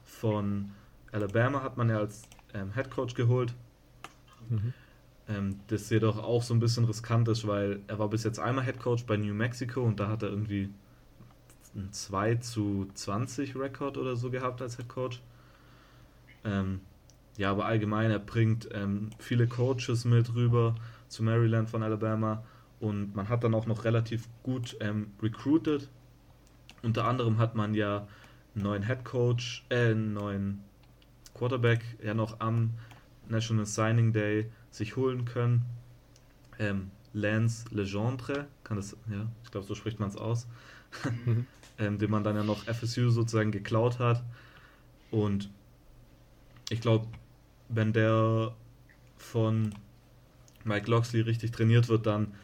von 0.04 0.70
Alabama 1.12 1.62
hat 1.62 1.76
man 1.76 1.88
ja 1.88 1.98
als 1.98 2.22
ähm, 2.54 2.72
Head 2.74 2.90
Coach 2.90 3.14
geholt. 3.14 3.54
Mhm. 4.48 4.72
Ähm, 5.28 5.60
das 5.66 5.90
jedoch 5.90 6.18
auch 6.18 6.42
so 6.42 6.54
ein 6.54 6.60
bisschen 6.60 6.84
riskant 6.84 7.28
ist, 7.28 7.46
weil 7.46 7.80
er 7.86 7.98
war 7.98 8.08
bis 8.08 8.24
jetzt 8.24 8.38
einmal 8.38 8.64
Head 8.64 8.80
Coach 8.80 9.04
bei 9.04 9.16
New 9.16 9.34
Mexico 9.34 9.82
und 9.82 10.00
da 10.00 10.08
hat 10.08 10.22
er 10.22 10.30
irgendwie 10.30 10.70
ein 11.74 11.92
2 11.92 12.36
zu 12.36 12.88
20 12.94 13.56
Rekord 13.56 13.98
oder 13.98 14.16
so 14.16 14.30
gehabt 14.30 14.62
als 14.62 14.76
Head 14.76 14.88
Coach. 14.88 15.20
Ähm, 16.44 16.80
ja, 17.36 17.50
aber 17.50 17.66
allgemein, 17.66 18.10
er 18.10 18.18
bringt 18.18 18.68
ähm, 18.72 19.10
viele 19.18 19.46
Coaches 19.46 20.04
mit 20.04 20.34
rüber 20.34 20.74
zu 21.08 21.22
Maryland 21.22 21.68
von 21.70 21.82
Alabama 21.82 22.42
und 22.80 23.14
man 23.14 23.28
hat 23.28 23.44
dann 23.44 23.54
auch 23.54 23.66
noch 23.66 23.84
relativ 23.84 24.28
gut 24.42 24.76
ähm, 24.80 25.12
recruited. 25.22 25.88
Unter 26.82 27.06
anderem 27.06 27.38
hat 27.38 27.54
man 27.54 27.74
ja 27.74 28.06
einen 28.54 28.64
neuen 28.64 28.86
Head 28.86 29.04
Coach, 29.04 29.64
äh, 29.68 29.90
einen 29.90 30.14
neuen 30.14 30.64
Quarterback 31.38 31.80
ja 32.02 32.14
noch 32.14 32.40
am 32.40 32.70
National 33.28 33.66
Signing 33.66 34.12
Day 34.12 34.50
sich 34.70 34.96
holen 34.96 35.24
können. 35.24 35.64
Ähm, 36.58 36.90
Lance 37.12 37.64
Legendre, 37.70 38.46
kann 38.64 38.76
das, 38.76 38.96
ja, 39.10 39.26
ich 39.44 39.50
glaube, 39.50 39.66
so 39.66 39.74
spricht 39.74 39.98
man 39.98 40.08
es 40.08 40.16
aus, 40.16 40.46
mhm. 41.24 41.46
ähm, 41.78 41.98
den 41.98 42.10
man 42.10 42.24
dann 42.24 42.36
ja 42.36 42.42
noch 42.42 42.64
FSU 42.64 43.10
sozusagen 43.10 43.50
geklaut 43.50 43.98
hat. 43.98 44.22
Und 45.10 45.50
ich 46.70 46.80
glaube, 46.80 47.06
wenn 47.68 47.92
der 47.92 48.54
von 49.16 49.74
Mike 50.64 50.90
Loxley 50.90 51.22
richtig 51.22 51.52
trainiert 51.52 51.88
wird, 51.88 52.06
dann 52.06 52.34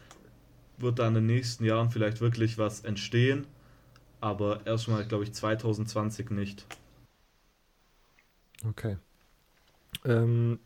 wird 0.77 0.99
da 0.99 1.07
in 1.07 1.13
den 1.13 1.25
nächsten 1.25 1.63
Jahren 1.63 1.89
vielleicht 1.89 2.21
wirklich 2.21 2.57
was 2.57 2.81
entstehen. 2.81 3.45
Aber 4.19 4.65
erstmal, 4.65 5.05
glaube 5.05 5.25
ich, 5.25 5.33
2020 5.33 6.31
nicht. 6.31 6.65
Okay. 8.63 8.97
Ähm, 10.05 10.59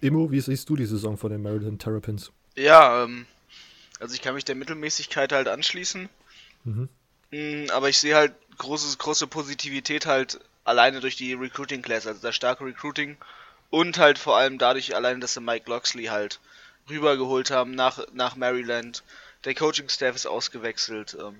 Immo, 0.00 0.30
wie 0.30 0.40
siehst 0.40 0.68
du 0.68 0.76
die 0.76 0.86
Saison 0.86 1.16
von 1.16 1.30
den 1.30 1.42
Maryland 1.42 1.80
Terrapins? 1.82 2.32
Ja, 2.56 3.04
ähm, 3.04 3.26
Also 4.00 4.14
ich 4.14 4.22
kann 4.22 4.34
mich 4.34 4.44
der 4.44 4.56
Mittelmäßigkeit 4.56 5.32
halt 5.32 5.48
anschließen. 5.48 6.08
Mhm. 6.64 6.88
Mm, 7.32 7.66
aber 7.72 7.88
ich 7.88 7.98
sehe 7.98 8.16
halt 8.16 8.34
große, 8.58 8.96
große 8.98 9.26
Positivität 9.28 10.06
halt 10.06 10.40
alleine 10.64 11.00
durch 11.00 11.16
die 11.16 11.34
Recruiting 11.34 11.82
Class, 11.82 12.06
also 12.06 12.20
das 12.22 12.36
starke 12.36 12.64
Recruiting 12.64 13.16
und 13.70 13.98
halt 13.98 14.18
vor 14.18 14.36
allem 14.36 14.58
dadurch 14.58 14.94
allein, 14.96 15.20
dass 15.20 15.34
sie 15.34 15.40
Mike 15.40 15.68
Loxley 15.70 16.06
halt 16.06 16.40
rübergeholt 16.90 17.50
haben 17.50 17.72
nach, 17.74 18.00
nach 18.12 18.36
Maryland. 18.36 19.02
Der 19.44 19.54
Coaching 19.54 19.88
Staff 19.88 20.16
ist 20.16 20.26
ausgewechselt. 20.26 21.16
Ähm, 21.20 21.36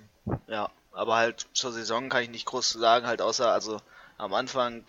ja, 0.48 0.70
aber 0.92 1.16
halt 1.16 1.46
zur 1.54 1.72
Saison 1.72 2.08
kann 2.08 2.22
ich 2.24 2.30
nicht 2.30 2.46
groß 2.46 2.70
sagen, 2.70 3.06
halt 3.06 3.22
außer 3.22 3.52
also 3.52 3.80
am 4.18 4.34
Anfang 4.34 4.84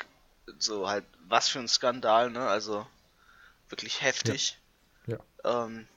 so 0.60 0.88
halt 0.88 1.06
was 1.28 1.50
für 1.50 1.60
ein 1.60 1.68
Skandal, 1.68 2.30
ne? 2.30 2.48
Also 2.48 2.86
wirklich 3.70 4.02
heftig. 4.02 4.60
Ja. 5.08 5.18
ja. 5.44 5.66
Ähm, 5.66 5.88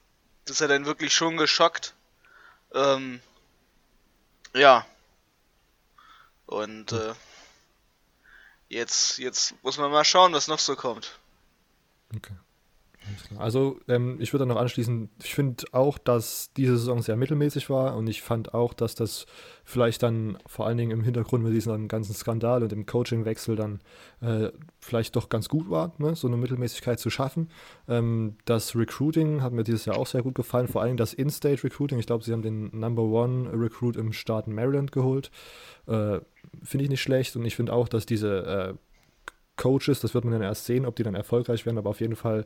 das 0.44 0.60
hat 0.60 0.70
dann 0.70 0.86
wirklich 0.86 1.14
schon 1.14 1.36
geschockt. 1.36 1.94
Ähm, 2.74 3.20
ja. 4.54 4.86
Und 6.46 6.92
äh, 6.92 7.14
jetzt, 8.68 9.18
jetzt 9.18 9.54
muss 9.62 9.78
man 9.78 9.90
mal 9.90 10.04
schauen, 10.04 10.32
was 10.32 10.48
noch 10.48 10.60
so 10.60 10.76
kommt. 10.76 11.18
Okay. 12.14 12.34
Also 13.38 13.78
ähm, 13.88 14.16
ich 14.20 14.32
würde 14.32 14.46
noch 14.46 14.56
anschließen, 14.56 15.10
ich 15.22 15.34
finde 15.34 15.64
auch, 15.72 15.98
dass 15.98 16.52
diese 16.56 16.76
Saison 16.76 17.02
sehr 17.02 17.16
mittelmäßig 17.16 17.70
war 17.70 17.96
und 17.96 18.06
ich 18.06 18.22
fand 18.22 18.54
auch, 18.54 18.74
dass 18.74 18.94
das 18.94 19.26
vielleicht 19.64 20.02
dann 20.02 20.38
vor 20.46 20.66
allen 20.66 20.78
Dingen 20.78 20.90
im 20.90 21.02
Hintergrund 21.02 21.44
mit 21.44 21.52
diesem 21.52 21.88
ganzen 21.88 22.14
Skandal 22.14 22.62
und 22.62 22.72
dem 22.72 22.86
Coachingwechsel 22.86 23.56
dann 23.56 23.80
äh, 24.20 24.50
vielleicht 24.80 25.16
doch 25.16 25.28
ganz 25.28 25.48
gut 25.48 25.68
war, 25.70 25.92
ne? 25.98 26.14
so 26.14 26.28
eine 26.28 26.36
Mittelmäßigkeit 26.36 27.00
zu 27.00 27.10
schaffen. 27.10 27.50
Ähm, 27.88 28.36
das 28.44 28.76
Recruiting 28.76 29.42
hat 29.42 29.52
mir 29.52 29.64
dieses 29.64 29.84
Jahr 29.84 29.98
auch 29.98 30.06
sehr 30.06 30.22
gut 30.22 30.34
gefallen, 30.34 30.68
vor 30.68 30.82
allem 30.82 30.96
das 30.96 31.14
In-State 31.14 31.64
Recruiting. 31.64 31.98
Ich 31.98 32.06
glaube, 32.06 32.24
sie 32.24 32.32
haben 32.32 32.42
den 32.42 32.70
Number 32.78 33.02
One 33.02 33.50
Recruit 33.52 33.96
im 33.96 34.12
Staat 34.12 34.46
Maryland 34.46 34.92
geholt. 34.92 35.30
Äh, 35.86 36.20
finde 36.62 36.84
ich 36.84 36.90
nicht 36.90 37.02
schlecht 37.02 37.36
und 37.36 37.44
ich 37.44 37.56
finde 37.56 37.72
auch, 37.72 37.88
dass 37.88 38.06
diese 38.06 38.44
äh, 38.46 38.74
Coaches, 39.56 40.00
das 40.00 40.14
wird 40.14 40.24
man 40.24 40.32
dann 40.32 40.42
erst 40.42 40.66
sehen, 40.66 40.86
ob 40.86 40.96
die 40.96 41.02
dann 41.02 41.14
erfolgreich 41.14 41.66
werden, 41.66 41.78
aber 41.78 41.90
auf 41.90 42.00
jeden 42.00 42.16
Fall 42.16 42.44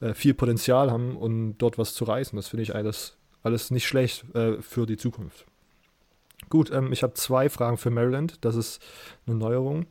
äh, 0.00 0.14
viel 0.14 0.34
Potenzial 0.34 0.90
haben 0.90 1.16
und 1.16 1.58
dort 1.58 1.78
was 1.78 1.94
zu 1.94 2.04
reißen. 2.04 2.36
Das 2.36 2.48
finde 2.48 2.62
ich 2.62 2.74
alles, 2.74 3.16
alles 3.42 3.70
nicht 3.70 3.86
schlecht 3.86 4.24
äh, 4.34 4.60
für 4.62 4.86
die 4.86 4.96
Zukunft. 4.96 5.46
Gut, 6.50 6.70
ähm, 6.70 6.92
ich 6.92 7.02
habe 7.02 7.14
zwei 7.14 7.48
Fragen 7.48 7.76
für 7.76 7.90
Maryland. 7.90 8.44
Das 8.44 8.56
ist 8.56 8.80
eine 9.26 9.36
Neuerung. 9.36 9.86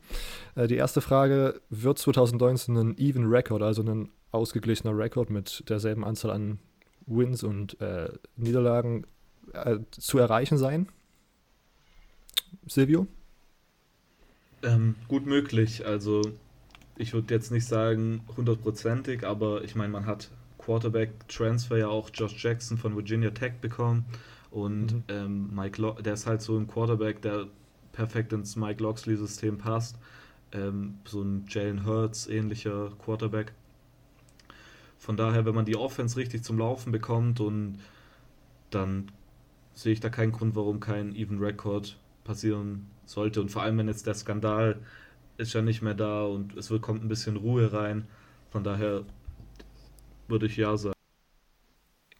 Äh, 0.54 0.66
die 0.66 0.76
erste 0.76 1.00
Frage: 1.00 1.60
Wird 1.70 1.98
2019 1.98 2.76
ein 2.76 2.98
Even 2.98 3.26
Record, 3.26 3.62
also 3.62 3.82
ein 3.82 4.10
ausgeglichener 4.32 4.96
Rekord 4.96 5.30
mit 5.30 5.68
derselben 5.68 6.04
Anzahl 6.04 6.30
an 6.30 6.58
Wins 7.06 7.42
und 7.42 7.80
äh, 7.80 8.10
Niederlagen 8.36 9.06
äh, 9.52 9.78
zu 9.90 10.18
erreichen 10.18 10.58
sein? 10.58 10.88
Silvio? 12.66 13.06
Ähm, 14.62 14.96
gut 15.06 15.26
möglich. 15.26 15.86
Also 15.86 16.22
ich 16.98 17.12
würde 17.12 17.32
jetzt 17.34 17.50
nicht 17.50 17.66
sagen 17.66 18.22
hundertprozentig, 18.36 19.24
aber 19.24 19.64
ich 19.64 19.74
meine, 19.74 19.92
man 19.92 20.06
hat 20.06 20.30
Quarterback-Transfer 20.58 21.78
ja 21.78 21.88
auch 21.88 22.10
Josh 22.12 22.42
Jackson 22.42 22.76
von 22.76 22.94
Virginia 22.94 23.30
Tech 23.30 23.54
bekommen 23.60 24.04
und 24.50 24.92
mhm. 24.92 25.04
ähm, 25.08 25.54
Mike 25.54 25.80
Lo 25.80 25.92
der 25.92 26.14
ist 26.14 26.26
halt 26.26 26.42
so 26.42 26.58
ein 26.58 26.66
Quarterback, 26.66 27.22
der 27.22 27.46
perfekt 27.92 28.32
ins 28.32 28.56
Mike 28.56 28.82
Loxley-System 28.82 29.58
passt. 29.58 29.96
Ähm, 30.52 30.98
so 31.04 31.22
ein 31.22 31.44
Jalen 31.48 31.84
Hurts 31.84 32.26
ähnlicher 32.26 32.92
Quarterback. 33.04 33.52
Von 34.98 35.16
daher, 35.16 35.44
wenn 35.46 35.54
man 35.54 35.64
die 35.64 35.76
Offense 35.76 36.16
richtig 36.16 36.42
zum 36.42 36.58
Laufen 36.58 36.90
bekommt 36.92 37.40
und 37.40 37.78
dann 38.70 39.10
sehe 39.74 39.92
ich 39.92 40.00
da 40.00 40.10
keinen 40.10 40.32
Grund, 40.32 40.56
warum 40.56 40.80
kein 40.80 41.14
Even 41.14 41.38
Record 41.38 41.96
passieren 42.24 42.86
sollte. 43.06 43.40
Und 43.40 43.50
vor 43.50 43.62
allem, 43.62 43.78
wenn 43.78 43.88
jetzt 43.88 44.06
der 44.06 44.14
Skandal 44.14 44.80
ist 45.38 45.54
ja 45.54 45.62
nicht 45.62 45.82
mehr 45.82 45.94
da 45.94 46.24
und 46.24 46.56
es 46.56 46.70
wird, 46.70 46.82
kommt 46.82 47.02
ein 47.02 47.08
bisschen 47.08 47.36
Ruhe 47.36 47.72
rein. 47.72 48.06
Von 48.50 48.64
daher 48.64 49.04
würde 50.26 50.46
ich 50.46 50.56
ja 50.56 50.76
sagen. 50.76 50.94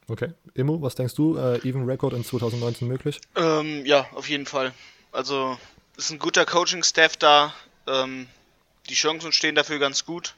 Okay. 0.06 0.32
Immo, 0.54 0.80
was 0.80 0.94
denkst 0.94 1.14
du? 1.14 1.36
Äh, 1.36 1.58
Even 1.68 1.84
Record 1.84 2.14
in 2.14 2.24
2019 2.24 2.88
möglich? 2.88 3.20
Ähm, 3.36 3.84
ja, 3.84 4.08
auf 4.14 4.28
jeden 4.28 4.46
Fall. 4.46 4.72
Also, 5.12 5.58
es 5.96 6.06
ist 6.06 6.12
ein 6.12 6.18
guter 6.18 6.46
Coaching-Staff 6.46 7.16
da. 7.18 7.52
Ähm, 7.86 8.26
die 8.88 8.94
Chancen 8.94 9.32
stehen 9.32 9.54
dafür 9.54 9.78
ganz 9.78 10.06
gut. 10.06 10.34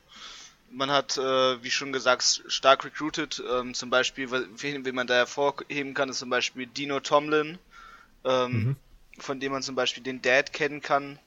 Man 0.72 0.90
hat, 0.90 1.18
äh, 1.18 1.62
wie 1.62 1.70
schon 1.70 1.92
gesagt, 1.92 2.42
stark 2.46 2.84
recruited. 2.84 3.42
Ähm, 3.48 3.74
zum 3.74 3.90
Beispiel, 3.90 4.30
wen, 4.30 4.84
wen 4.84 4.94
man 4.94 5.06
da 5.06 5.14
hervorheben 5.14 5.94
kann, 5.94 6.08
ist 6.08 6.18
zum 6.18 6.30
Beispiel 6.30 6.66
Dino 6.66 6.98
Tomlin, 7.00 7.58
ähm, 8.24 8.52
mhm. 8.52 8.76
von 9.18 9.38
dem 9.38 9.52
man 9.52 9.62
zum 9.62 9.74
Beispiel 9.74 10.02
den 10.02 10.22
Dad 10.22 10.52
kennen 10.52 10.80
kann 10.80 11.18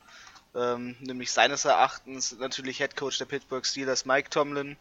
ähm, 0.56 0.96
nämlich 1.00 1.32
seines 1.32 1.66
Erachtens 1.66 2.38
natürlich 2.38 2.78
Head 2.78 2.96
Coach 2.96 3.18
der 3.18 3.26
Pittsburgh 3.26 3.66
Steelers 3.66 4.06
Mike 4.06 4.30
Tomlin. 4.30 4.78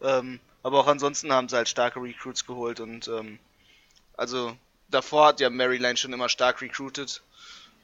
Ähm, 0.00 0.40
aber 0.62 0.80
auch 0.80 0.86
ansonsten 0.86 1.32
haben 1.32 1.48
sie 1.48 1.56
halt 1.56 1.68
starke 1.68 2.02
Recruits 2.02 2.46
geholt 2.46 2.80
und 2.80 3.08
ähm, 3.08 3.38
also 4.16 4.56
davor 4.88 5.28
hat 5.28 5.40
ja 5.40 5.50
Maryland 5.50 5.98
schon 5.98 6.12
immer 6.12 6.28
stark 6.28 6.60
recruited 6.60 7.22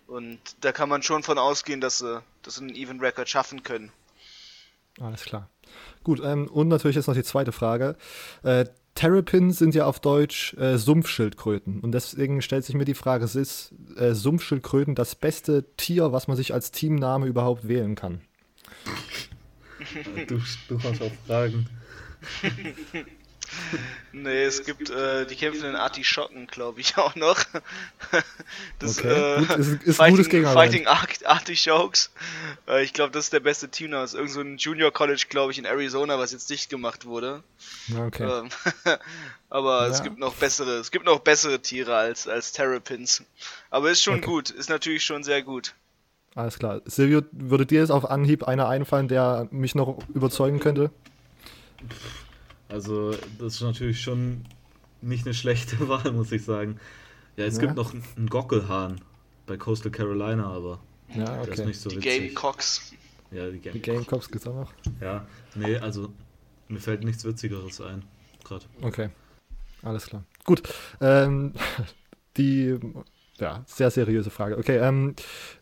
und 0.07 0.41
da 0.61 0.73
kann 0.73 0.89
man 0.89 1.03
schon 1.03 1.23
von 1.23 1.39
ausgehen, 1.39 1.81
dass 1.81 1.99
sie, 1.99 2.23
dass 2.43 2.57
sie 2.57 2.63
einen 2.63 2.75
Even 2.75 3.01
Record 3.01 3.29
schaffen 3.29 3.63
können. 3.63 3.93
Alles 5.01 5.25
klar. 5.25 5.49
Gut, 6.05 6.21
ähm, 6.23 6.49
und 6.49 6.69
natürlich 6.69 6.97
jetzt 6.97 7.07
noch 7.07 7.15
die 7.15 7.23
zweite 7.23 7.53
Frage. 7.53 7.97
Äh, 8.43 8.67
Terrapins 8.95 9.59
sind 9.59 9.75
ja 9.75 9.87
auf 9.87 10.01
Deutsch 10.01 10.55
äh, 10.55 10.77
Sumpfschildkröten. 10.77 11.81
Und 11.81 11.93
deswegen 11.93 12.43
stellt 12.43 12.65
sich 12.65 12.75
mir 12.75 12.85
die 12.85 12.95
Frage, 12.95 13.25
ist 13.25 13.73
äh, 13.97 14.15
Sumpfschildkröten 14.15 14.95
das 14.95 15.15
beste 15.15 15.65
Tier, 15.77 16.13
was 16.13 16.29
man 16.29 16.37
sich 16.37 16.53
als 16.53 16.71
Teamname 16.73 17.27
überhaupt 17.27 17.67
wählen 17.69 17.95
kann? 17.95 18.21
Du, 20.29 20.41
du 20.69 20.83
hast 20.83 21.03
auch 21.03 21.13
Fragen. 21.27 21.69
nee, 24.13 24.45
es 24.45 24.65
gibt 24.65 24.91
äh, 24.91 25.27
die 25.27 25.37
kämpfenden 25.37 25.77
Artischocken, 25.77 26.47
glaube 26.47 26.81
ich, 26.81 26.97
auch 26.99 27.15
noch. 27.15 27.39
das 28.79 28.99
okay. 28.99 29.09
äh, 29.09 29.39
Gut, 29.39 29.57
ist, 29.57 29.83
ist 29.83 29.97
Fighting, 29.97 30.17
gutes 30.17 30.53
Fighting 30.53 30.87
Artichokes. 30.87 32.11
Äh, 32.69 32.83
ich 32.83 32.93
glaube, 32.93 33.13
das 33.13 33.25
ist 33.25 33.33
der 33.33 33.41
beste. 33.41 33.69
Das 33.69 34.13
ist 34.13 34.15
irgend 34.15 34.31
so 34.31 34.41
ein 34.41 34.57
Junior 34.57 34.93
College, 34.93 35.27
glaube 35.29 35.53
ich, 35.53 35.59
in 35.59 35.65
Arizona, 35.65 36.19
was 36.19 36.33
jetzt 36.33 36.51
dicht 36.51 36.71
gemacht 36.71 37.07
wurde. 37.07 37.43
Okay. 37.97 38.25
Ähm, 38.25 38.49
aber 39.51 39.87
ja. 39.87 39.93
es 39.93 40.03
gibt 40.03 40.19
noch 40.19 40.35
bessere, 40.35 40.79
es 40.79 40.91
gibt 40.91 41.05
noch 41.05 41.21
bessere 41.21 41.61
Tiere 41.61 41.97
als, 41.97 42.29
als 42.29 42.53
Terrapins. 42.53 43.25
Aber 43.71 43.91
ist 43.91 44.03
schon 44.03 44.19
okay. 44.19 44.27
gut, 44.27 44.51
ist 44.51 44.69
natürlich 44.69 45.05
schon 45.05 45.25
sehr 45.25 45.43
gut. 45.43 45.75
Alles 46.35 46.59
klar. 46.59 46.81
Silvio, 46.87 47.23
würde 47.33 47.67
dir 47.67 47.81
jetzt 47.81 47.91
auf 47.91 48.11
Anhieb 48.11 48.45
einer 48.45 48.69
einfallen, 48.69 49.09
der 49.09 49.49
mich 49.51 49.75
noch 49.75 49.99
überzeugen 50.15 50.61
könnte? 50.61 50.91
Also, 52.73 53.11
das 53.39 53.57
ist 53.57 53.61
natürlich 53.61 54.01
schon 54.01 54.45
nicht 55.03 55.27
eine 55.27 55.35
schlechte 55.35 55.79
Wahl, 55.89 56.11
muss 56.13 56.33
ich 56.33 56.45
sagen. 56.45 56.81
Ja, 57.37 57.45
es 57.45 57.57
ja. 57.57 57.63
gibt 57.63 57.77
noch 57.77 57.93
einen 57.93 58.29
Gockelhahn 58.29 59.01
bei 59.47 59.59
Coastal 59.59 59.93
Carolina, 59.93 60.47
aber 60.47 60.81
ja, 61.15 61.41
okay. 61.41 61.45
der 61.45 61.55
ist 61.55 61.67
nicht 61.67 61.81
so 61.81 61.91
die 61.91 61.97
witzig. 61.97 62.21
Gamecocks. 62.21 62.93
Ja, 63.31 63.51
die, 63.51 63.59
Game 63.59 63.75
die 63.75 63.83
Gamecocks 63.83 64.29
gibt 64.29 64.45
es 64.45 64.51
auch 64.51 64.55
noch? 64.55 64.73
Ja, 65.01 65.27
nee, 65.55 65.77
also 65.77 66.13
mir 66.69 66.81
fällt 66.81 67.05
nichts 67.05 67.25
Witzigeres 67.25 67.81
ein, 67.81 68.05
gerade. 68.45 68.65
Okay, 68.81 69.11
alles 69.83 70.07
klar. 70.07 70.25
Gut, 70.45 70.63
ähm, 71.01 71.53
die 72.37 72.79
ja, 73.39 73.63
sehr 73.67 73.91
seriöse 73.91 74.31
Frage. 74.31 74.57
Okay, 74.57 74.79
ähm, 74.79 75.15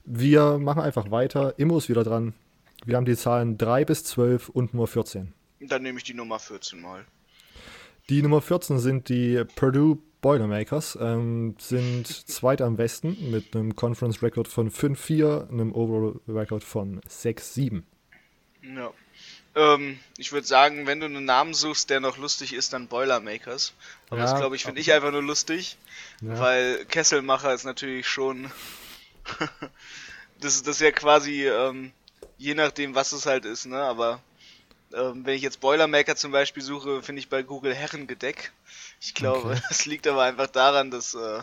wir 0.05 0.59
machen 0.59 0.83
einfach 0.83 1.11
weiter. 1.11 1.59
Immo 1.59 1.79
ist 1.79 1.89
wieder 1.89 2.05
dran. 2.05 2.35
Wir 2.85 2.97
haben 2.97 3.05
die 3.05 3.17
Zahlen 3.17 3.59
3 3.59 3.85
bis 3.85 4.05
12 4.05 4.49
und 4.49 4.75
Nummer 4.75 4.87
14. 4.87 5.33
Dann 5.61 5.83
nehme 5.83 5.99
ich 5.99 6.05
die 6.05 6.15
Nummer 6.15 6.39
14 6.39 6.81
mal. 6.81 7.05
Die 8.09 8.23
Nummer 8.23 8.41
14 8.41 8.79
sind 8.79 9.09
die 9.09 9.45
Purdue 9.57 9.99
Boilermakers, 10.21 10.99
ähm, 11.01 11.55
sind 11.59 12.07
Zweiter 12.29 12.67
am 12.67 12.79
Westen 12.79 13.31
mit 13.31 13.55
einem 13.55 13.77
Conference 13.77 14.23
Record 14.23 14.49
von 14.49 14.71
5-4, 14.71 15.49
einem 15.49 15.73
Overall 15.75 16.21
Record 16.29 16.65
von 16.65 17.01
6-7. 17.03 17.83
Ja. 18.63 18.93
Ähm, 19.55 19.99
ich 20.17 20.33
würde 20.33 20.47
sagen, 20.47 20.87
wenn 20.87 21.01
du 21.01 21.07
einen 21.07 21.25
Namen 21.25 21.55
suchst, 21.55 21.91
der 21.91 22.01
noch 22.01 22.19
lustig 22.19 22.53
ist, 22.53 22.73
dann 22.73 22.89
Boilermakers. 22.89 23.75
Aber 24.09 24.19
ja, 24.19 24.27
das 24.27 24.39
glaube 24.39 24.57
ich, 24.57 24.65
finde 24.65 24.81
ich 24.81 24.93
einfach 24.93 25.11
nur 25.11 25.23
lustig, 25.23 25.77
ja. 26.21 26.39
weil 26.39 26.85
Kesselmacher 26.87 27.53
ist 27.53 27.65
natürlich 27.65 28.07
schon. 28.07 28.51
das, 30.41 30.63
das 30.63 30.77
ist 30.77 30.81
ja 30.81 30.93
quasi, 30.93 31.47
ähm, 31.47 31.93
je 32.39 32.55
nachdem, 32.55 32.95
was 32.95 33.13
es 33.13 33.27
halt 33.27 33.45
ist, 33.45 33.67
ne? 33.67 33.79
Aber 33.79 34.21
ähm, 34.95 35.25
wenn 35.25 35.35
ich 35.35 35.43
jetzt 35.43 35.61
Boilermaker 35.61 36.17
zum 36.17 36.33
Beispiel 36.33 36.63
suche, 36.63 37.03
finde 37.03 37.21
ich 37.21 37.29
bei 37.29 37.43
Google 37.43 37.75
Herrengedeck. 37.75 38.53
Ich 39.01 39.15
glaube, 39.15 39.51
okay. 39.51 39.63
das 39.69 39.87
liegt 39.87 40.07
aber 40.07 40.25
einfach 40.25 40.49
daran, 40.49 40.91
dass 40.91 41.15
äh, 41.15 41.41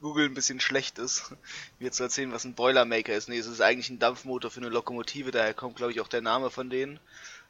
Google 0.00 0.26
ein 0.26 0.34
bisschen 0.34 0.60
schlecht 0.60 0.98
ist, 0.98 1.34
mir 1.78 1.90
zu 1.90 2.04
erzählen, 2.04 2.32
was 2.32 2.44
ein 2.44 2.54
Boilermaker 2.54 3.14
ist. 3.14 3.28
Nee, 3.28 3.38
es 3.38 3.46
ist 3.46 3.60
eigentlich 3.60 3.90
ein 3.90 3.98
Dampfmotor 3.98 4.50
für 4.50 4.60
eine 4.60 4.68
Lokomotive, 4.68 5.30
daher 5.30 5.54
kommt, 5.54 5.76
glaube 5.76 5.92
ich, 5.92 6.00
auch 6.00 6.08
der 6.08 6.20
Name 6.20 6.50
von 6.50 6.70
denen. 6.70 7.00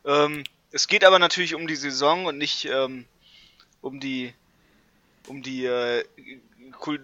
Ähm, 0.05 0.45
es 0.71 0.89
geht 0.89 1.05
aber 1.05 1.19
natürlich 1.19 1.55
um 1.55 1.67
die 1.67 1.77
Saison 1.77 2.27
und 2.27 2.39
nicht 2.39 2.67
ähm, 2.67 3.05
um 3.81 4.01
die 4.01 4.33
um 5.27 5.43
die 5.43 5.67
äh, 5.67 6.05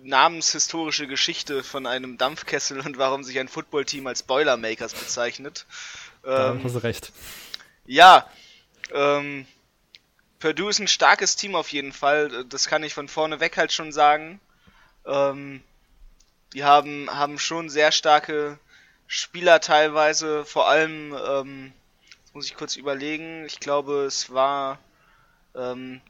namenshistorische 0.02 1.06
Geschichte 1.06 1.62
von 1.62 1.86
einem 1.86 2.16
Dampfkessel 2.16 2.80
und 2.80 2.96
warum 2.96 3.22
sich 3.22 3.38
ein 3.38 3.48
Footballteam 3.48 4.06
als 4.06 4.22
Boilermakers 4.22 4.94
bezeichnet. 4.94 5.66
Da 6.22 6.52
ähm, 6.52 6.64
hast 6.64 6.74
du 6.74 6.78
recht. 6.78 7.12
Ja, 7.86 8.28
ähm, 8.92 9.46
Purdue 10.38 10.70
ist 10.70 10.78
ein 10.78 10.88
starkes 10.88 11.36
Team 11.36 11.54
auf 11.54 11.70
jeden 11.70 11.92
Fall. 11.92 12.44
Das 12.46 12.68
kann 12.68 12.82
ich 12.82 12.94
von 12.94 13.08
vorne 13.08 13.40
weg 13.40 13.56
halt 13.56 13.72
schon 13.72 13.92
sagen. 13.92 14.40
Ähm, 15.06 15.62
die 16.52 16.64
haben, 16.64 17.10
haben 17.10 17.38
schon 17.38 17.68
sehr 17.68 17.92
starke 17.92 18.58
Spieler 19.06 19.60
teilweise, 19.60 20.44
vor 20.44 20.68
allem, 20.68 21.14
ähm, 21.26 21.72
muss 22.32 22.46
ich 22.46 22.56
kurz 22.56 22.76
überlegen, 22.76 23.44
ich 23.44 23.60
glaube, 23.60 24.04
es 24.04 24.32
war 24.32 24.78
ähm, 25.54 26.00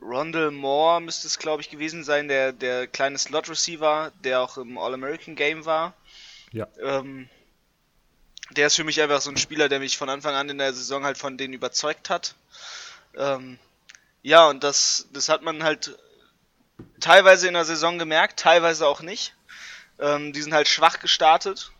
Rondell 0.00 0.50
Moore 0.50 1.00
müsste 1.00 1.28
es, 1.28 1.38
glaube 1.38 1.62
ich, 1.62 1.70
gewesen 1.70 2.02
sein, 2.02 2.26
der, 2.28 2.52
der 2.52 2.86
kleine 2.88 3.18
Slot-Receiver, 3.18 4.12
der 4.24 4.40
auch 4.40 4.58
im 4.58 4.76
All-American-Game 4.76 5.64
war. 5.64 5.94
Ja. 6.52 6.66
Ähm, 6.80 7.28
der 8.50 8.66
ist 8.66 8.76
für 8.76 8.84
mich 8.84 9.00
einfach 9.00 9.20
so 9.20 9.30
ein 9.30 9.36
Spieler, 9.36 9.68
der 9.68 9.78
mich 9.78 9.96
von 9.96 10.08
Anfang 10.08 10.34
an 10.34 10.48
in 10.48 10.58
der 10.58 10.72
Saison 10.72 11.04
halt 11.04 11.18
von 11.18 11.38
denen 11.38 11.54
überzeugt 11.54 12.10
hat. 12.10 12.34
Ähm, 13.16 13.58
ja, 14.22 14.48
und 14.48 14.62
das, 14.62 15.08
das 15.12 15.28
hat 15.28 15.42
man 15.42 15.62
halt 15.62 15.98
teilweise 17.00 17.48
in 17.48 17.54
der 17.54 17.64
Saison 17.64 17.98
gemerkt, 17.98 18.40
teilweise 18.40 18.86
auch 18.86 19.00
nicht. 19.00 19.34
Ähm, 19.98 20.32
die 20.32 20.42
sind 20.42 20.54
halt 20.54 20.68
schwach 20.68 21.00
gestartet 21.00 21.72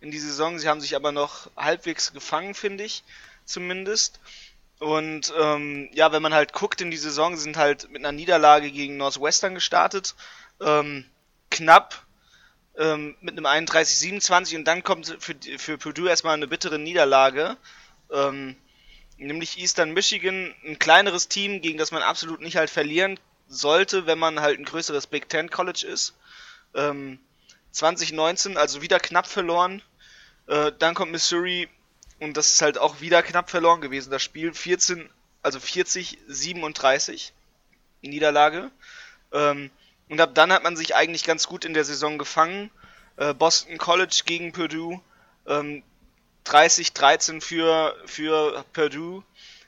in 0.00 0.10
die 0.10 0.18
Saison. 0.18 0.58
Sie 0.58 0.68
haben 0.68 0.80
sich 0.80 0.96
aber 0.96 1.12
noch 1.12 1.50
halbwegs 1.56 2.12
gefangen, 2.12 2.54
finde 2.54 2.84
ich, 2.84 3.02
zumindest. 3.44 4.20
Und 4.78 5.32
ähm, 5.40 5.88
ja, 5.92 6.12
wenn 6.12 6.22
man 6.22 6.34
halt 6.34 6.52
guckt 6.52 6.80
in 6.80 6.90
die 6.90 6.96
Saison, 6.96 7.36
sind 7.36 7.56
halt 7.56 7.90
mit 7.90 8.02
einer 8.04 8.12
Niederlage 8.12 8.70
gegen 8.70 8.96
Northwestern 8.96 9.54
gestartet. 9.54 10.14
Ähm, 10.60 11.06
knapp 11.50 12.03
ähm, 12.78 13.16
mit 13.20 13.36
einem 13.36 13.46
31-27 13.46 14.56
und 14.56 14.64
dann 14.64 14.82
kommt 14.82 15.16
für, 15.18 15.34
für 15.58 15.78
Purdue 15.78 16.08
erstmal 16.08 16.34
eine 16.34 16.46
bittere 16.46 16.78
Niederlage. 16.78 17.56
Ähm, 18.10 18.56
nämlich 19.16 19.58
Eastern 19.58 19.92
Michigan, 19.92 20.54
ein 20.64 20.78
kleineres 20.78 21.28
Team, 21.28 21.60
gegen 21.60 21.78
das 21.78 21.92
man 21.92 22.02
absolut 22.02 22.40
nicht 22.40 22.56
halt 22.56 22.70
verlieren 22.70 23.18
sollte, 23.48 24.06
wenn 24.06 24.18
man 24.18 24.40
halt 24.40 24.58
ein 24.58 24.64
größeres 24.64 25.06
Big 25.06 25.28
Ten 25.28 25.50
College 25.50 25.86
ist. 25.86 26.14
Ähm, 26.74 27.18
2019, 27.70 28.56
also 28.56 28.82
wieder 28.82 29.00
knapp 29.00 29.26
verloren. 29.26 29.82
Äh, 30.46 30.72
dann 30.78 30.94
kommt 30.94 31.12
Missouri 31.12 31.68
und 32.20 32.36
das 32.36 32.52
ist 32.52 32.62
halt 32.62 32.78
auch 32.78 33.00
wieder 33.00 33.22
knapp 33.22 33.50
verloren 33.50 33.80
gewesen. 33.80 34.10
Das 34.10 34.22
Spiel 34.22 34.52
14, 34.52 35.08
also 35.42 35.60
40, 35.60 36.18
37 36.28 37.32
Niederlage. 38.02 38.70
Ähm, 39.32 39.70
und 40.08 40.20
ab 40.20 40.34
dann 40.34 40.52
hat 40.52 40.62
man 40.62 40.76
sich 40.76 40.94
eigentlich 40.94 41.24
ganz 41.24 41.46
gut 41.46 41.64
in 41.64 41.74
der 41.74 41.84
Saison 41.84 42.18
gefangen. 42.18 42.70
Äh, 43.16 43.34
Boston 43.34 43.78
College 43.78 44.22
gegen 44.24 44.52
Purdue. 44.52 45.00
Ähm, 45.46 45.82
30-13 46.46 47.40
für, 47.40 47.96
für 48.06 48.64
Purdue. 48.72 49.24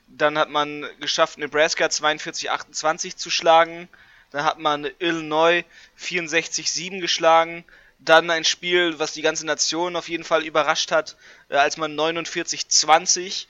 Dann 0.09 0.39
hat 0.39 0.51
man 0.51 0.87
geschafft, 1.01 1.39
Nebraska 1.39 1.87
42-28 1.87 3.17
zu 3.17 3.31
schlagen. 3.31 3.89
Dann 4.31 4.45
hat 4.45 4.59
man 4.59 4.89
Illinois 4.99 5.65
64-7 5.99 7.01
geschlagen. 7.01 7.65
Dann 7.99 8.31
ein 8.31 8.45
Spiel, 8.45 8.99
was 8.99 9.15
die 9.15 9.23
ganze 9.23 9.47
Nation 9.47 9.97
auf 9.97 10.09
jeden 10.09 10.25
Fall 10.25 10.45
überrascht 10.45 10.93
hat, 10.93 11.17
äh, 11.49 11.57
als 11.57 11.79
man 11.79 11.97
49-20 11.99 13.47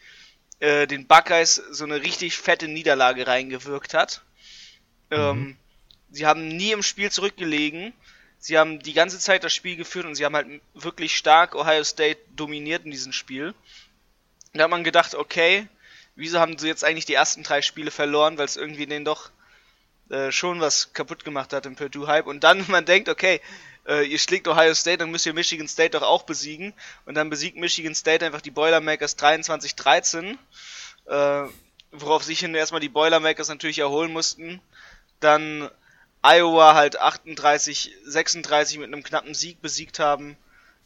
äh, 0.61 0.87
den 0.87 1.07
Buckeyes 1.07 1.57
so 1.57 1.85
eine 1.85 2.03
richtig 2.03 2.37
fette 2.37 2.69
Niederlage 2.69 3.27
reingewirkt 3.27 3.93
hat. 3.93 4.23
Mhm. 5.11 5.17
Ähm, 5.17 5.57
sie 6.11 6.27
haben 6.27 6.49
nie 6.49 6.73
im 6.73 6.83
Spiel 6.83 7.11
zurückgelegen. 7.11 7.93
Sie 8.39 8.59
haben 8.59 8.81
die 8.81 8.93
ganze 8.93 9.19
Zeit 9.19 9.45
das 9.45 9.55
Spiel 9.55 9.77
geführt 9.77 10.07
und 10.07 10.15
sie 10.15 10.25
haben 10.25 10.37
halt 10.37 10.61
wirklich 10.75 11.17
stark 11.17 11.55
Ohio 11.55 11.83
State 11.85 12.21
dominiert 12.37 12.85
in 12.85 12.91
diesem 12.91 13.13
Spiel. 13.13 13.55
Da 14.53 14.65
hat 14.65 14.71
man 14.71 14.85
gedacht, 14.85 15.15
okay, 15.15 15.67
wieso 16.15 16.41
haben 16.41 16.59
sie 16.59 16.69
jetzt 16.69 16.85
eigentlich 16.85 17.07
die 17.07 17.15
ersten 17.15 17.43
drei 17.43 17.63
Spiele 17.63 17.91
verloren, 17.91 18.39
weil 18.39 18.47
es 18.47 18.57
irgendwie 18.57 18.87
denen 18.87 19.05
doch 19.05 19.31
äh, 20.09 20.31
schon 20.31 20.61
was 20.61 20.93
kaputt 20.93 21.25
gemacht 21.25 21.53
hat 21.53 21.67
im 21.67 21.77
Purdue 21.77 22.07
Hype. 22.07 22.27
Und 22.27 22.45
dann 22.45 22.65
man 22.69 22.85
denkt, 22.85 23.09
okay, 23.09 23.41
äh, 23.87 24.05
ihr 24.05 24.19
schlägt 24.19 24.49
Ohio 24.49 24.75
State, 24.75 24.99
dann 24.99 25.11
müsst 25.11 25.27
ihr 25.27 25.35
Michigan 25.35 25.69
State 25.69 25.91
doch 25.91 26.03
auch 26.03 26.25
besiegen. 26.25 26.73
Und 27.05 27.15
dann 27.15 27.31
besiegt 27.31 27.57
Michigan 27.57 27.95
State 27.95 28.25
einfach 28.25 28.41
die 28.41 28.51
Boilermakers 28.51 29.19
23-13, 29.19 30.37
äh, 31.07 31.49
worauf 31.93 32.25
sich 32.25 32.41
hin 32.41 32.55
erstmal 32.55 32.81
die 32.81 32.89
Boilermakers 32.89 33.49
natürlich 33.49 33.79
erholen 33.79 34.13
mussten. 34.13 34.61
Dann 35.21 35.71
Iowa 36.27 36.75
halt 36.75 37.01
38-36 37.01 38.79
mit 38.79 38.89
einem 38.89 39.03
knappen 39.03 39.35
Sieg 39.35 39.63
besiegt 39.63 39.99
haben. 39.99 40.37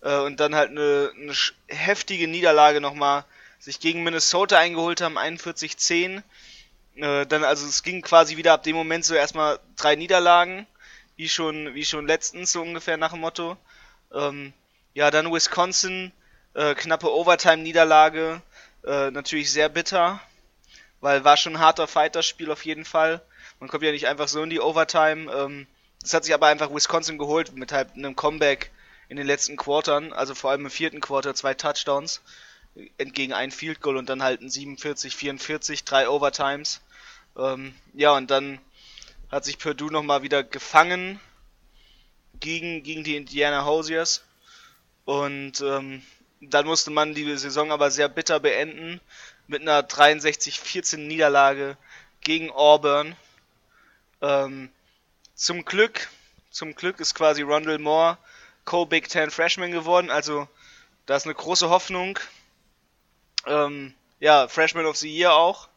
Äh, 0.03 0.19
und 0.19 0.41
dann 0.41 0.55
halt 0.55 0.71
eine, 0.71 1.13
eine 1.17 1.35
heftige 1.69 2.29
Niederlage 2.29 2.81
nochmal 2.81 3.25
sich 3.59 3.81
gegen 3.81 4.03
Minnesota 4.03 4.59
eingeholt 4.59 5.01
haben, 5.01 5.19
41-10. 5.19 6.23
Äh, 6.97 7.27
dann, 7.27 7.45
also 7.45 7.67
es 7.67 7.83
ging 7.83 8.03
quasi 8.03 8.37
wieder 8.37 8.53
ab 8.53 8.63
dem 8.63 8.77
Moment 8.77 9.05
so 9.05 9.15
erstmal 9.15 9.59
drei 9.77 9.97
Niederlagen 9.97 10.67
wie 11.21 11.29
schon, 11.29 11.75
wie 11.75 11.85
schon 11.85 12.07
letztens, 12.07 12.53
so 12.53 12.63
ungefähr 12.63 12.97
nach 12.97 13.11
dem 13.11 13.21
Motto. 13.21 13.59
Ähm, 14.11 14.55
ja, 14.95 15.11
dann 15.11 15.31
Wisconsin, 15.31 16.13
äh, 16.55 16.75
knappe 16.75 17.13
Overtime-Niederlage, 17.13 18.41
äh, 18.87 19.11
natürlich 19.11 19.53
sehr 19.53 19.69
bitter, 19.69 20.19
weil 21.01 21.23
war 21.23 21.37
schon 21.37 21.57
ein 21.57 21.61
harter 21.61 21.87
Fighter-Spiel 21.87 22.51
auf 22.51 22.65
jeden 22.65 22.87
Fall. 22.87 23.21
Man 23.61 23.69
kommt 23.69 23.85
ja 23.85 23.93
nicht 23.93 24.09
einfach 24.09 24.29
so 24.29 24.43
in 24.43 24.51
die 24.51 24.61
Overtime. 24.61 25.33
Ähm, 25.33 25.67
das 26.03 26.15
hat 26.15 26.25
sich 26.25 26.35
aber 26.35 26.47
einfach 26.47 26.75
Wisconsin 26.75 27.19
geholt 27.19 27.55
mit 27.55 27.73
halt 27.73 27.95
einem 27.95 28.17
Comeback 28.17 28.71
in 29.09 29.17
den 29.17 29.27
letzten 29.27 29.57
Quartern, 29.57 30.13
also 30.13 30.35
vor 30.35 30.51
allem 30.51 30.65
im 30.65 30.71
vierten 30.71 31.01
Quarter 31.01 31.35
zwei 31.35 31.55
Touchdowns 31.55 32.21
entgegen 32.99 33.33
ein 33.33 33.51
Field 33.51 33.81
Goal 33.81 33.97
und 33.97 34.09
dann 34.09 34.23
halt 34.23 34.41
ein 34.41 34.51
47, 34.51 35.17
44, 35.17 35.85
drei 35.85 36.09
Overtimes. 36.09 36.81
Ähm, 37.37 37.75
ja, 37.95 38.13
und 38.13 38.31
dann 38.31 38.61
hat 39.31 39.45
sich 39.45 39.59
Purdue 39.59 39.93
nochmal 39.93 40.23
wieder 40.23 40.43
gefangen 40.43 41.21
gegen, 42.39 42.83
gegen 42.83 43.05
die 43.05 43.17
Indiana 43.17 43.67
Hoosiers. 43.67 44.25
Und 45.05 45.61
ähm, 45.61 46.03
dann 46.41 46.67
musste 46.67 46.91
man 46.91 47.15
die 47.15 47.37
Saison 47.37 47.73
aber 47.73 47.91
sehr 47.91 48.09
bitter 48.09 48.41
beenden 48.41 49.01
mit 49.47 49.63
einer 49.63 49.83
63-14 49.83 50.99
Niederlage 50.99 51.77
gegen 52.21 52.51
Auburn. 52.51 53.17
Ähm, 54.23 54.71
zum 55.35 55.65
Glück, 55.65 56.09
zum 56.51 56.75
Glück 56.75 57.01
ist 57.01 57.15
quasi 57.15 57.43
Rondell 57.43 57.79
Moore 57.79 58.19
Co-Big 58.65 59.09
Ten 59.09 59.31
Freshman 59.31 59.73
geworden, 59.73 60.11
also 60.11 60.47
da 61.07 61.17
ist 61.17 61.25
eine 61.25 61.35
große 61.35 61.71
Hoffnung. 61.71 62.19
Ähm, 63.47 63.95
ja, 64.21 64.49
Freshman 64.49 64.87
of 64.87 64.97
the 64.97 65.09
Year 65.09 65.33
auch. 65.33 65.69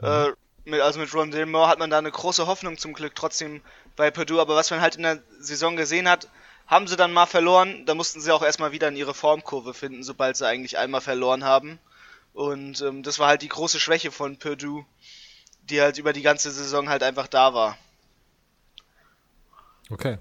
Mhm. 0.00 0.06
Äh, 0.06 0.32
mit, 0.64 0.80
also 0.80 1.00
mit 1.00 1.12
Ron 1.14 1.30
Moore 1.50 1.68
hat 1.68 1.78
man 1.78 1.90
da 1.90 1.98
eine 1.98 2.10
große 2.10 2.46
Hoffnung 2.46 2.78
zum 2.78 2.92
Glück 2.92 3.14
trotzdem 3.14 3.62
bei 3.96 4.10
Purdue, 4.10 4.40
aber 4.40 4.54
was 4.54 4.70
man 4.70 4.80
halt 4.80 4.96
in 4.96 5.02
der 5.02 5.22
Saison 5.40 5.76
gesehen 5.76 6.08
hat, 6.08 6.28
haben 6.66 6.86
sie 6.86 6.96
dann 6.96 7.12
mal 7.12 7.26
verloren, 7.26 7.84
da 7.86 7.94
mussten 7.94 8.20
sie 8.20 8.32
auch 8.32 8.42
erstmal 8.42 8.72
wieder 8.72 8.88
in 8.88 8.96
ihre 8.96 9.14
Formkurve 9.14 9.74
finden, 9.74 10.02
sobald 10.02 10.36
sie 10.36 10.46
eigentlich 10.46 10.78
einmal 10.78 11.00
verloren 11.00 11.44
haben. 11.44 11.78
Und 12.32 12.80
ähm, 12.80 13.02
das 13.02 13.18
war 13.18 13.28
halt 13.28 13.42
die 13.42 13.48
große 13.48 13.80
Schwäche 13.80 14.10
von 14.10 14.38
Purdue, 14.38 14.86
die 15.70 15.80
halt 15.80 15.98
über 15.98 16.12
die 16.12 16.22
ganze 16.22 16.50
Saison 16.50 16.88
halt 16.88 17.02
einfach 17.02 17.28
da 17.28 17.54
war. 17.54 17.76
Okay. 19.90 20.18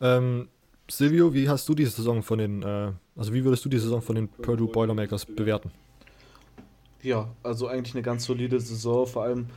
Ähm, 0.00 0.48
Silvio, 0.90 1.34
wie 1.34 1.48
hast 1.48 1.68
du 1.68 1.74
die 1.74 1.84
Saison 1.84 2.22
von 2.22 2.38
den, 2.38 2.62
äh, 2.62 2.92
also 3.16 3.32
wie 3.32 3.44
würdest 3.44 3.64
du 3.64 3.68
die 3.68 3.78
Saison 3.78 4.00
von 4.00 4.16
den 4.16 4.28
Purdue 4.28 4.68
Boilermakers 4.68 5.26
bewerten? 5.26 5.70
Ja, 7.02 7.28
also 7.42 7.68
eigentlich 7.68 7.94
eine 7.94 8.02
ganz 8.02 8.24
solide 8.24 8.58
Saison. 8.58 9.06
Vor 9.06 9.22
allem 9.22 9.48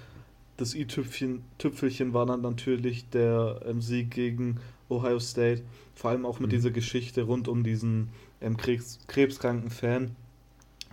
das 0.58 0.76
i-Tüpfelchen 0.76 2.14
war 2.14 2.26
dann 2.26 2.42
natürlich 2.42 3.10
der 3.10 3.62
ähm, 3.66 3.82
Sieg 3.82 4.12
gegen 4.12 4.60
Ohio 4.90 5.20
State. 5.20 5.64
Vor 5.96 6.12
allem 6.12 6.26
auch 6.26 6.40
mit 6.40 6.50
mhm. 6.50 6.56
dieser 6.56 6.72
Geschichte 6.72 7.24
rund 7.24 7.48
um 7.48 7.64
diesen 7.64 8.10
ähm, 8.42 8.58
Krebs, 8.58 9.00
krebskranken 9.08 9.72
Fan, 9.72 10.16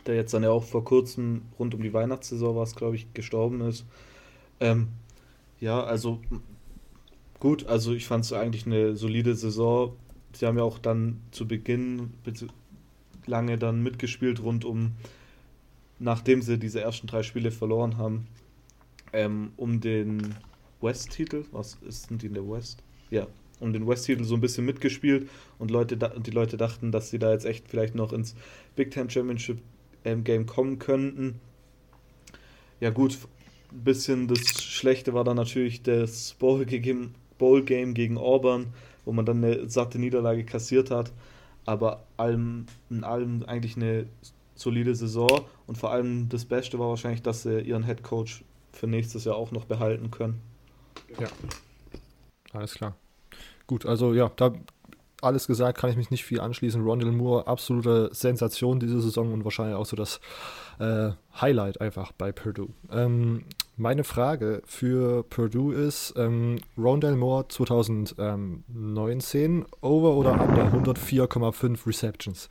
der 0.07 0.15
jetzt 0.15 0.33
dann 0.33 0.43
ja 0.43 0.51
auch 0.51 0.65
vor 0.65 0.85
kurzem 0.85 1.43
rund 1.59 1.75
um 1.75 1.83
die 1.83 1.93
Weihnachtssaison 1.93 2.57
war 2.57 2.63
es, 2.63 2.77
glaube 2.77 2.97
ich, 2.97 3.13
gestorben 3.13 3.61
ist. 3.61 3.85
Ähm, 4.61 4.89
ja, 5.61 5.83
also 5.83 6.21
gut, 7.41 7.67
also 7.67 7.93
ich 7.93 8.07
fand 8.07 8.25
es 8.25 8.33
eigentlich 8.33 8.67
eine 8.67 8.97
solide 8.97 9.35
Saison. 9.35 9.97
Sie 10.33 10.47
haben 10.47 10.59
ja 10.59 10.65
auch 10.65 10.79
dann 10.79 11.21
zu 11.31 11.47
Beginn 11.49 12.13
lange 13.27 13.59
dann 13.59 13.83
mitgespielt 13.83 14.43
rund 14.43 14.65
um 14.65 14.93
nachdem 15.99 16.43
sie 16.43 16.59
diese 16.59 16.81
ersten 16.81 17.07
drei 17.07 17.23
Spiele 17.23 17.51
verloren 17.51 17.97
haben, 17.97 18.27
ähm, 19.13 19.53
um 19.57 19.81
den 19.81 20.35
West-Titel, 20.81 21.45
was 21.53 21.79
ist 21.87 22.11
denn 22.11 22.19
die 22.19 22.27
in 22.27 22.35
der 22.35 22.49
West? 22.49 22.83
Ja, 23.11 23.27
um 23.61 23.73
den 23.73 23.87
West-Titel 23.87 24.25
so 24.25 24.35
ein 24.35 24.41
bisschen 24.41 24.65
mitgespielt 24.65 25.29
und 25.59 25.71
Leute, 25.71 25.97
die 25.97 26.31
Leute 26.31 26.57
dachten, 26.57 26.93
dass 26.93 27.11
sie 27.11 27.19
da 27.19 27.33
jetzt 27.33 27.47
echt 27.47 27.69
vielleicht 27.69 27.95
noch 27.95 28.13
ins 28.13 28.37
Big 28.77 28.91
Ten 28.91 29.11
Championship 29.11 29.59
ähm, 30.05 30.23
Game 30.25 30.47
kommen 30.47 30.79
könnten. 30.79 31.41
Ja 32.81 32.91
gut, 32.91 33.19
ein 33.73 33.85
bisschen 33.85 34.29
das 34.29 34.63
Schlechte 34.63 35.15
war 35.15 35.25
dann 35.25 35.37
natürlich 35.37 35.83
das 35.83 36.35
Bowl-Game 36.39 37.95
gegen 37.95 38.19
Auburn, 38.19 38.73
wo 39.05 39.13
man 39.13 39.27
dann 39.27 39.45
eine 39.45 39.69
satte 39.69 39.99
Niederlage 39.99 40.45
kassiert 40.45 40.91
hat. 40.91 41.13
Aber 41.67 42.05
allem, 42.17 42.67
in 42.89 43.05
allem 43.05 43.45
eigentlich 43.47 43.77
eine 43.77 44.07
solide 44.55 44.95
Saison 44.95 45.43
und 45.67 45.77
vor 45.77 45.93
allem 45.93 46.29
das 46.29 46.45
Beste 46.45 46.79
war 46.79 46.89
wahrscheinlich, 46.89 47.23
dass 47.23 47.43
sie 47.43 47.61
ihren 47.61 47.85
Head 47.85 48.03
Coach 48.03 48.43
für 48.73 48.87
nächstes 48.87 49.25
Jahr 49.25 49.37
auch 49.37 49.51
noch 49.53 49.67
behalten 49.67 50.11
können. 50.11 50.41
Ja, 51.21 51.29
alles 52.53 52.75
klar. 52.75 52.97
Gut, 53.67 53.85
also 53.87 54.15
ja, 54.15 54.31
da 54.37 54.53
alles 55.21 55.47
gesagt, 55.47 55.79
kann 55.79 55.91
ich 55.91 55.97
mich 55.97 56.11
nicht 56.11 56.25
viel 56.25 56.41
anschließen. 56.41 56.83
Rondell 56.83 57.13
Moore, 57.13 57.47
absolute 57.47 58.11
Sensation 58.13 58.81
diese 58.81 59.01
Saison 59.01 59.33
und 59.33 59.45
wahrscheinlich 59.45 59.77
auch 59.77 59.87
so 59.87 59.97
das 59.97 60.21
äh, 60.79 61.13
Highlight 61.41 61.81
einfach 61.81 62.13
bei 62.13 62.33
Purdue. 62.33 62.69
Ähm, 62.91 63.45
meine 63.77 64.05
Frage 64.05 64.63
für 64.65 65.25
Purdue 65.25 65.75
ist, 65.75 66.15
ähm, 66.17 66.59
Rondell 66.77 67.17
Moore 67.17 67.49
2019, 67.49 69.65
over 69.81 70.15
oder 70.15 70.33
under 70.33 70.67
104,5 70.67 71.87
Receptions. 71.87 72.51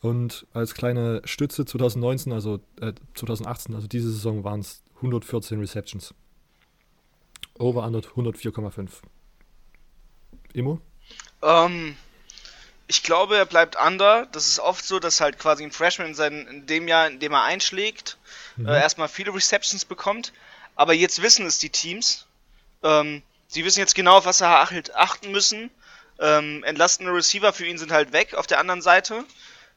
Und 0.00 0.46
als 0.52 0.74
kleine 0.74 1.20
Stütze 1.24 1.64
2019, 1.64 2.32
also 2.32 2.60
äh, 2.80 2.92
2018, 3.14 3.74
also 3.74 3.88
diese 3.88 4.10
Saison 4.10 4.44
waren 4.44 4.60
es 4.60 4.82
114 4.96 5.58
Receptions. 5.58 6.14
Over 7.58 7.86
under 7.86 8.00
104,5. 8.00 8.90
Immo? 10.52 10.80
Ähm, 11.42 11.96
ich 12.86 13.02
glaube, 13.02 13.36
er 13.36 13.46
bleibt 13.46 13.76
under. 13.76 14.26
Das 14.26 14.46
ist 14.46 14.58
oft 14.58 14.84
so, 14.84 14.98
dass 14.98 15.20
halt 15.20 15.38
quasi 15.38 15.64
ein 15.64 15.72
Freshman 15.72 16.08
in, 16.08 16.14
seinem, 16.14 16.46
in 16.46 16.66
dem 16.66 16.88
Jahr, 16.88 17.06
in 17.06 17.18
dem 17.18 17.32
er 17.32 17.44
einschlägt, 17.44 18.18
mhm. 18.56 18.68
äh, 18.68 18.80
erstmal 18.80 19.08
viele 19.08 19.34
Receptions 19.34 19.84
bekommt. 19.84 20.32
Aber 20.76 20.92
jetzt 20.92 21.22
wissen 21.22 21.46
es 21.46 21.58
die 21.58 21.70
Teams. 21.70 22.26
Ähm, 22.82 23.22
sie 23.46 23.64
wissen 23.64 23.80
jetzt 23.80 23.94
genau, 23.94 24.18
auf 24.18 24.26
was 24.26 24.38
sie 24.38 24.46
achten 24.46 25.30
müssen. 25.30 25.70
Ähm, 26.18 26.62
entlastende 26.64 27.12
Receiver 27.12 27.52
für 27.52 27.66
ihn 27.66 27.78
sind 27.78 27.90
halt 27.90 28.12
weg 28.12 28.34
auf 28.34 28.46
der 28.46 28.60
anderen 28.60 28.82
Seite, 28.82 29.24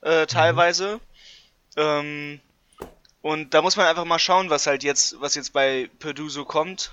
äh, 0.03 0.21
mhm. 0.21 0.27
teilweise. 0.27 0.95
Mhm. 0.95 1.01
Ähm, 1.77 2.39
und 3.21 3.53
da 3.53 3.61
muss 3.61 3.75
man 3.75 3.87
einfach 3.87 4.05
mal 4.05 4.19
schauen, 4.19 4.49
was 4.49 4.67
halt 4.67 4.83
jetzt, 4.83 5.19
was 5.19 5.35
jetzt 5.35 5.53
bei 5.53 5.89
Purdue 5.99 6.29
so 6.29 6.45
kommt. 6.45 6.91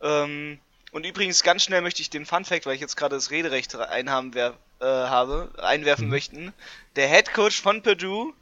Ähm, 0.00 0.58
und 0.92 1.04
übrigens, 1.04 1.42
ganz 1.42 1.64
schnell 1.64 1.82
möchte 1.82 2.00
ich 2.00 2.10
den 2.10 2.26
Fun 2.26 2.44
Fact, 2.44 2.66
weil 2.66 2.74
ich 2.74 2.80
jetzt 2.80 2.96
gerade 2.96 3.16
das 3.16 3.30
Rederecht 3.30 3.74
einhaben 3.74 4.34
wer, 4.34 4.54
äh, 4.80 4.84
habe, 4.84 5.50
einwerfen 5.58 6.06
mhm. 6.06 6.10
möchten. 6.10 6.52
Der 6.96 7.08
Head 7.08 7.32
Coach 7.34 7.60
von 7.60 7.82
Purdue 7.82 8.32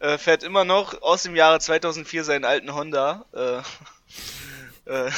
äh, 0.00 0.18
fährt 0.18 0.42
immer 0.42 0.64
noch 0.64 1.00
aus 1.02 1.22
dem 1.22 1.34
Jahre 1.34 1.60
2004 1.60 2.24
seinen 2.24 2.44
alten 2.44 2.74
Honda. 2.74 3.24
Äh, 3.32 3.58
äh, 4.90 5.10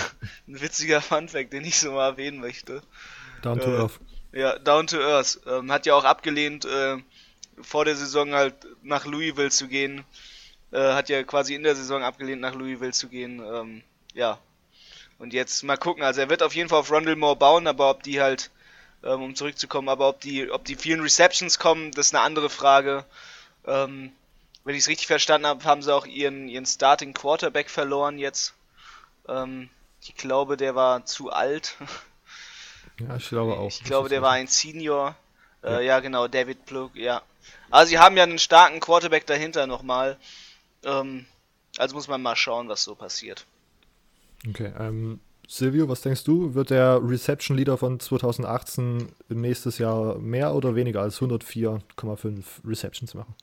ein 0.46 0.60
witziger 0.60 1.00
Fun 1.02 1.28
Fact, 1.28 1.52
den 1.52 1.64
ich 1.64 1.78
so 1.78 1.92
mal 1.92 2.10
erwähnen 2.10 2.40
möchte. 2.40 2.82
Down 3.42 3.60
to 3.60 3.70
äh, 3.70 3.78
Earth. 3.78 4.00
Ja, 4.32 4.58
Down 4.58 4.86
to 4.86 5.00
Earth. 5.00 5.40
Ähm, 5.46 5.72
hat 5.72 5.86
ja 5.86 5.94
auch 5.94 6.04
abgelehnt, 6.04 6.64
äh, 6.66 6.98
vor 7.62 7.84
der 7.84 7.96
Saison 7.96 8.34
halt 8.34 8.54
nach 8.82 9.06
Louisville 9.06 9.50
zu 9.50 9.66
gehen. 9.68 10.04
hat 10.72 11.08
ja 11.08 11.22
quasi 11.22 11.54
in 11.54 11.62
der 11.62 11.74
Saison 11.74 12.02
abgelehnt, 12.02 12.42
nach 12.42 12.54
Louisville 12.54 12.92
zu 12.92 13.08
gehen. 13.08 13.40
Ähm, 13.40 13.82
ja, 14.12 14.38
und 15.18 15.32
jetzt 15.32 15.62
mal 15.62 15.76
gucken, 15.76 16.02
also 16.02 16.20
er 16.20 16.28
wird 16.28 16.42
auf 16.42 16.54
jeden 16.54 16.68
Fall 16.68 16.80
auf 16.80 16.90
Rondell 16.90 17.16
Moore 17.16 17.36
bauen, 17.36 17.66
aber 17.66 17.90
ob 17.90 18.02
die 18.02 18.20
halt, 18.20 18.50
ähm, 19.02 19.22
um 19.22 19.34
zurückzukommen, 19.34 19.88
aber 19.88 20.08
ob 20.08 20.20
die, 20.20 20.50
ob 20.50 20.64
die 20.64 20.76
vielen 20.76 21.00
Receptions 21.00 21.58
kommen, 21.58 21.92
das 21.92 22.08
ist 22.08 22.14
eine 22.14 22.24
andere 22.24 22.50
Frage. 22.50 23.04
Ähm, 23.66 24.12
wenn 24.64 24.74
ich 24.74 24.82
es 24.82 24.88
richtig 24.88 25.06
verstanden 25.06 25.46
habe, 25.46 25.64
haben 25.64 25.82
sie 25.82 25.94
auch 25.94 26.06
ihren, 26.06 26.48
ihren 26.48 26.66
Starting 26.66 27.14
Quarterback 27.14 27.70
verloren 27.70 28.18
jetzt. 28.18 28.54
Ähm, 29.28 29.70
ich 30.02 30.16
glaube, 30.16 30.56
der 30.56 30.74
war 30.74 31.04
zu 31.04 31.30
alt. 31.30 31.76
Ja, 32.98 33.16
ich 33.16 33.28
glaube 33.28 33.58
auch. 33.58 33.68
Ich 33.68 33.84
glaube, 33.84 34.08
der 34.08 34.22
war 34.22 34.32
ein 34.32 34.46
Senior. 34.46 35.14
Äh, 35.62 35.72
ja. 35.72 35.80
ja. 35.80 36.00
genau, 36.00 36.28
David 36.28 36.64
Plug, 36.64 36.92
ja. 36.94 37.20
Also 37.70 37.90
sie 37.90 37.98
haben 37.98 38.16
ja 38.16 38.22
einen 38.22 38.38
starken 38.38 38.80
Quarterback 38.80 39.26
dahinter 39.26 39.66
nochmal. 39.66 40.16
Ähm, 40.82 41.26
also 41.76 41.94
muss 41.94 42.08
man 42.08 42.22
mal 42.22 42.36
schauen, 42.36 42.70
was 42.70 42.82
so 42.82 42.94
passiert. 42.94 43.44
Okay, 44.48 44.72
ähm, 44.78 45.20
Silvio, 45.48 45.88
was 45.88 46.00
denkst 46.00 46.24
du? 46.24 46.54
Wird 46.54 46.70
der 46.70 47.00
Reception 47.02 47.56
Leader 47.56 47.76
von 47.76 48.00
2018 48.00 49.08
nächstes 49.28 49.78
Jahr 49.78 50.18
mehr 50.18 50.54
oder 50.54 50.74
weniger 50.74 51.00
als 51.00 51.20
104,5 51.20 52.44
Receptions 52.64 53.14
machen? 53.14 53.34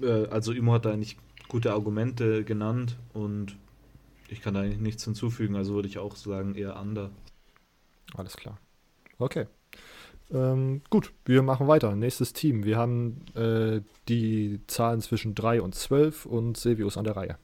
Äh, 0.00 0.26
also 0.28 0.52
Imo 0.52 0.72
hat 0.72 0.86
da 0.86 0.92
eigentlich 0.92 1.18
gute 1.48 1.72
Argumente 1.72 2.44
genannt 2.44 2.96
und 3.12 3.56
ich 4.28 4.40
kann 4.40 4.54
da 4.54 4.60
eigentlich 4.60 4.80
nichts 4.80 5.04
hinzufügen, 5.04 5.56
also 5.56 5.74
würde 5.74 5.88
ich 5.88 5.98
auch 5.98 6.16
sagen 6.16 6.54
eher 6.54 6.80
under. 6.80 7.10
Alles 8.14 8.36
klar. 8.36 8.58
Okay. 9.18 9.46
Ähm, 10.32 10.82
gut, 10.90 11.12
wir 11.24 11.42
machen 11.42 11.66
weiter. 11.66 11.96
Nächstes 11.96 12.32
Team. 12.32 12.64
Wir 12.64 12.78
haben 12.78 13.24
äh, 13.34 13.80
die 14.08 14.60
Zahlen 14.68 15.00
zwischen 15.00 15.34
3 15.34 15.60
und 15.60 15.74
12 15.74 16.26
und 16.26 16.56
Silvio 16.56 16.86
ist 16.86 16.96
an 16.96 17.04
der 17.04 17.16
Reihe. 17.16 17.38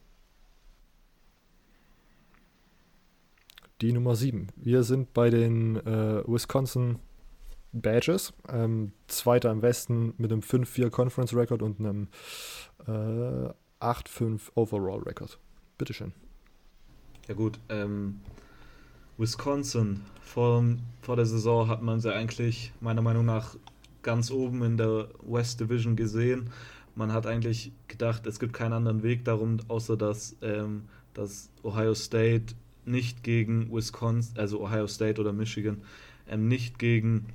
Die 3.81 3.93
Nummer 3.93 4.15
7. 4.15 4.47
Wir 4.55 4.83
sind 4.83 5.13
bei 5.13 5.29
den 5.29 5.75
äh, 5.77 6.23
Wisconsin 6.27 6.99
Badgers, 7.73 8.33
ähm, 8.49 8.93
Zweiter 9.07 9.51
im 9.51 9.61
Westen 9.61 10.13
mit 10.17 10.31
einem 10.31 10.41
5-4 10.41 10.89
Conference 10.89 11.33
Record 11.33 11.61
und 11.61 11.79
einem 11.79 12.07
äh, 12.87 13.51
8-5 13.79 14.39
Overall 14.55 15.01
Record. 15.01 15.39
Bitteschön. 15.77 16.13
Ja 17.27 17.35
gut, 17.35 17.59
ähm, 17.69 18.21
Wisconsin, 19.17 20.01
vor, 20.21 20.63
vor 21.01 21.15
der 21.15 21.25
Saison 21.25 21.67
hat 21.67 21.81
man 21.81 21.99
sie 21.99 22.13
eigentlich 22.13 22.71
meiner 22.79 23.01
Meinung 23.01 23.25
nach 23.25 23.55
ganz 24.01 24.31
oben 24.31 24.63
in 24.63 24.77
der 24.77 25.09
West 25.21 25.59
Division 25.59 25.95
gesehen. 25.95 26.49
Man 26.95 27.11
hat 27.11 27.27
eigentlich 27.27 27.71
gedacht, 27.87 28.25
es 28.25 28.39
gibt 28.39 28.53
keinen 28.53 28.73
anderen 28.73 29.03
Weg 29.03 29.25
darum, 29.25 29.57
außer 29.67 29.97
dass, 29.97 30.35
ähm, 30.41 30.85
dass 31.13 31.51
Ohio 31.63 31.93
State 31.93 32.55
nicht 32.87 33.23
gegen 33.23 33.71
Wisconsin, 33.71 34.37
also 34.37 34.61
Ohio 34.61 34.87
State 34.87 35.19
oder 35.19 35.33
Michigan, 35.33 35.81
ähm, 36.27 36.47
nicht 36.47 36.79
gegen 36.79 37.27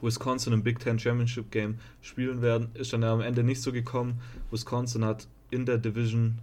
Wisconsin 0.00 0.52
im 0.52 0.62
Big 0.62 0.80
Ten 0.80 0.98
Championship 0.98 1.50
Game 1.50 1.78
spielen 2.00 2.42
werden. 2.42 2.68
Ist 2.74 2.92
dann 2.92 3.04
am 3.04 3.20
Ende 3.20 3.42
nicht 3.44 3.62
so 3.62 3.72
gekommen. 3.72 4.20
Wisconsin 4.50 5.04
hat 5.04 5.28
in 5.50 5.64
der 5.64 5.78
Division 5.78 6.38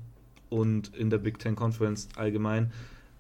und 0.50 0.96
in 0.96 1.10
der 1.10 1.18
Big 1.18 1.40
Ten 1.40 1.56
Conference 1.56 2.08
allgemein 2.16 2.72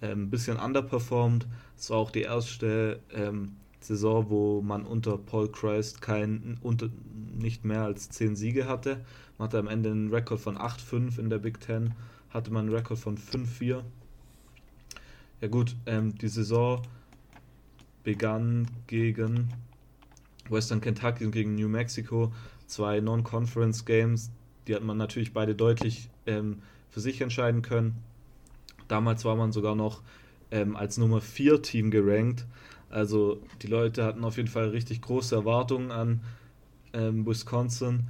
ähm, 0.01 0.23
ein 0.23 0.29
bisschen 0.29 0.57
underperformed. 0.57 1.47
Es 1.77 1.89
war 1.89 1.97
auch 1.97 2.11
die 2.11 2.21
erste 2.21 2.99
ähm, 3.13 3.55
Saison, 3.81 4.29
wo 4.29 4.61
man 4.61 4.85
unter 4.85 5.17
Paul 5.17 5.51
Christ 5.51 6.01
kein, 6.01 6.57
unter, 6.61 6.89
nicht 7.37 7.65
mehr 7.65 7.83
als 7.83 8.09
10 8.09 8.35
Siege 8.35 8.67
hatte. 8.67 9.01
Man 9.37 9.47
hatte 9.47 9.59
am 9.59 9.67
Ende 9.67 9.91
einen 9.91 10.13
Rekord 10.13 10.39
von 10.39 10.57
8-5 10.57 11.19
in 11.19 11.29
der 11.29 11.39
Big 11.39 11.59
Ten, 11.61 11.93
hatte 12.29 12.51
man 12.51 12.65
einen 12.65 12.75
Rekord 12.75 12.99
von 12.99 13.17
5-4 13.17 13.83
ja 15.41 15.47
gut, 15.47 15.75
ähm, 15.85 16.15
die 16.15 16.27
Saison 16.27 16.81
begann 18.03 18.67
gegen 18.87 19.49
Western 20.49 20.81
Kentucky 20.81 21.25
und 21.25 21.31
gegen 21.31 21.55
New 21.55 21.69
Mexico. 21.69 22.33
Zwei 22.65 22.99
Non-Conference 22.99 23.85
Games, 23.85 24.31
die 24.67 24.75
hat 24.75 24.83
man 24.83 24.97
natürlich 24.97 25.33
beide 25.33 25.55
deutlich 25.55 26.09
ähm, 26.25 26.61
für 26.89 26.99
sich 26.99 27.21
entscheiden 27.21 27.61
können. 27.61 27.95
Damals 28.87 29.25
war 29.25 29.35
man 29.35 29.51
sogar 29.51 29.75
noch 29.75 30.01
ähm, 30.51 30.75
als 30.75 30.97
Nummer 30.97 31.21
4 31.21 31.61
Team 31.61 31.91
gerankt. 31.91 32.45
Also 32.89 33.41
die 33.61 33.67
Leute 33.67 34.03
hatten 34.03 34.23
auf 34.23 34.37
jeden 34.37 34.49
Fall 34.49 34.69
richtig 34.69 35.01
große 35.01 35.35
Erwartungen 35.35 35.91
an 35.91 36.21
ähm, 36.93 37.25
Wisconsin. 37.25 38.07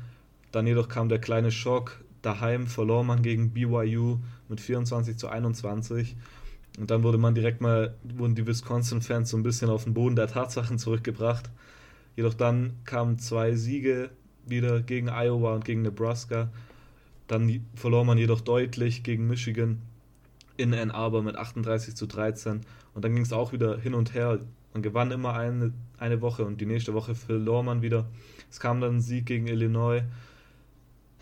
Dann 0.52 0.66
jedoch 0.66 0.88
kam 0.88 1.10
der 1.10 1.20
kleine 1.20 1.52
Schock. 1.52 2.00
Daheim 2.22 2.68
verlor 2.68 3.04
man 3.04 3.22
gegen 3.22 3.52
BYU 3.52 4.20
mit 4.48 4.60
24 4.62 5.18
zu 5.18 5.28
21. 5.28 6.16
Und 6.80 6.92
dann 6.92 7.04
wurde 7.04 7.18
man 7.18 7.36
direkt 7.36 7.60
mal, 7.60 7.94
wurden 8.04 8.36
die 8.36 8.48
Wisconsin-Fans 8.48 9.30
so 9.30 9.38
ein 9.38 9.44
bisschen 9.44 9.70
auf 9.70 9.84
den 9.84 9.94
Boden 9.94 10.16
der 10.16 10.28
Tatsachen 10.28 10.80
zurückgebracht. 10.80 11.50
Jedoch 12.16 12.34
dann 12.34 12.74
kamen 12.86 13.20
zwei 13.20 13.54
Siege 13.56 14.10
wieder 14.46 14.82
gegen 14.82 15.10
Iowa 15.10 15.56
und 15.56 15.66
gegen 15.66 15.82
Nebraska. 15.82 16.50
Dann 17.28 17.66
verlor 17.76 18.06
man 18.06 18.18
jedoch 18.18 18.40
deutlich 18.40 19.04
gegen 19.04 19.28
Michigan 19.28 19.82
in 20.56 20.74
Ann 20.74 20.90
Arbor 20.90 21.22
mit 21.22 21.36
38 21.36 21.96
zu 21.96 22.08
13. 22.08 22.62
Und 22.94 23.04
dann 23.04 23.14
ging 23.14 23.24
es 23.24 23.34
auch 23.34 23.52
wieder 23.52 23.78
hin 23.78 23.94
und 23.94 24.14
her. 24.14 24.40
Man 24.74 24.82
gewann 24.82 25.12
immer 25.12 25.34
eine, 25.34 25.74
eine 25.98 26.22
Woche 26.22 26.46
und 26.46 26.62
die 26.62 26.66
nächste 26.66 26.94
Woche 26.94 27.14
verlor 27.14 27.62
man 27.62 27.82
wieder. 27.82 28.06
Es 28.50 28.62
kam 28.62 28.80
dann 28.80 28.96
ein 28.96 29.02
Sieg 29.02 29.26
gegen 29.26 29.48
Illinois. 29.48 30.04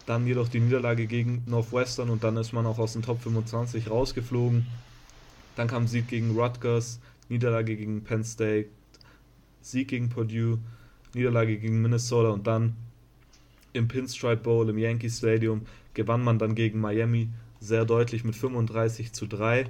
Dann 0.06 0.28
jedoch 0.28 0.50
die 0.50 0.60
Niederlage 0.60 1.08
gegen 1.08 1.44
Northwestern 1.48 2.12
und 2.12 2.24
dann 2.24 2.38
ist 2.38 2.54
man 2.54 2.68
auch 2.68 2.78
aus 2.78 2.94
dem 2.94 3.02
Top 3.02 3.22
25 3.22 3.90
rausgeflogen. 3.90 4.68
Dann 5.58 5.68
kam 5.68 5.88
Sieg 5.88 6.08
gegen 6.08 6.38
Rutgers, 6.38 7.00
Niederlage 7.30 7.76
gegen 7.76 8.04
Penn 8.04 8.24
State, 8.24 8.70
Sieg 9.60 9.88
gegen 9.88 10.08
Purdue, 10.08 10.60
Niederlage 11.16 11.58
gegen 11.58 11.82
Minnesota 11.82 12.30
und 12.30 12.46
dann 12.46 12.76
im 13.74 13.88
Pinstripe 13.88 14.44
Bowl 14.44 14.70
im 14.70 14.78
Yankee 14.78 15.10
Stadium 15.10 15.64
gewann 15.96 16.24
man 16.24 16.38
dann 16.38 16.54
gegen 16.54 16.80
Miami 16.80 17.30
sehr 17.60 17.86
deutlich 17.86 18.24
mit 18.24 18.36
35 18.36 19.14
zu 19.14 19.26
3. 19.26 19.66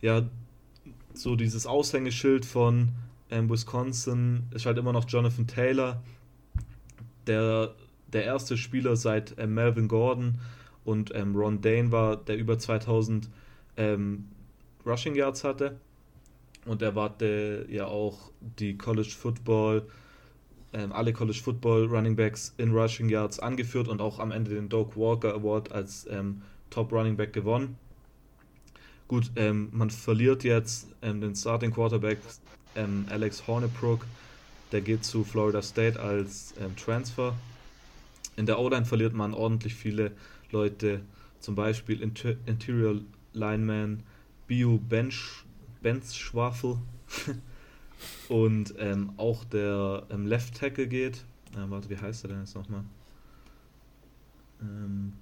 Ja, 0.00 0.26
so 1.12 1.36
dieses 1.36 1.66
Aushängeschild 1.66 2.46
von 2.46 2.92
ähm, 3.30 3.50
Wisconsin 3.50 4.44
ist 4.54 4.64
halt 4.64 4.78
immer 4.78 4.94
noch 4.94 5.06
Jonathan 5.06 5.46
Taylor, 5.46 6.02
der 7.26 7.74
der 8.14 8.24
erste 8.24 8.56
Spieler 8.56 8.96
seit 8.96 9.34
ähm, 9.38 9.52
Melvin 9.52 9.88
Gordon 9.88 10.40
und 10.84 11.14
ähm, 11.14 11.36
Ron 11.36 11.60
Dane 11.60 11.92
war, 11.92 12.16
der 12.16 12.38
über 12.38 12.58
2000 12.58 13.28
ähm, 13.76 14.28
Rushing 14.84 15.14
Yards 15.14 15.44
hatte. 15.44 15.78
Und 16.66 16.80
er 16.80 16.94
warte 16.94 17.66
ja 17.68 17.86
auch 17.86 18.30
die 18.58 18.76
College 18.78 19.14
Football, 19.16 19.86
ähm, 20.72 20.92
alle 20.92 21.12
College 21.12 21.40
Football 21.42 21.86
Running 21.86 22.16
Backs 22.16 22.54
in 22.56 22.72
Rushing 22.72 23.08
Yards 23.08 23.38
angeführt 23.38 23.88
und 23.88 24.00
auch 24.00 24.18
am 24.18 24.30
Ende 24.30 24.54
den 24.54 24.68
Doug 24.68 24.92
Walker 24.96 25.34
Award 25.34 25.72
als 25.72 26.06
ähm, 26.10 26.42
Top 26.70 26.90
Running 26.92 27.16
Back 27.16 27.32
gewonnen. 27.32 27.76
Gut, 29.06 29.30
ähm, 29.36 29.68
man 29.72 29.90
verliert 29.90 30.44
jetzt 30.44 30.88
ähm, 31.02 31.20
den 31.20 31.36
Starting 31.36 31.70
Quarterback 31.70 32.18
ähm, 32.74 33.04
Alex 33.10 33.46
Hornibrook, 33.46 34.06
der 34.72 34.80
geht 34.80 35.04
zu 35.04 35.24
Florida 35.24 35.60
State 35.60 36.00
als 36.00 36.54
ähm, 36.58 36.74
Transfer. 36.76 37.34
In 38.36 38.46
der 38.46 38.58
O-Line 38.58 38.86
verliert 38.86 39.12
man 39.12 39.34
ordentlich 39.34 39.74
viele 39.74 40.12
Leute, 40.50 41.02
zum 41.38 41.54
Beispiel 41.54 42.00
Inter 42.00 42.34
Interior 42.46 42.96
Lineman 43.34 44.02
Bio 44.46 44.78
Bench, 44.78 45.44
Benz 45.82 46.14
Schwafel 46.14 46.78
und 48.28 48.74
ähm, 48.78 49.12
auch 49.16 49.44
der 49.44 50.06
ähm, 50.10 50.26
Left 50.26 50.56
Tackle 50.56 50.86
geht. 50.86 51.24
Äh, 51.52 51.70
warte, 51.70 51.90
wie 51.90 51.98
heißt 51.98 52.24
er 52.24 52.28
denn 52.28 52.40
jetzt 52.40 52.54
nochmal? 52.54 52.84
Ähm, 54.60 55.14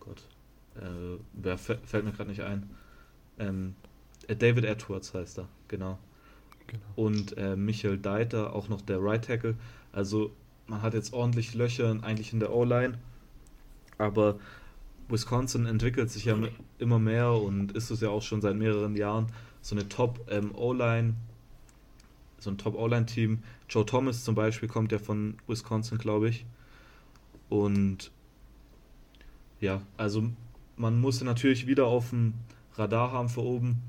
Gott. 0.00 0.22
Äh, 0.76 1.18
wer 1.34 1.58
fällt 1.58 2.04
mir 2.04 2.12
gerade 2.12 2.30
nicht 2.30 2.42
ein. 2.42 2.70
Ähm, 3.38 3.74
äh, 4.28 4.36
David 4.36 4.64
Edwards 4.64 5.14
heißt 5.14 5.38
er, 5.38 5.48
genau. 5.68 5.98
genau. 6.66 6.82
Und 6.96 7.36
äh, 7.36 7.56
Michael 7.56 7.98
Deiter, 7.98 8.54
auch 8.54 8.68
noch 8.68 8.80
der 8.80 9.02
Right 9.02 9.24
Tackle. 9.24 9.56
Also 9.92 10.32
man 10.66 10.82
hat 10.82 10.94
jetzt 10.94 11.12
ordentlich 11.12 11.54
Löcher 11.54 11.90
eigentlich 12.02 12.32
in 12.32 12.40
der 12.40 12.52
O-Line, 12.52 12.98
aber 13.98 14.38
Wisconsin 15.12 15.66
entwickelt 15.66 16.10
sich 16.10 16.24
ja 16.24 16.36
immer 16.78 16.98
mehr 16.98 17.32
und 17.32 17.72
ist 17.72 17.90
es 17.90 18.00
ja 18.00 18.08
auch 18.08 18.22
schon 18.22 18.40
seit 18.40 18.56
mehreren 18.56 18.96
Jahren 18.96 19.26
so 19.60 19.76
eine 19.76 19.88
Top-O-Line, 19.88 21.08
ähm, 21.08 21.16
so 22.38 22.50
ein 22.50 22.58
Top-O-Line-Team. 22.58 23.42
Joe 23.68 23.86
Thomas 23.86 24.24
zum 24.24 24.34
Beispiel 24.34 24.68
kommt 24.68 24.90
ja 24.90 24.98
von 24.98 25.36
Wisconsin, 25.46 25.98
glaube 25.98 26.28
ich. 26.28 26.44
Und 27.48 28.10
ja, 29.60 29.82
also 29.96 30.24
man 30.76 31.00
muss 31.00 31.22
natürlich 31.22 31.66
wieder 31.66 31.86
auf 31.86 32.10
dem 32.10 32.34
Radar 32.74 33.12
haben 33.12 33.28
für 33.28 33.42
oben. 33.42 33.82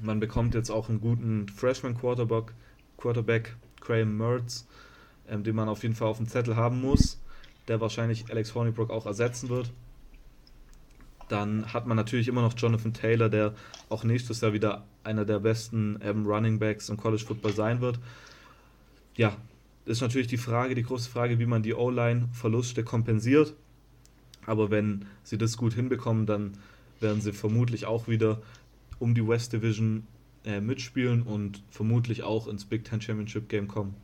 Man 0.00 0.20
bekommt 0.20 0.54
jetzt 0.54 0.70
auch 0.70 0.88
einen 0.88 1.00
guten 1.00 1.48
Freshman-Quarterback, 1.48 2.54
Quarterback, 2.96 3.56
Graham 3.80 4.16
Mertz 4.16 4.66
ähm, 5.28 5.44
den 5.44 5.54
man 5.54 5.68
auf 5.68 5.82
jeden 5.82 5.94
Fall 5.94 6.08
auf 6.08 6.16
dem 6.16 6.26
Zettel 6.26 6.56
haben 6.56 6.80
muss, 6.80 7.20
der 7.68 7.80
wahrscheinlich 7.80 8.30
Alex 8.30 8.54
Hornibrook 8.54 8.90
auch 8.90 9.06
ersetzen 9.06 9.48
wird. 9.48 9.72
Dann 11.28 11.72
hat 11.72 11.86
man 11.86 11.96
natürlich 11.96 12.28
immer 12.28 12.42
noch 12.42 12.54
Jonathan 12.56 12.94
Taylor, 12.94 13.28
der 13.28 13.54
auch 13.88 14.04
nächstes 14.04 14.40
Jahr 14.40 14.52
wieder 14.52 14.84
einer 15.04 15.24
der 15.24 15.40
besten 15.40 15.98
ähm, 16.02 16.26
Running 16.26 16.58
Backs 16.58 16.88
im 16.88 16.96
College 16.96 17.24
Football 17.26 17.52
sein 17.52 17.80
wird. 17.80 17.98
Ja, 19.16 19.36
ist 19.84 20.00
natürlich 20.00 20.26
die 20.26 20.38
Frage, 20.38 20.74
die 20.74 20.82
große 20.82 21.10
Frage, 21.10 21.38
wie 21.38 21.46
man 21.46 21.62
die 21.62 21.74
O-Line-Verluste 21.74 22.84
kompensiert. 22.84 23.54
Aber 24.46 24.70
wenn 24.70 25.06
sie 25.24 25.38
das 25.38 25.56
gut 25.56 25.74
hinbekommen, 25.74 26.26
dann 26.26 26.52
werden 27.00 27.20
sie 27.20 27.32
vermutlich 27.32 27.86
auch 27.86 28.08
wieder 28.08 28.40
um 28.98 29.14
die 29.14 29.26
West 29.26 29.52
Division 29.52 30.06
äh, 30.44 30.60
mitspielen 30.60 31.22
und 31.22 31.62
vermutlich 31.70 32.22
auch 32.22 32.48
ins 32.48 32.64
Big 32.64 32.84
Ten 32.84 33.00
Championship 33.00 33.48
Game 33.48 33.68
kommen. 33.68 33.94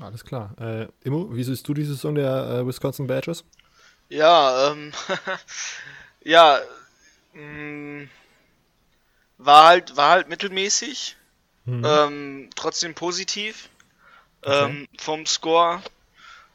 Alles 0.00 0.24
klar. 0.24 0.54
Äh, 0.58 0.88
Immo, 1.02 1.34
wie 1.34 1.44
siehst 1.44 1.68
du 1.68 1.74
die 1.74 1.84
Saison 1.84 2.14
der 2.14 2.60
äh, 2.60 2.66
Wisconsin 2.66 3.06
Badgers? 3.06 3.44
Ja, 4.14 4.70
ähm, 4.70 4.92
ja, 6.22 6.60
mh, 7.32 7.42
mm, 7.42 8.10
war 9.38 9.66
halt, 9.66 9.96
war 9.96 10.10
halt 10.10 10.28
mittelmäßig, 10.28 11.16
mhm. 11.64 11.82
ähm, 11.84 12.50
trotzdem 12.54 12.94
positiv 12.94 13.68
okay. 14.42 14.66
ähm, 14.66 14.88
vom 14.98 15.26
Score 15.26 15.82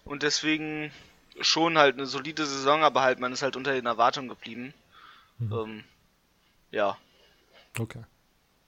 und 0.06 0.24
deswegen 0.24 0.94
schon 1.42 1.78
halt 1.78 1.96
eine 1.96 2.06
solide 2.06 2.46
Saison, 2.46 2.82
aber 2.82 3.02
halt 3.02 3.20
man 3.20 3.34
ist 3.34 3.42
halt 3.42 3.58
unter 3.58 3.74
den 3.74 3.88
Erwartungen 3.88 4.30
geblieben. 4.30 4.74
Mhm. 5.40 5.52
Ähm, 5.52 5.84
ja. 6.72 6.98
Okay, 7.78 8.06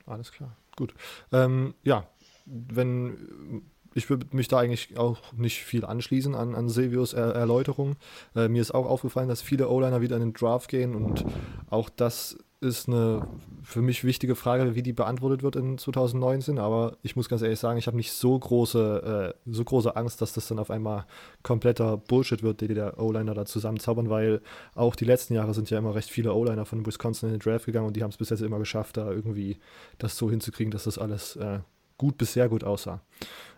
alles 0.06 0.34
klar, 0.34 0.58
gut. 0.76 0.94
Ähm, 1.32 1.76
ja, 1.84 2.06
wenn 2.46 3.71
ich 3.94 4.10
würde 4.10 4.28
mich 4.32 4.48
da 4.48 4.60
eigentlich 4.60 4.98
auch 4.98 5.34
nicht 5.34 5.64
viel 5.64 5.86
anschließen 5.86 6.36
an, 6.36 6.56
an 6.56 6.70
Silvios 6.70 7.14
er 7.14 7.34
Erläuterung. 7.34 7.96
Äh, 8.36 8.48
mir 8.48 8.62
ist 8.62 8.72
auch 8.72 8.86
aufgefallen, 8.86 9.30
dass 9.30 9.42
viele 9.42 9.70
O-Liner 9.70 10.02
wieder 10.02 10.16
in 10.16 10.22
den 10.22 10.34
Draft 10.34 10.70
gehen 10.70 10.96
und 10.96 11.26
auch 11.70 11.90
das 11.90 12.38
ist 12.62 12.88
eine 12.88 13.28
für 13.64 13.82
mich 13.82 14.04
wichtige 14.04 14.36
Frage, 14.36 14.76
wie 14.76 14.84
die 14.84 14.94
beantwortet 14.94 15.42
wird 15.42 15.56
in 15.56 15.80
2019. 15.80 16.60
Aber 16.60 16.98
ich 17.02 17.16
muss 17.16 17.28
ganz 17.28 17.42
ehrlich 17.42 17.60
sagen, 17.60 17.80
ich 17.80 17.88
habe 17.88 17.98
nicht 17.98 18.12
so 18.12 18.38
große, 18.38 19.34
äh, 19.36 19.52
so 19.52 19.64
große 19.64 19.96
Angst, 19.96 20.22
dass 20.22 20.34
das 20.34 20.48
dann 20.48 20.60
auf 20.60 20.70
einmal 20.70 21.06
kompletter 21.42 21.98
Bullshit 21.98 22.44
wird, 22.44 22.62
die 22.62 22.68
der 22.68 23.00
O-Liner 23.00 23.34
da 23.34 23.46
zusammenzaubern, 23.46 24.12
weil 24.12 24.42
auch 24.76 24.96
die 24.96 25.06
letzten 25.06 25.34
Jahre 25.34 25.56
sind 25.56 25.72
ja 25.72 25.80
immer 25.80 25.96
recht 25.96 26.12
viele 26.12 26.34
O-Liner 26.34 26.66
von 26.66 26.86
Wisconsin 26.86 27.30
in 27.30 27.40
den 27.40 27.40
Draft 27.40 27.66
gegangen 27.66 27.88
und 27.88 27.98
die 27.98 28.04
haben 28.04 28.12
es 28.12 28.18
bis 28.18 28.30
jetzt 28.30 28.42
immer 28.42 28.60
geschafft, 28.60 28.98
da 28.98 29.10
irgendwie 29.10 29.58
das 29.98 30.16
so 30.16 30.30
hinzukriegen, 30.30 30.72
dass 30.72 30.84
das 30.84 31.00
alles 31.00 31.36
äh, 31.38 31.60
gut 31.98 32.18
bis 32.20 32.34
sehr 32.34 32.48
gut 32.48 32.64
aussah. 32.64 33.02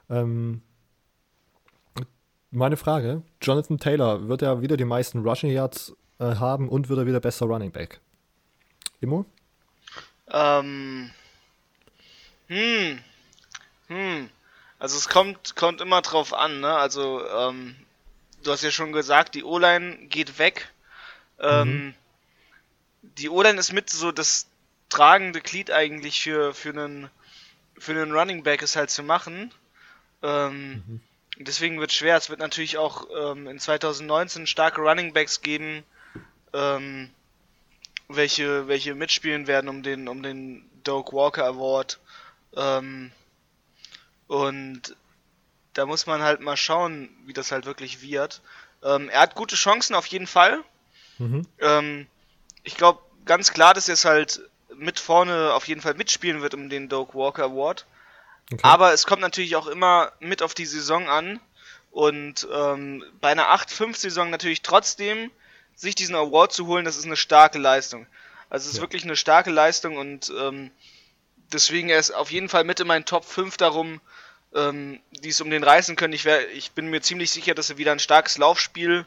Ähm, 0.09 0.61
meine 2.51 2.77
Frage: 2.77 3.23
Jonathan 3.41 3.79
Taylor, 3.79 4.27
wird 4.27 4.41
er 4.41 4.61
wieder 4.61 4.77
die 4.77 4.85
meisten 4.85 5.19
Rushing 5.27 5.51
Yards 5.51 5.93
äh, 6.19 6.35
haben 6.35 6.69
und 6.69 6.89
wird 6.89 6.99
er 6.99 7.05
wieder 7.05 7.19
besser 7.19 7.45
Running 7.45 7.71
Back? 7.71 7.99
Immo? 9.01 9.25
Ähm. 10.27 11.11
Hm. 12.47 12.99
Hm. 13.87 14.29
Also 14.79 14.97
es 14.97 15.07
kommt, 15.07 15.55
kommt 15.55 15.81
immer 15.81 16.01
drauf 16.01 16.33
an, 16.33 16.59
ne? 16.59 16.75
Also, 16.75 17.25
ähm, 17.27 17.75
du 18.43 18.51
hast 18.51 18.63
ja 18.63 18.71
schon 18.71 18.91
gesagt, 18.91 19.35
die 19.35 19.43
O-Line 19.43 19.95
geht 20.09 20.39
weg. 20.39 20.69
Ähm, 21.39 21.67
mhm. 21.67 21.93
Die 23.01 23.29
O-Line 23.29 23.59
ist 23.59 23.71
mit 23.71 23.89
so 23.89 24.11
das 24.11 24.47
tragende 24.89 25.41
Glied 25.41 25.71
eigentlich 25.71 26.21
für, 26.21 26.53
für 26.53 26.69
einen 26.69 27.09
für 27.77 27.91
einen 27.91 28.11
Running 28.11 28.43
Back 28.43 28.61
ist 28.61 28.75
halt 28.75 28.89
zu 28.89 29.03
machen. 29.03 29.51
Ähm, 30.23 30.83
mhm. 30.87 31.01
Deswegen 31.37 31.79
wird 31.79 31.91
es 31.91 31.97
schwer. 31.97 32.17
Es 32.17 32.29
wird 32.29 32.39
natürlich 32.39 32.77
auch 32.77 33.07
ähm, 33.15 33.47
in 33.47 33.59
2019 33.59 34.47
starke 34.47 34.81
Running 34.81 35.13
Backs 35.13 35.41
geben, 35.41 35.83
ähm, 36.53 37.09
welche, 38.07 38.67
welche 38.67 38.95
mitspielen 38.95 39.47
werden 39.47 39.69
um 39.69 39.83
den, 39.83 40.07
um 40.07 40.21
den 40.21 40.69
Doug 40.83 41.11
Walker 41.11 41.45
Award. 41.45 41.99
Ähm, 42.55 43.11
und 44.27 44.95
da 45.73 45.85
muss 45.85 46.05
man 46.05 46.21
halt 46.21 46.41
mal 46.41 46.57
schauen, 46.57 47.09
wie 47.25 47.33
das 47.33 47.51
halt 47.51 47.65
wirklich 47.65 48.01
wird. 48.01 48.41
Ähm, 48.83 49.09
er 49.09 49.21
hat 49.21 49.35
gute 49.35 49.55
Chancen 49.55 49.95
auf 49.95 50.05
jeden 50.07 50.27
Fall. 50.27 50.63
Mhm. 51.17 51.47
Ähm, 51.59 52.07
ich 52.63 52.77
glaube 52.77 53.01
ganz 53.25 53.53
klar, 53.53 53.73
dass 53.73 53.87
er 53.87 53.93
es 53.93 54.05
halt 54.05 54.41
mit 54.75 54.99
vorne 54.99 55.53
auf 55.53 55.67
jeden 55.67 55.81
Fall 55.81 55.93
mitspielen 55.95 56.41
wird 56.41 56.53
um 56.53 56.69
den 56.69 56.89
Doug 56.89 57.09
Walker 57.13 57.43
Award. 57.43 57.85
Okay. 58.51 58.61
Aber 58.63 58.93
es 58.93 59.05
kommt 59.05 59.21
natürlich 59.21 59.55
auch 59.55 59.67
immer 59.67 60.11
mit 60.19 60.41
auf 60.41 60.53
die 60.53 60.65
Saison 60.65 61.07
an. 61.07 61.39
Und 61.91 62.47
ähm, 62.51 63.03
bei 63.21 63.29
einer 63.29 63.53
8-5-Saison 63.53 64.29
natürlich 64.29 64.63
trotzdem 64.63 65.29
sich 65.75 65.95
diesen 65.95 66.15
Award 66.15 66.51
zu 66.51 66.65
holen, 66.67 66.85
das 66.85 66.97
ist 66.97 67.05
eine 67.05 67.15
starke 67.15 67.59
Leistung. 67.59 68.07
Also 68.49 68.65
es 68.65 68.73
ist 68.73 68.77
ja. 68.77 68.81
wirklich 68.81 69.03
eine 69.03 69.15
starke 69.15 69.51
Leistung 69.51 69.97
und 69.97 70.31
ähm, 70.39 70.71
deswegen 71.51 71.89
er 71.89 71.99
ist 71.99 72.11
auf 72.11 72.31
jeden 72.31 72.49
Fall 72.49 72.63
mit 72.63 72.79
in 72.79 72.87
meinen 72.87 73.05
Top 73.05 73.25
5 73.25 73.57
darum, 73.57 74.01
ähm, 74.55 74.99
die 75.11 75.29
es 75.29 75.41
um 75.41 75.49
den 75.49 75.63
reißen 75.63 75.95
können. 75.95 76.13
Ich, 76.13 76.25
wär, 76.25 76.49
ich 76.51 76.71
bin 76.71 76.87
mir 76.87 77.01
ziemlich 77.01 77.31
sicher, 77.31 77.53
dass 77.53 77.69
er 77.69 77.77
wieder 77.77 77.91
ein 77.91 77.99
starkes 77.99 78.37
Laufspiel 78.37 79.05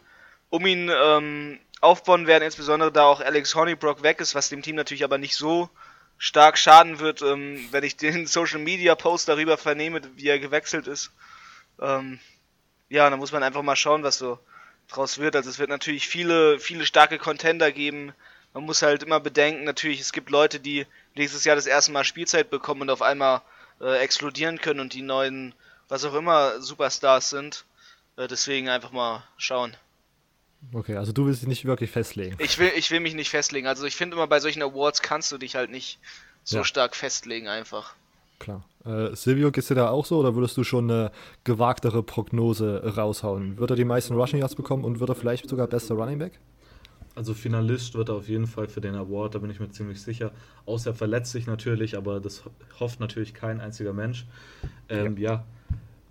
um 0.48 0.64
ihn 0.64 0.90
ähm, 0.92 1.58
aufbauen 1.80 2.26
werden, 2.26 2.44
insbesondere 2.44 2.92
da 2.92 3.04
auch 3.04 3.20
Alex 3.20 3.54
Honeybrook 3.54 4.02
weg 4.02 4.20
ist, 4.20 4.34
was 4.34 4.48
dem 4.48 4.62
Team 4.62 4.76
natürlich 4.76 5.04
aber 5.04 5.18
nicht 5.18 5.34
so 5.34 5.68
stark 6.18 6.58
schaden 6.58 6.98
wird, 6.98 7.22
ähm, 7.22 7.68
wenn 7.70 7.84
ich 7.84 7.96
den 7.96 8.26
Social 8.26 8.58
Media 8.58 8.94
Post 8.94 9.28
darüber 9.28 9.56
vernehme, 9.56 10.00
wie 10.16 10.28
er 10.28 10.38
gewechselt 10.38 10.86
ist. 10.86 11.10
Ähm, 11.80 12.20
ja, 12.88 13.08
dann 13.10 13.18
muss 13.18 13.32
man 13.32 13.42
einfach 13.42 13.62
mal 13.62 13.76
schauen, 13.76 14.02
was 14.02 14.18
so 14.18 14.38
draus 14.88 15.18
wird. 15.18 15.36
Also 15.36 15.50
es 15.50 15.58
wird 15.58 15.70
natürlich 15.70 16.08
viele, 16.08 16.58
viele 16.58 16.86
starke 16.86 17.18
Contender 17.18 17.72
geben. 17.72 18.12
Man 18.54 18.64
muss 18.64 18.82
halt 18.82 19.02
immer 19.02 19.20
bedenken, 19.20 19.64
natürlich, 19.64 20.00
es 20.00 20.12
gibt 20.12 20.30
Leute, 20.30 20.60
die 20.60 20.86
nächstes 21.14 21.44
Jahr 21.44 21.56
das 21.56 21.66
erste 21.66 21.92
Mal 21.92 22.04
Spielzeit 22.04 22.48
bekommen 22.50 22.82
und 22.82 22.90
auf 22.90 23.02
einmal 23.02 23.42
äh, 23.80 23.98
explodieren 23.98 24.60
können 24.60 24.80
und 24.80 24.94
die 24.94 25.02
neuen, 25.02 25.54
was 25.88 26.04
auch 26.04 26.14
immer, 26.14 26.60
Superstars 26.60 27.30
sind. 27.30 27.64
Äh, 28.16 28.28
deswegen 28.28 28.68
einfach 28.68 28.92
mal 28.92 29.24
schauen. 29.36 29.76
Okay, 30.72 30.96
also 30.96 31.12
du 31.12 31.26
willst 31.26 31.42
dich 31.42 31.48
nicht 31.48 31.64
wirklich 31.64 31.90
festlegen. 31.90 32.36
Ich 32.38 32.58
will, 32.58 32.72
ich 32.76 32.90
will 32.90 33.00
mich 33.00 33.14
nicht 33.14 33.30
festlegen. 33.30 33.66
Also 33.66 33.86
ich 33.86 33.96
finde 33.96 34.16
immer 34.16 34.26
bei 34.26 34.40
solchen 34.40 34.62
Awards 34.62 35.02
kannst 35.02 35.30
du 35.32 35.38
dich 35.38 35.56
halt 35.56 35.70
nicht 35.70 35.98
so 36.44 36.58
ja. 36.58 36.64
stark 36.64 36.96
festlegen 36.96 37.48
einfach. 37.48 37.94
Klar. 38.38 38.64
Äh, 38.84 39.14
Silvio, 39.16 39.50
gehst 39.50 39.70
du 39.70 39.74
da 39.74 39.90
auch 39.90 40.06
so 40.06 40.18
oder 40.18 40.34
würdest 40.34 40.56
du 40.56 40.64
schon 40.64 40.90
eine 40.90 41.10
gewagtere 41.44 42.02
Prognose 42.02 42.94
raushauen? 42.96 43.58
Wird 43.58 43.70
er 43.70 43.76
die 43.76 43.84
meisten 43.84 44.14
Rushing 44.14 44.40
Yards 44.40 44.54
bekommen 44.54 44.84
und 44.84 45.00
wird 45.00 45.10
er 45.10 45.16
vielleicht 45.16 45.48
sogar 45.48 45.66
bester 45.66 45.94
Running 45.94 46.18
Back? 46.18 46.38
Also 47.14 47.32
Finalist 47.32 47.94
wird 47.94 48.10
er 48.10 48.16
auf 48.16 48.28
jeden 48.28 48.46
Fall 48.46 48.68
für 48.68 48.82
den 48.82 48.94
Award, 48.94 49.34
da 49.34 49.38
bin 49.38 49.50
ich 49.50 49.58
mir 49.58 49.70
ziemlich 49.70 50.02
sicher. 50.02 50.32
Außer 50.66 50.90
er 50.90 50.94
verletzt 50.94 51.32
sich 51.32 51.46
natürlich, 51.46 51.96
aber 51.96 52.20
das 52.20 52.42
hofft 52.78 53.00
natürlich 53.00 53.32
kein 53.32 53.60
einziger 53.60 53.94
Mensch. 53.94 54.26
Ähm, 54.90 55.16
ja. 55.16 55.32
ja. 55.32 55.44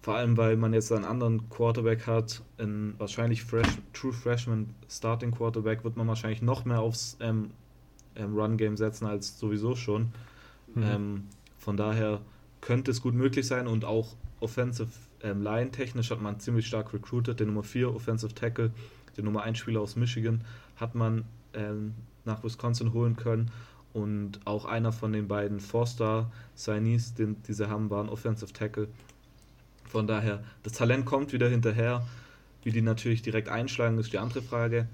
Vor 0.05 0.17
allem 0.17 0.37
weil 0.37 0.55
man 0.55 0.71
jetzt 0.71 0.91
einen 0.91 1.03
anderen 1.03 1.49
Quarterback 1.49 2.05
hat, 2.05 2.43
einen 2.59 2.93
wahrscheinlich 2.99 3.43
fresh, 3.43 3.79
True 3.91 4.13
Freshman 4.13 4.75
Starting 4.87 5.31
Quarterback, 5.31 5.83
wird 5.83 5.97
man 5.97 6.07
wahrscheinlich 6.07 6.43
noch 6.43 6.63
mehr 6.63 6.79
aufs 6.79 7.17
ähm, 7.21 7.49
ähm, 8.15 8.37
Run-Game 8.37 8.77
setzen 8.77 9.07
als 9.07 9.39
sowieso 9.39 9.75
schon. 9.75 10.11
Mhm. 10.75 10.83
Ähm, 10.83 11.23
von 11.57 11.75
daher 11.75 12.21
könnte 12.61 12.91
es 12.91 13.01
gut 13.01 13.15
möglich 13.15 13.47
sein 13.47 13.65
und 13.65 13.83
auch 13.83 14.15
Offensive 14.41 14.91
ähm, 15.23 15.41
Line 15.41 15.71
technisch 15.71 16.11
hat 16.11 16.21
man 16.21 16.39
ziemlich 16.39 16.67
stark 16.67 16.93
recruited. 16.93 17.39
Den 17.39 17.47
Nummer 17.47 17.63
4 17.63 17.95
Offensive 17.95 18.35
Tackle, 18.35 18.69
den 19.17 19.25
Nummer 19.25 19.41
1 19.41 19.57
Spieler 19.57 19.81
aus 19.81 19.95
Michigan 19.95 20.43
hat 20.75 20.93
man 20.93 21.25
ähm, 21.55 21.95
nach 22.25 22.43
Wisconsin 22.43 22.93
holen 22.93 23.15
können. 23.15 23.49
Und 23.91 24.39
auch 24.45 24.65
einer 24.65 24.91
von 24.91 25.13
den 25.13 25.27
beiden 25.27 25.59
Four-Star-Signees, 25.59 27.15
den 27.15 27.41
diese 27.47 27.69
haben, 27.69 27.89
war 27.89 28.03
ein 28.03 28.09
Offensive 28.09 28.53
Tackle. 28.53 28.89
Von 29.95 30.07
daher, 30.07 30.43
das 30.63 30.73
Talent 30.73 31.05
kommt 31.05 31.31
wieder 31.31 31.47
hinterher. 31.47 32.05
Wie 32.63 32.71
die 32.71 32.81
natürlich 32.81 33.21
direkt 33.21 33.47
einschlagen, 33.47 33.97
ist 33.97 34.11
die 34.11 34.17
andere 34.17 34.41
Frage. 34.41 34.89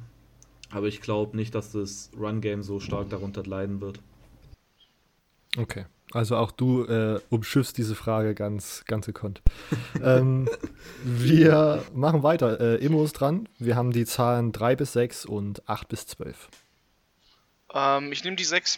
Aber 0.69 0.85
ich 0.85 1.01
glaube 1.01 1.35
nicht, 1.35 1.55
dass 1.55 1.71
das 1.71 2.11
Run-Game 2.15 2.61
so 2.61 2.79
stark 2.79 3.09
darunter 3.09 3.41
leiden 3.41 3.81
wird. 3.81 3.99
Okay. 5.57 5.87
Also 6.11 6.35
auch 6.35 6.51
du 6.51 6.83
äh, 6.83 7.19
umschiffst 7.31 7.79
diese 7.79 7.95
Frage 7.95 8.35
ganz, 8.35 8.83
ganz 8.85 9.07
gekonnt. 9.07 9.41
ähm, 10.03 10.47
wir 11.03 11.83
machen 11.95 12.21
weiter. 12.21 12.59
Äh, 12.59 12.85
Immo 12.85 13.03
ist 13.03 13.13
dran. 13.13 13.49
Wir 13.57 13.75
haben 13.75 13.91
die 13.91 14.05
Zahlen 14.05 14.51
3 14.51 14.75
bis 14.75 14.93
6 14.93 15.25
und 15.25 15.67
8 15.67 15.87
bis 15.87 16.05
12. 16.05 16.47
Ähm, 17.73 18.11
ich 18.11 18.23
nehme 18.23 18.35
die 18.35 18.43
6. 18.43 18.77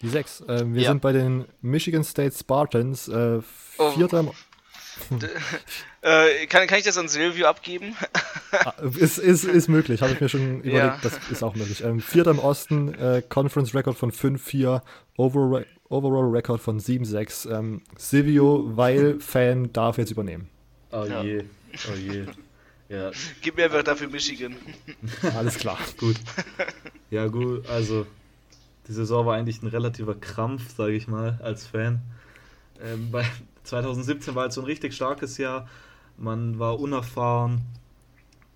Die 0.00 0.08
6. 0.08 0.40
Äh, 0.40 0.72
wir 0.72 0.80
ja. 0.80 0.88
sind 0.88 1.02
bei 1.02 1.12
den 1.12 1.44
Michigan 1.60 2.02
State 2.02 2.34
Spartans. 2.34 3.08
Äh, 3.08 3.42
vierter. 3.42 4.24
Oh. 4.26 4.34
Äh, 6.00 6.46
kann, 6.46 6.68
kann 6.68 6.78
ich 6.78 6.84
das 6.84 6.96
an 6.96 7.08
Silvio 7.08 7.46
abgeben? 7.46 7.96
Ah, 8.52 8.72
ist, 8.98 9.18
ist, 9.18 9.44
ist 9.44 9.68
möglich, 9.68 10.00
habe 10.00 10.12
ich 10.12 10.20
mir 10.20 10.28
schon 10.28 10.60
überlegt, 10.62 10.74
ja. 10.74 10.98
das 11.02 11.18
ist 11.30 11.42
auch 11.42 11.54
möglich. 11.54 11.82
Ähm, 11.82 12.00
Vierter 12.00 12.30
im 12.30 12.38
Osten, 12.38 12.94
äh, 12.94 13.22
Conference 13.28 13.74
Record 13.74 13.96
von 13.96 14.12
5-4, 14.12 14.80
Overall, 15.16 15.66
Overall 15.88 16.30
Record 16.30 16.60
von 16.60 16.80
7-6. 16.80 17.50
Ähm, 17.50 17.82
Silvio, 17.96 18.70
weil 18.76 19.18
Fan, 19.20 19.72
darf 19.72 19.98
jetzt 19.98 20.12
übernehmen. 20.12 20.48
Oh 20.92 21.04
ja. 21.04 21.22
je, 21.22 21.44
oh 21.90 21.96
je. 21.96 22.24
Ja. 22.88 23.10
Gib 23.42 23.56
mir 23.56 23.70
Wörter 23.72 23.96
für 23.96 24.08
Michigan. 24.08 24.56
Alles 25.36 25.58
klar. 25.58 25.78
gut. 25.98 26.16
Ja, 27.10 27.26
gut, 27.26 27.68
also 27.68 28.06
die 28.88 28.92
Saison 28.92 29.26
war 29.26 29.36
eigentlich 29.36 29.62
ein 29.62 29.66
relativer 29.66 30.14
Krampf, 30.14 30.74
sage 30.74 30.94
ich 30.94 31.06
mal, 31.06 31.38
als 31.42 31.66
Fan. 31.66 32.00
Ähm, 32.82 33.10
bei 33.10 33.26
2017 33.68 34.34
war 34.34 34.42
halt 34.42 34.52
so 34.52 34.60
ein 34.62 34.66
richtig 34.66 34.94
starkes 34.94 35.38
Jahr. 35.38 35.68
Man 36.16 36.58
war 36.58 36.80
unerfahren. 36.80 37.62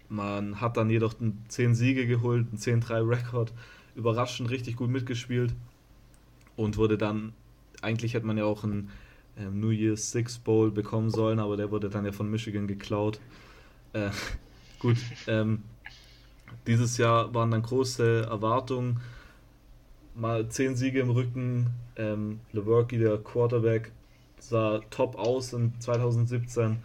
Man 0.09 0.61
hat 0.61 0.77
dann 0.77 0.91
jedoch 0.91 1.15
10 1.49 1.75
Siege 1.75 2.07
geholt, 2.07 2.47
einen 2.49 2.59
10-3-Rekord. 2.59 3.53
Überraschend 3.95 4.51
richtig 4.51 4.77
gut 4.77 4.91
mitgespielt. 4.91 5.55
Und 6.57 6.77
wurde 6.77 6.99
dann, 6.99 7.33
eigentlich 7.81 8.15
hätte 8.15 8.27
man 8.27 8.37
ja 8.37 8.45
auch 8.45 8.65
einen 8.65 8.91
ähm, 9.39 9.61
New 9.61 9.71
Year's 9.71 10.11
Six 10.11 10.39
Bowl 10.39 10.71
bekommen 10.71 11.11
sollen, 11.11 11.39
aber 11.39 11.57
der 11.57 11.71
wurde 11.71 11.89
dann 11.89 12.05
ja 12.05 12.13
von 12.13 12.31
Michigan 12.31 12.67
geklaut. 12.67 13.21
Äh, 13.93 14.11
gut, 14.79 14.99
ähm, 15.27 15.63
dieses 16.67 16.99
Jahr 16.99 17.33
waren 17.35 17.51
dann 17.51 17.63
große 17.63 18.27
Erwartungen. 18.29 19.01
Mal 20.15 20.49
10 20.49 20.77
Siege 20.77 21.01
im 21.01 21.11
Rücken. 21.11 21.71
Ähm, 21.97 22.41
Lewerke, 22.53 22.99
der 22.99 23.17
Quarterback, 23.19 23.93
sah 24.49 24.81
top 24.91 25.17
aus 25.17 25.53
in 25.53 25.79
2017 25.81 26.79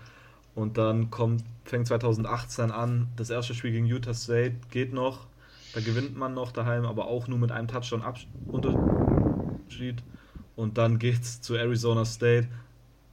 und 0.55 0.77
dann 0.77 1.09
kommt, 1.11 1.43
fängt 1.65 1.87
2018 1.87 2.71
an. 2.71 3.07
Das 3.15 3.29
erste 3.29 3.53
Spiel 3.53 3.71
gegen 3.71 3.85
Utah 3.85 4.13
State 4.13 4.55
geht 4.71 4.93
noch. 4.93 5.27
Da 5.73 5.81
gewinnt 5.81 6.17
man 6.17 6.33
noch 6.33 6.51
daheim, 6.51 6.85
aber 6.85 7.07
auch 7.07 7.27
nur 7.27 7.37
mit 7.37 7.51
einem 7.51 7.67
Touchdown 7.67 8.03
Unterschied. 8.47 10.01
Und 10.55 10.77
dann 10.77 10.97
geht's 10.97 11.41
zu 11.41 11.55
Arizona 11.55 12.05
State 12.05 12.47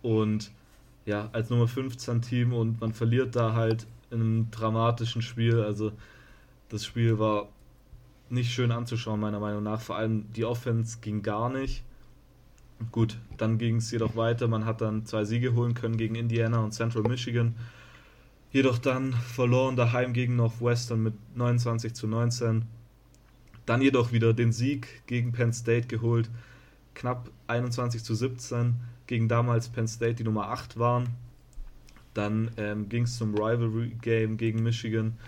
und 0.03 0.51
ja, 1.05 1.28
als 1.32 1.51
Nummer 1.51 1.68
15 1.68 2.22
Team 2.22 2.53
und 2.55 2.80
man 2.80 2.95
verliert 2.95 3.36
da 3.36 3.53
halt 3.53 3.86
in 4.11 4.20
einem 4.20 4.51
dramatischen 4.51 5.20
Spiel. 5.20 5.61
Also 5.61 5.92
das 6.70 6.84
Spiel 6.84 7.18
war 7.18 7.49
nicht 8.30 8.53
schön 8.53 8.72
anzuschauen, 8.72 9.20
meiner 9.20 9.40
Meinung 9.40 9.62
nach. 9.62 9.80
Vor 9.80 9.97
allem 9.97 10.32
die 10.32 10.45
Offense 10.45 10.99
ging 11.01 11.22
gar 11.22 11.51
nicht. 11.51 11.84
Gut, 12.93 13.18
dann 13.37 13.59
ging 13.59 13.76
es 13.76 13.91
jedoch 13.91 14.16
weiter. 14.16 14.49
Man 14.49 14.64
hat 14.64 14.80
dann 14.80 15.07
zwei 15.07 15.24
Siege 15.24 15.55
holen 15.55 15.74
können 15.74 15.97
gegen 15.97 16.14
Indiana 16.14 16.62
und 16.62 16.72
Central 16.72 17.03
Michigan. 17.03 17.55
Jedoch 18.51 18.78
dann 18.78 19.12
verloren 19.12 19.76
daheim 19.76 20.12
gegen 20.12 20.37
Northwestern 20.37 21.03
mit 21.03 21.14
29 21.37 21.95
zu 21.95 22.07
19. 22.07 22.64
Dann 23.66 23.82
jedoch 23.82 24.12
wieder 24.12 24.32
den 24.32 24.53
Sieg 24.53 25.03
gegen 25.07 25.32
Penn 25.32 25.53
State 25.53 25.89
geholt. 25.89 26.30
Knapp 26.95 27.30
21 27.49 28.05
zu 28.05 28.14
17 28.14 28.76
gegen 29.07 29.28
damals 29.28 29.68
Penn 29.68 29.89
State, 29.89 30.14
die 30.14 30.24
Nummer 30.24 30.51
8 30.51 30.78
waren. 30.78 31.09
Dann 32.14 32.53
ähm, 32.57 32.89
ging 32.89 33.05
es 33.05 33.18
zum 33.18 33.35
Rivalry 33.35 33.97
Game 34.01 34.37
gegen 34.37 34.62
Michigan. 34.62 35.18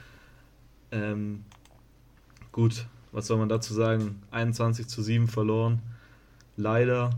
Ähm, 0.93 1.45
gut, 2.53 2.87
was 3.11 3.27
soll 3.27 3.39
man 3.39 3.49
dazu 3.49 3.75
sagen? 3.75 4.23
21 4.31 4.87
zu 4.87 5.03
7 5.03 5.27
verloren. 5.27 5.83
Leider 6.57 7.11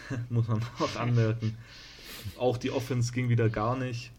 muss 0.30 0.48
man 0.48 0.60
auch 0.78 0.96
anmerken. 0.96 1.56
Auch 2.38 2.56
die 2.56 2.70
Offense 2.70 3.12
ging 3.12 3.28
wieder 3.28 3.48
gar 3.48 3.76
nicht. 3.76 4.12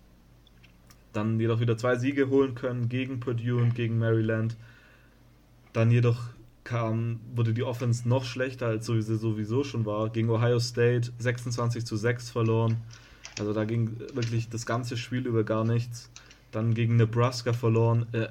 Dann 1.14 1.40
jedoch 1.40 1.60
wieder 1.60 1.78
zwei 1.78 1.96
Siege 1.96 2.30
holen 2.30 2.56
können 2.56 2.90
gegen 2.90 3.20
Purdue 3.20 3.62
und 3.62 3.76
gegen 3.76 4.00
Maryland. 4.00 4.56
Dann 5.72 5.92
jedoch 5.92 6.20
kam, 6.64 7.20
wurde 7.36 7.54
die 7.54 7.64
Offense 7.64 8.08
noch 8.08 8.26
schlechter, 8.26 8.68
als 8.68 8.88
sie 8.88 9.02
sowieso 9.02 9.64
schon 9.64 9.86
war. 9.86 10.10
Gegen 10.10 10.30
Ohio 10.30 10.60
State 10.60 11.12
26 11.20 11.86
zu 11.86 11.96
6 11.96 12.30
verloren. 12.30 12.78
Also 13.40 13.54
da 13.54 13.66
ging 13.66 14.00
wirklich 14.14 14.50
das 14.50 14.66
ganze 14.66 14.98
Spiel 14.98 15.26
über 15.26 15.44
gar 15.44 15.64
nichts. 15.64 16.10
Dann 16.52 16.74
gegen 16.74 16.96
Nebraska 16.98 17.54
verloren. 17.54 18.06
Äh, 18.12 18.28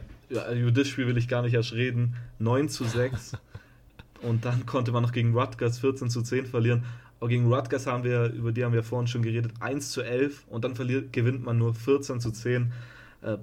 über 0.59 0.73
das 0.73 0.89
Spiel 0.89 1.07
will 1.07 1.19
ich 1.19 1.29
gar 1.29 1.43
nicht 1.43 1.55
erst 1.55 1.73
reden. 1.73 2.17
9 2.39 2.69
zu 2.69 2.85
6. 2.85 3.33
Und 4.23 4.45
dann 4.45 4.67
konnte 4.67 4.93
man 4.93 5.03
noch 5.03 5.13
gegen 5.13 5.37
Rutgers 5.37 5.81
14 5.81 6.09
zu 6.09 6.23
10 6.23 6.47
verlieren. 6.47 6.85
Aber 7.23 7.29
gegen 7.29 7.53
Rutgers 7.53 7.87
haben 7.87 8.03
wir, 8.03 8.33
über 8.33 8.51
die 8.51 8.65
haben 8.65 8.73
wir 8.73 8.83
vorhin 8.83 9.07
schon 9.07 9.23
geredet, 9.23 9.53
1 9.61 9.93
zu 9.93 10.03
11 10.03 10.45
und 10.49 10.65
dann 10.65 10.75
verliert, 10.75 11.13
gewinnt 11.13 11.45
man 11.45 11.57
nur 11.57 11.73
14 11.73 12.19
zu 12.19 12.33
10. 12.33 12.73
Äh, 13.21 13.37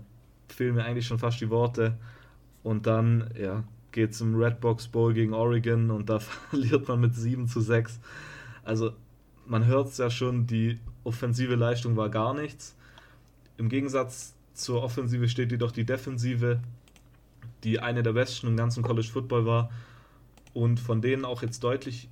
fehlen 0.50 0.76
mir 0.76 0.84
eigentlich 0.84 1.08
schon 1.08 1.18
fast 1.18 1.40
die 1.40 1.50
Worte. 1.50 1.98
Und 2.62 2.88
dann, 2.88 3.30
ja, 3.40 3.64
geht 3.94 4.12
es 4.12 4.20
im 4.20 4.36
Redbox 4.36 4.90
Bowl 4.90 5.14
gegen 5.14 5.34
Oregon 5.34 5.92
und 5.92 6.10
da 6.10 6.20
verliert 6.50 6.90
man 6.90 7.00
mit 7.00 7.16
7 7.16 7.48
zu 7.48 7.62
6. 7.62 8.02
Also 8.66 8.92
man 9.46 9.66
hört 9.66 9.88
es 9.88 9.98
ja 9.98 10.10
schon, 10.10 10.46
die 10.46 10.78
offensive 11.06 11.56
Leistung 11.56 11.96
war 11.96 12.10
gar 12.10 12.34
nichts. 12.34 12.76
Im 13.56 13.70
Gegensatz 13.70 14.36
zur 14.56 14.84
Offensive 14.84 15.30
steht 15.30 15.54
jedoch 15.54 15.72
die 15.72 15.86
Defensive, 15.86 16.60
die 17.64 17.80
eine 17.80 18.04
der 18.04 18.12
besten 18.12 18.48
im 18.48 18.58
ganzen 18.58 18.84
College 18.84 19.08
Football 19.08 19.46
war 19.46 19.70
und 20.54 20.82
von 20.82 21.02
denen 21.02 21.24
auch 21.24 21.44
jetzt 21.44 21.64
deutlich 21.64 22.10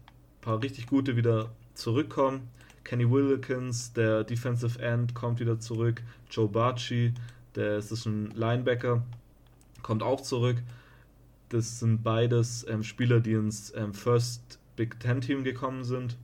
paar 0.47 0.63
richtig 0.63 0.87
gute 0.87 1.17
wieder 1.17 1.49
zurückkommen. 1.73 2.47
Kenny 2.85 3.11
Wilkins, 3.11 3.91
der 3.91 4.23
Defensive 4.23 4.81
End, 4.81 5.13
kommt 5.13 5.41
wieder 5.41 5.59
zurück. 5.59 6.01
Joe 6.31 6.47
Barchi, 6.47 7.13
der 7.55 7.79
ist 7.79 8.05
ein 8.05 8.31
Linebacker, 8.31 9.03
kommt 9.83 10.03
auch 10.03 10.21
zurück. 10.21 10.63
Das 11.49 11.81
sind 11.81 12.01
beides 12.01 12.65
ähm, 12.69 12.81
Spieler, 12.81 13.19
die 13.19 13.33
ins 13.33 13.73
ähm, 13.75 13.93
First 13.93 14.57
Big 14.77 14.97
Ten 15.01 15.19
Team 15.19 15.43
gekommen 15.43 15.83
sind. 15.83 16.15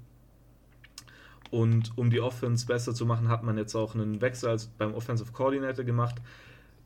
Und 1.51 1.91
um 1.97 2.09
die 2.09 2.21
Offense 2.21 2.65
besser 2.65 2.95
zu 2.95 3.05
machen, 3.05 3.27
hat 3.27 3.43
man 3.43 3.57
jetzt 3.57 3.75
auch 3.75 3.93
einen 3.93 4.21
Wechsel 4.21 4.47
als 4.51 4.67
beim 4.67 4.93
Offensive 4.93 5.33
Coordinator 5.33 5.83
gemacht. 5.83 6.15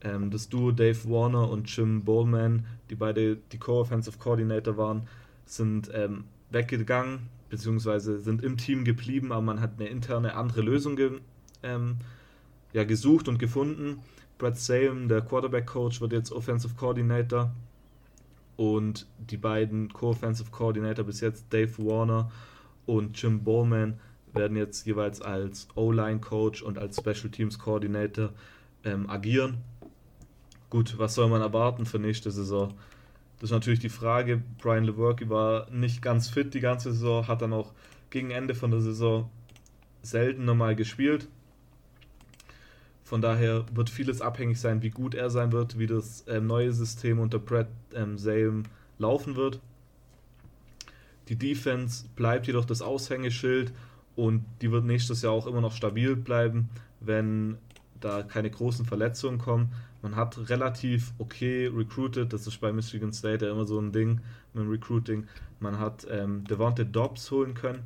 Ähm, 0.01 0.31
das 0.31 0.49
Duo 0.49 0.71
Dave 0.71 1.07
Warner 1.07 1.47
und 1.51 1.69
Jim 1.69 2.03
Bowman, 2.03 2.65
die 2.89 2.95
beide 2.95 3.35
die 3.51 3.59
Co-Offensive 3.59 4.17
Coordinator 4.17 4.75
waren, 4.75 5.07
sind 5.45 5.91
ähm, 5.93 6.23
weggegangen, 6.49 7.29
beziehungsweise 7.49 8.19
sind 8.19 8.43
im 8.43 8.57
Team 8.57 8.83
geblieben, 8.83 9.31
aber 9.31 9.41
man 9.41 9.61
hat 9.61 9.73
eine 9.79 9.89
interne 9.89 10.35
andere 10.35 10.61
Lösung 10.61 10.95
ge, 10.95 11.19
ähm, 11.63 11.97
ja, 12.73 12.83
gesucht 12.83 13.27
und 13.27 13.39
gefunden. 13.39 13.99
Brad 14.37 14.57
Salem, 14.57 15.07
der 15.07 15.21
Quarterback-Coach, 15.21 16.01
wird 16.01 16.13
jetzt 16.13 16.31
Offensive 16.31 16.75
Coordinator. 16.75 17.51
Und 18.55 19.07
die 19.19 19.37
beiden 19.37 19.93
Co-Offensive 19.93 20.49
Coordinator 20.51 21.05
bis 21.05 21.21
jetzt, 21.21 21.45
Dave 21.51 21.77
Warner 21.77 22.31
und 22.85 23.21
Jim 23.21 23.43
Bowman, 23.43 23.99
werden 24.33 24.57
jetzt 24.57 24.85
jeweils 24.85 25.21
als 25.21 25.67
O-Line-Coach 25.75 26.63
und 26.63 26.77
als 26.77 26.97
Special 26.97 27.29
Teams 27.29 27.59
Coordinator 27.59 28.31
ähm, 28.83 29.09
agieren. 29.09 29.57
Gut, 30.69 30.97
was 30.97 31.15
soll 31.15 31.29
man 31.29 31.41
erwarten 31.41 31.85
für 31.85 31.99
nächste 31.99 32.31
Saison? 32.31 32.73
Das 33.39 33.49
ist 33.49 33.53
natürlich 33.53 33.79
die 33.79 33.89
Frage. 33.89 34.41
Brian 34.61 34.83
Lewerke 34.83 35.29
war 35.29 35.69
nicht 35.69 36.01
ganz 36.01 36.29
fit 36.29 36.53
die 36.53 36.59
ganze 36.59 36.91
Saison, 36.91 37.27
hat 37.27 37.41
dann 37.41 37.53
auch 37.53 37.73
gegen 38.09 38.31
Ende 38.31 38.55
von 38.55 38.71
der 38.71 38.81
Saison 38.81 39.29
selten 40.01 40.45
nochmal 40.45 40.75
gespielt. 40.75 41.27
Von 43.03 43.21
daher 43.21 43.65
wird 43.73 43.89
vieles 43.89 44.21
abhängig 44.21 44.59
sein, 44.59 44.81
wie 44.81 44.89
gut 44.89 45.15
er 45.15 45.29
sein 45.29 45.51
wird, 45.51 45.79
wie 45.79 45.87
das 45.87 46.25
ähm, 46.27 46.47
neue 46.47 46.73
System 46.73 47.19
unter 47.19 47.39
Brad 47.39 47.67
ähm, 47.93 48.17
Salem 48.17 48.63
laufen 48.97 49.35
wird. 49.35 49.61
Die 51.29 51.35
Defense 51.35 52.05
bleibt 52.15 52.47
jedoch 52.47 52.65
das 52.65 52.81
Aushängeschild 52.81 53.71
und 54.15 54.43
die 54.61 54.71
wird 54.71 54.85
nächstes 54.85 55.21
Jahr 55.21 55.33
auch 55.33 55.47
immer 55.47 55.61
noch 55.61 55.73
stabil 55.73 56.15
bleiben, 56.15 56.69
wenn 56.99 57.57
da 57.99 58.23
keine 58.23 58.49
großen 58.49 58.85
Verletzungen 58.85 59.37
kommen. 59.37 59.71
Man 60.01 60.15
hat 60.15 60.49
relativ 60.49 61.13
okay 61.17 61.67
recruited, 61.67 62.31
das 62.31 62.45
ist 62.47 62.59
bei 62.59 62.71
Michigan 62.71 63.11
State 63.11 63.45
ja 63.45 63.51
immer 63.51 63.65
so 63.65 63.79
ein 63.79 63.91
Ding 63.91 64.21
mit 64.53 64.63
dem 64.63 64.69
Recruiting. 64.69 65.27
Man 65.59 65.79
hat 65.79 66.05
ähm, 66.09 66.43
Devontae 66.43 66.85
Dobbs 66.85 67.31
holen 67.31 67.53
können. 67.53 67.81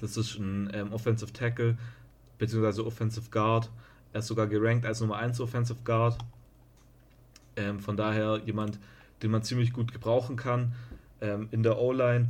Das 0.00 0.16
ist 0.16 0.36
ein 0.38 0.70
ähm, 0.74 0.92
Offensive 0.92 1.32
Tackle 1.32 1.78
bzw. 2.38 2.82
Offensive 2.82 3.30
Guard. 3.30 3.70
Er 4.12 4.18
ist 4.18 4.26
sogar 4.26 4.48
gerankt 4.48 4.84
als 4.84 5.00
Nummer 5.00 5.16
1 5.16 5.40
Offensive 5.40 5.78
Guard. 5.84 6.18
Ähm, 7.56 7.78
von 7.80 7.96
daher 7.96 8.40
jemand, 8.44 8.78
den 9.22 9.30
man 9.30 9.42
ziemlich 9.42 9.72
gut 9.72 9.92
gebrauchen 9.92 10.36
kann 10.36 10.74
ähm, 11.20 11.48
in 11.52 11.62
der 11.62 11.78
O-Line. 11.78 12.28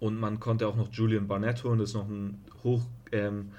Und 0.00 0.18
man 0.18 0.38
konnte 0.38 0.66
auch 0.68 0.76
noch 0.76 0.92
Julian 0.92 1.28
Barnett 1.28 1.64
holen, 1.64 1.78
das 1.78 1.90
ist 1.90 1.94
noch 1.94 2.08
ein 2.08 2.42
hoch 2.62 2.82
ähm, 3.12 3.52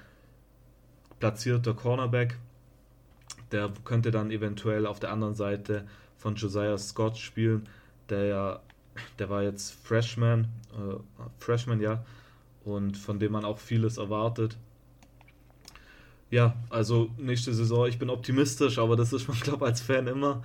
platzierter 1.19 1.73
Cornerback. 1.73 2.37
Der 3.51 3.71
könnte 3.83 4.11
dann 4.11 4.31
eventuell 4.31 4.85
auf 4.85 4.99
der 4.99 5.11
anderen 5.11 5.35
Seite 5.35 5.85
von 6.17 6.35
Josiah 6.35 6.77
Scott 6.77 7.17
spielen, 7.17 7.67
der 8.09 8.25
ja, 8.25 8.59
der 9.19 9.29
war 9.29 9.43
jetzt 9.43 9.73
Freshman, 9.83 10.47
äh, 10.73 11.23
Freshman, 11.39 11.81
ja, 11.81 12.03
und 12.63 12.97
von 12.97 13.19
dem 13.19 13.31
man 13.31 13.45
auch 13.45 13.57
vieles 13.57 13.97
erwartet. 13.97 14.57
Ja, 16.29 16.55
also 16.69 17.09
nächste 17.17 17.53
Saison, 17.53 17.87
ich 17.87 17.99
bin 17.99 18.09
optimistisch, 18.09 18.77
aber 18.77 18.95
das 18.95 19.11
ist 19.11 19.27
man, 19.27 19.37
glaube 19.41 19.65
als 19.65 19.81
Fan 19.81 20.07
immer. 20.07 20.43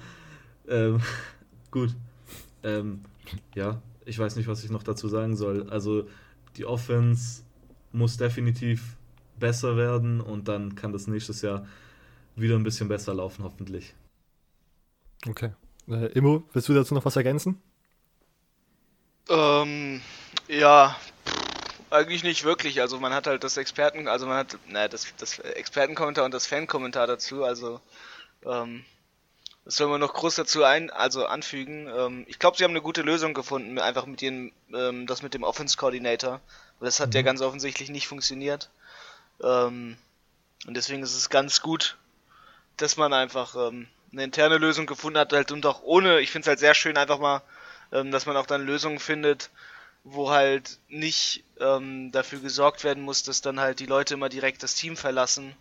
Ähm, 0.69 1.01
gut. 1.71 1.95
Ähm, 2.63 3.03
ja, 3.55 3.81
ich 4.05 4.19
weiß 4.19 4.37
nicht, 4.37 4.49
was 4.49 4.65
ich 4.65 4.71
noch 4.71 4.83
dazu 4.83 5.09
sagen 5.09 5.37
soll. 5.37 5.69
Also 5.71 6.09
die 6.57 6.65
Offense 6.65 7.43
muss 7.93 8.17
definitiv 8.17 8.97
besser 9.39 9.77
werden 9.77 10.21
und 10.21 10.49
dann 10.49 10.75
kann 10.75 10.93
das 10.93 11.07
nächstes 11.07 11.43
Jahr 11.43 11.67
wieder 12.37 12.57
ein 12.57 12.63
bisschen 12.63 12.89
besser 12.89 13.15
laufen, 13.15 13.45
hoffentlich. 13.45 13.95
Okay. 15.27 15.51
Äh, 15.89 16.07
Immo, 16.13 16.45
willst 16.53 16.69
du 16.69 16.75
dazu 16.75 16.95
noch 16.95 17.05
was 17.05 17.17
ergänzen? 17.17 17.61
Ähm, 19.29 20.01
ja, 20.49 20.97
eigentlich 21.91 22.23
nicht 22.23 22.45
wirklich. 22.45 22.81
Also 22.81 23.01
man 23.01 23.13
hat 23.13 23.27
halt 23.27 23.45
das 23.45 23.57
Experten, 23.57 24.09
also 24.09 24.27
man 24.27 24.39
hat, 24.39 24.59
naja, 24.69 24.89
das, 24.89 25.07
das 25.19 25.39
Expertenkommentar 25.39 26.25
und 26.25 26.35
das 26.35 26.47
Fankommentar 26.47 27.07
dazu. 27.07 27.45
Also 27.45 27.81
ähm, 28.45 28.85
das 29.65 29.77
soll 29.77 29.89
man 29.89 30.01
noch 30.01 30.15
groß 30.15 30.37
dazu 30.37 30.63
ein, 30.63 30.91
also 30.91 31.27
anfügen. 31.27 31.89
Ähm, 31.89 32.25
ich 32.29 32.39
glaube, 32.39 32.57
sie 32.57 32.65
haben 32.65 32.71
eine 32.71 32.83
gute 32.83 33.03
Lösung 33.03 33.35
gefunden, 33.35 33.79
einfach 33.79 34.07
mit 34.07 34.23
ihren, 34.23 34.53
ähm, 34.73 35.07
das 35.07 35.23
mit 35.23 35.35
dem 35.35 35.43
Offense 35.43 35.77
Coordinator. 35.77 36.41
Das 36.81 37.01
hat 37.01 37.11
mhm. 37.11 37.17
ja 37.17 37.23
ganz 37.23 37.41
offensichtlich 37.41 37.91
nicht 37.91 38.07
funktioniert. 38.07 38.71
Ähm, 39.43 39.97
und 40.67 40.77
deswegen 40.77 41.03
ist 41.03 41.17
es 41.17 41.31
ganz 41.31 41.63
gut, 41.63 41.97
dass 42.77 42.97
man 42.97 43.13
einfach 43.13 43.55
ähm, 43.57 43.89
eine 44.13 44.25
interne 44.25 44.59
Lösung 44.59 44.87
gefunden 44.87 45.19
hat, 45.19 45.33
halt 45.33 45.53
und 45.53 45.65
auch 45.67 45.83
ohne, 45.83 46.21
ich 46.21 46.31
finde 46.31 46.45
es 46.45 46.49
halt 46.49 46.59
sehr 46.59 46.75
schön 46.75 46.97
einfach 46.97 47.19
mal, 47.19 47.43
ähm, 47.93 48.11
dass 48.11 48.27
man 48.27 48.37
auch 48.37 48.47
dann 48.47 48.67
Lösungen 48.67 48.99
findet, 48.99 49.51
wo 50.05 50.31
halt 50.31 50.79
nicht 50.89 51.45
ähm, 51.61 52.13
dafür 52.13 52.39
gesorgt 52.39 52.85
werden 52.85 53.03
muss, 53.03 53.23
dass 53.23 53.41
dann 53.41 53.61
halt 53.61 53.81
die 53.81 53.87
Leute 53.87 54.15
immer 54.15 54.29
direkt 54.29 54.63
das 54.63 54.75
Team 54.75 54.97
verlassen. 54.97 55.55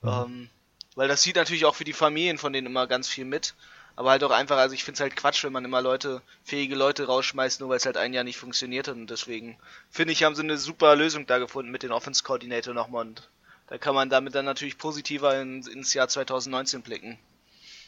Mhm. 0.00 0.08
Ähm, 0.08 0.50
weil 0.94 1.08
das 1.08 1.22
sieht 1.22 1.36
natürlich 1.36 1.64
auch 1.64 1.74
für 1.74 1.84
die 1.84 1.92
Familien 1.92 2.38
von 2.38 2.52
denen 2.52 2.66
immer 2.66 2.86
ganz 2.86 3.08
viel 3.08 3.24
mit. 3.24 3.54
Aber 3.94 4.10
halt 4.10 4.24
auch 4.24 4.30
einfach, 4.30 4.56
also 4.56 4.74
ich 4.74 4.84
finde 4.84 4.96
es 4.96 5.00
halt 5.00 5.16
Quatsch, 5.16 5.44
wenn 5.44 5.52
man 5.52 5.64
immer 5.64 5.82
Leute, 5.82 6.22
fähige 6.44 6.74
Leute 6.74 7.06
rausschmeißt, 7.06 7.60
nur 7.60 7.68
weil 7.68 7.76
es 7.76 7.84
halt 7.84 7.98
ein 7.98 8.14
Jahr 8.14 8.24
nicht 8.24 8.38
funktioniert 8.38 8.88
hat. 8.88 8.94
Und 8.94 9.08
deswegen 9.08 9.58
finde 9.90 10.12
ich, 10.12 10.24
haben 10.24 10.34
sie 10.34 10.42
eine 10.42 10.56
super 10.56 10.96
Lösung 10.96 11.26
da 11.26 11.38
gefunden 11.38 11.70
mit 11.70 11.82
den 11.82 11.92
Offense 11.92 12.24
Coordinator 12.24 12.72
nochmal. 12.72 13.06
Und 13.06 13.28
da 13.68 13.78
kann 13.78 13.94
man 13.94 14.10
damit 14.10 14.34
dann 14.34 14.44
natürlich 14.44 14.78
positiver 14.78 15.40
in, 15.40 15.62
ins 15.62 15.94
Jahr 15.94 16.08
2019 16.08 16.82
blicken. 16.82 17.18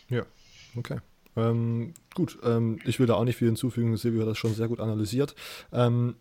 Ja, 0.09 0.25
okay. 0.77 0.99
Ähm, 1.37 1.95
gut, 2.15 2.39
ähm, 2.45 2.79
ich 2.85 3.01
will 3.01 3.07
da 3.07 3.15
auch 3.15 3.25
nicht 3.25 3.37
viel 3.37 3.49
hinzufügen. 3.49 3.97
Silvio 3.97 4.23
hat 4.23 4.29
das 4.29 4.39
schon 4.39 4.55
sehr 4.55 4.69
gut 4.69 4.81
analysiert. 4.81 5.35
Ähm, 5.73 6.17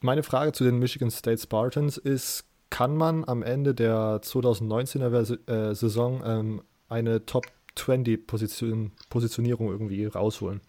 meine 0.00 0.22
Frage 0.22 0.52
zu 0.52 0.64
den 0.64 0.78
Michigan 0.78 1.10
State 1.10 1.42
Spartans 1.42 1.98
ist, 1.98 2.44
kann 2.70 2.96
man 2.96 3.24
am 3.24 3.42
Ende 3.42 3.74
der 3.74 4.20
2019er 4.22 5.50
äh, 5.50 5.74
Saison 5.74 6.22
ähm, 6.24 6.62
eine 6.88 7.26
Top 7.26 7.46
20 7.74 8.26
Position, 8.26 8.92
Positionierung 9.10 9.68
irgendwie 9.68 10.06
rausholen? 10.06 10.60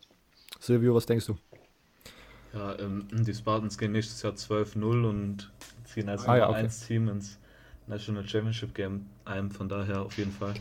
Silvio, 0.60 0.96
was 0.96 1.06
denkst 1.06 1.28
du? 1.28 1.38
Ja, 2.54 2.78
ähm, 2.80 3.08
die 3.12 3.34
Spartans 3.34 3.78
gehen 3.78 3.94
nächstes 3.94 4.22
Jahr 4.24 4.34
12-0 4.34 5.08
und 5.08 5.52
ziehen 5.86 6.10
als 6.10 6.24
ah, 6.24 6.34
Nummer 6.34 6.38
ja, 6.38 6.50
okay. 6.50 6.60
1 6.60 6.88
Team 6.88 7.08
ins 7.08 7.40
National 7.92 8.26
Championship 8.26 8.74
Game 8.74 9.06
ein, 9.26 9.52
von 9.52 9.68
daher 9.68 10.02
auf 10.02 10.18
jeden 10.18 10.32
Fall. 10.32 10.54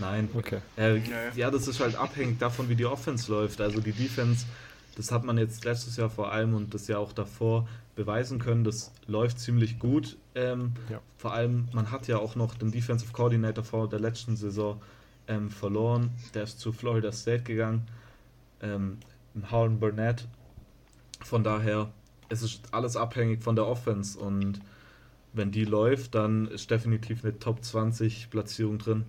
Nein. 0.00 0.28
Okay. 0.34 0.58
Äh, 0.76 1.00
ja, 1.36 1.50
das 1.50 1.68
ist 1.68 1.78
halt 1.78 1.94
abhängig 1.94 2.40
davon, 2.40 2.68
wie 2.68 2.74
die 2.74 2.86
Offense 2.86 3.30
läuft. 3.30 3.60
Also 3.60 3.80
die 3.80 3.92
Defense, 3.92 4.46
das 4.96 5.12
hat 5.12 5.24
man 5.24 5.38
jetzt 5.38 5.64
letztes 5.64 5.96
Jahr 5.96 6.10
vor 6.10 6.32
allem 6.32 6.54
und 6.54 6.74
das 6.74 6.88
Jahr 6.88 6.98
auch 6.98 7.12
davor 7.12 7.68
beweisen 7.94 8.40
können, 8.40 8.64
das 8.64 8.90
läuft 9.06 9.38
ziemlich 9.38 9.78
gut. 9.78 10.16
Ähm, 10.34 10.72
ja. 10.88 11.00
Vor 11.18 11.32
allem, 11.32 11.68
man 11.72 11.92
hat 11.92 12.08
ja 12.08 12.18
auch 12.18 12.34
noch 12.34 12.54
den 12.56 12.72
Defensive 12.72 13.12
Coordinator 13.12 13.62
vor 13.62 13.88
der 13.88 14.00
letzten 14.00 14.36
Saison 14.36 14.82
ähm, 15.28 15.50
verloren. 15.50 16.10
Der 16.34 16.42
ist 16.42 16.58
zu 16.58 16.72
Florida 16.72 17.12
State 17.12 17.44
gegangen. 17.44 17.86
Ähm, 18.60 18.98
Harlan 19.50 19.78
Burnett. 19.78 20.26
Von 21.22 21.44
daher, 21.44 21.92
es 22.28 22.42
ist 22.42 22.62
alles 22.72 22.96
abhängig 22.96 23.42
von 23.44 23.54
der 23.54 23.66
Offense 23.66 24.18
und 24.18 24.60
wenn 25.32 25.50
die 25.50 25.64
läuft, 25.64 26.14
dann 26.14 26.48
ist 26.48 26.70
definitiv 26.70 27.24
eine 27.24 27.38
Top 27.38 27.64
20 27.64 28.30
Platzierung 28.30 28.78
drin. 28.78 29.06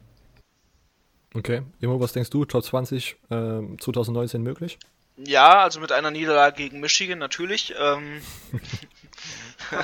Okay, 1.34 1.62
Immo, 1.80 2.00
was 2.00 2.14
denkst 2.14 2.30
du? 2.30 2.46
Top 2.46 2.64
20 2.64 3.16
äh, 3.30 3.62
2019 3.80 4.42
möglich? 4.42 4.78
Ja, 5.18 5.60
also 5.60 5.80
mit 5.80 5.92
einer 5.92 6.12
Niederlage 6.12 6.58
gegen 6.58 6.80
Michigan 6.80 7.20
natürlich. 7.20 7.74
Ähm, 7.78 8.22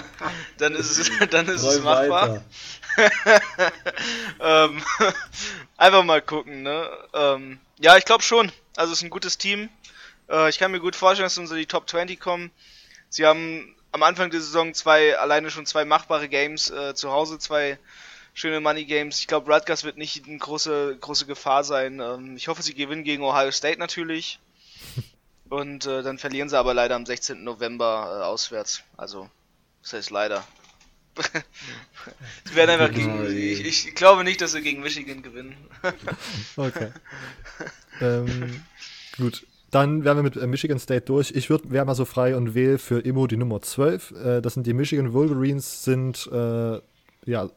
dann 0.58 0.74
ist 0.76 0.98
es, 0.98 1.12
dann 1.30 1.48
ist 1.48 1.64
es 1.64 1.82
machbar. 1.82 2.44
ähm, 4.40 4.82
einfach 5.78 6.04
mal 6.04 6.22
gucken, 6.22 6.64
ne? 6.64 6.90
Ähm, 7.14 7.60
ja, 7.80 7.98
ich 7.98 8.06
glaube 8.06 8.24
schon. 8.24 8.52
Also 8.76 8.92
es 8.94 9.00
ist 9.00 9.04
ein 9.04 9.10
gutes 9.10 9.38
Team. 9.38 9.70
Äh, 10.30 10.50
ich 10.50 10.58
kann 10.58 10.72
mir 10.72 10.80
gut 10.80 10.96
vorstellen, 10.96 11.26
dass 11.26 11.36
sie 11.36 11.42
unter 11.42 11.56
die 11.56 11.66
Top 11.66 11.90
20 11.90 12.20
kommen. 12.20 12.52
Sie 13.10 13.26
haben 13.26 13.76
am 13.92 14.04
Anfang 14.04 14.30
der 14.30 14.42
Saison 14.42 14.74
zwei, 14.74 15.18
alleine 15.18 15.50
schon 15.50 15.66
zwei 15.66 15.86
machbare 15.86 16.30
Games 16.30 16.70
äh, 16.70 16.94
zu 16.94 17.12
Hause, 17.12 17.40
zwei 17.40 17.80
schöne 18.34 18.60
Money 18.60 18.86
Games. 18.86 19.20
Ich 19.20 19.28
glaube, 19.28 19.52
Rutgers 19.52 19.84
wird 19.84 19.98
nicht 19.98 20.28
eine 20.28 20.38
große, 20.38 20.98
große 21.02 21.26
Gefahr 21.26 21.64
sein. 21.64 22.00
Ähm, 22.00 22.38
ich 22.38 22.48
hoffe, 22.48 22.62
sie 22.62 22.76
gewinnen 22.76 23.04
gegen 23.04 23.24
Ohio 23.24 23.52
State 23.52 23.80
natürlich. 23.80 24.40
Und 25.50 25.86
äh, 25.86 26.04
dann 26.04 26.20
verlieren 26.20 26.50
sie 26.50 26.58
aber 26.58 26.74
leider 26.74 26.96
am 26.96 27.06
16. 27.06 27.44
November 27.44 28.20
äh, 28.20 28.24
auswärts. 28.26 28.84
Also, 28.98 29.30
das 29.82 29.94
heißt 29.94 30.10
leider. 30.12 30.46
sie 32.46 32.56
werden 32.56 32.70
einfach 32.70 32.94
gegen, 32.94 33.26
ich, 33.36 33.88
ich, 33.88 33.96
glaube 33.96 34.24
nicht, 34.24 34.40
dass 34.40 34.52
sie 34.52 34.62
gegen 34.62 34.82
Michigan 34.82 35.24
gewinnen. 35.24 35.58
okay. 36.58 36.92
ähm, 38.02 38.64
gut, 39.18 39.48
dann 39.72 40.06
wären 40.06 40.18
wir 40.18 40.24
mit 40.24 40.38
äh, 40.38 40.48
Michigan 40.48 40.80
State 40.80 41.06
durch. 41.06 41.32
Ich 41.32 41.50
wäre 41.50 41.86
mal 41.86 41.96
so 41.96 42.06
frei 42.06 42.36
und 42.36 42.56
wähle 42.56 42.78
für 42.78 43.00
Immo 43.00 43.28
die 43.28 43.38
Nummer 43.38 43.62
12. 43.62 44.12
Äh, 44.12 44.42
das 44.42 44.54
sind 44.54 44.66
die 44.66 44.74
Michigan 44.74 45.14
Wolverines, 45.14 45.84
sind 45.84 46.28
äh, 46.32 46.80
ja 47.26 47.50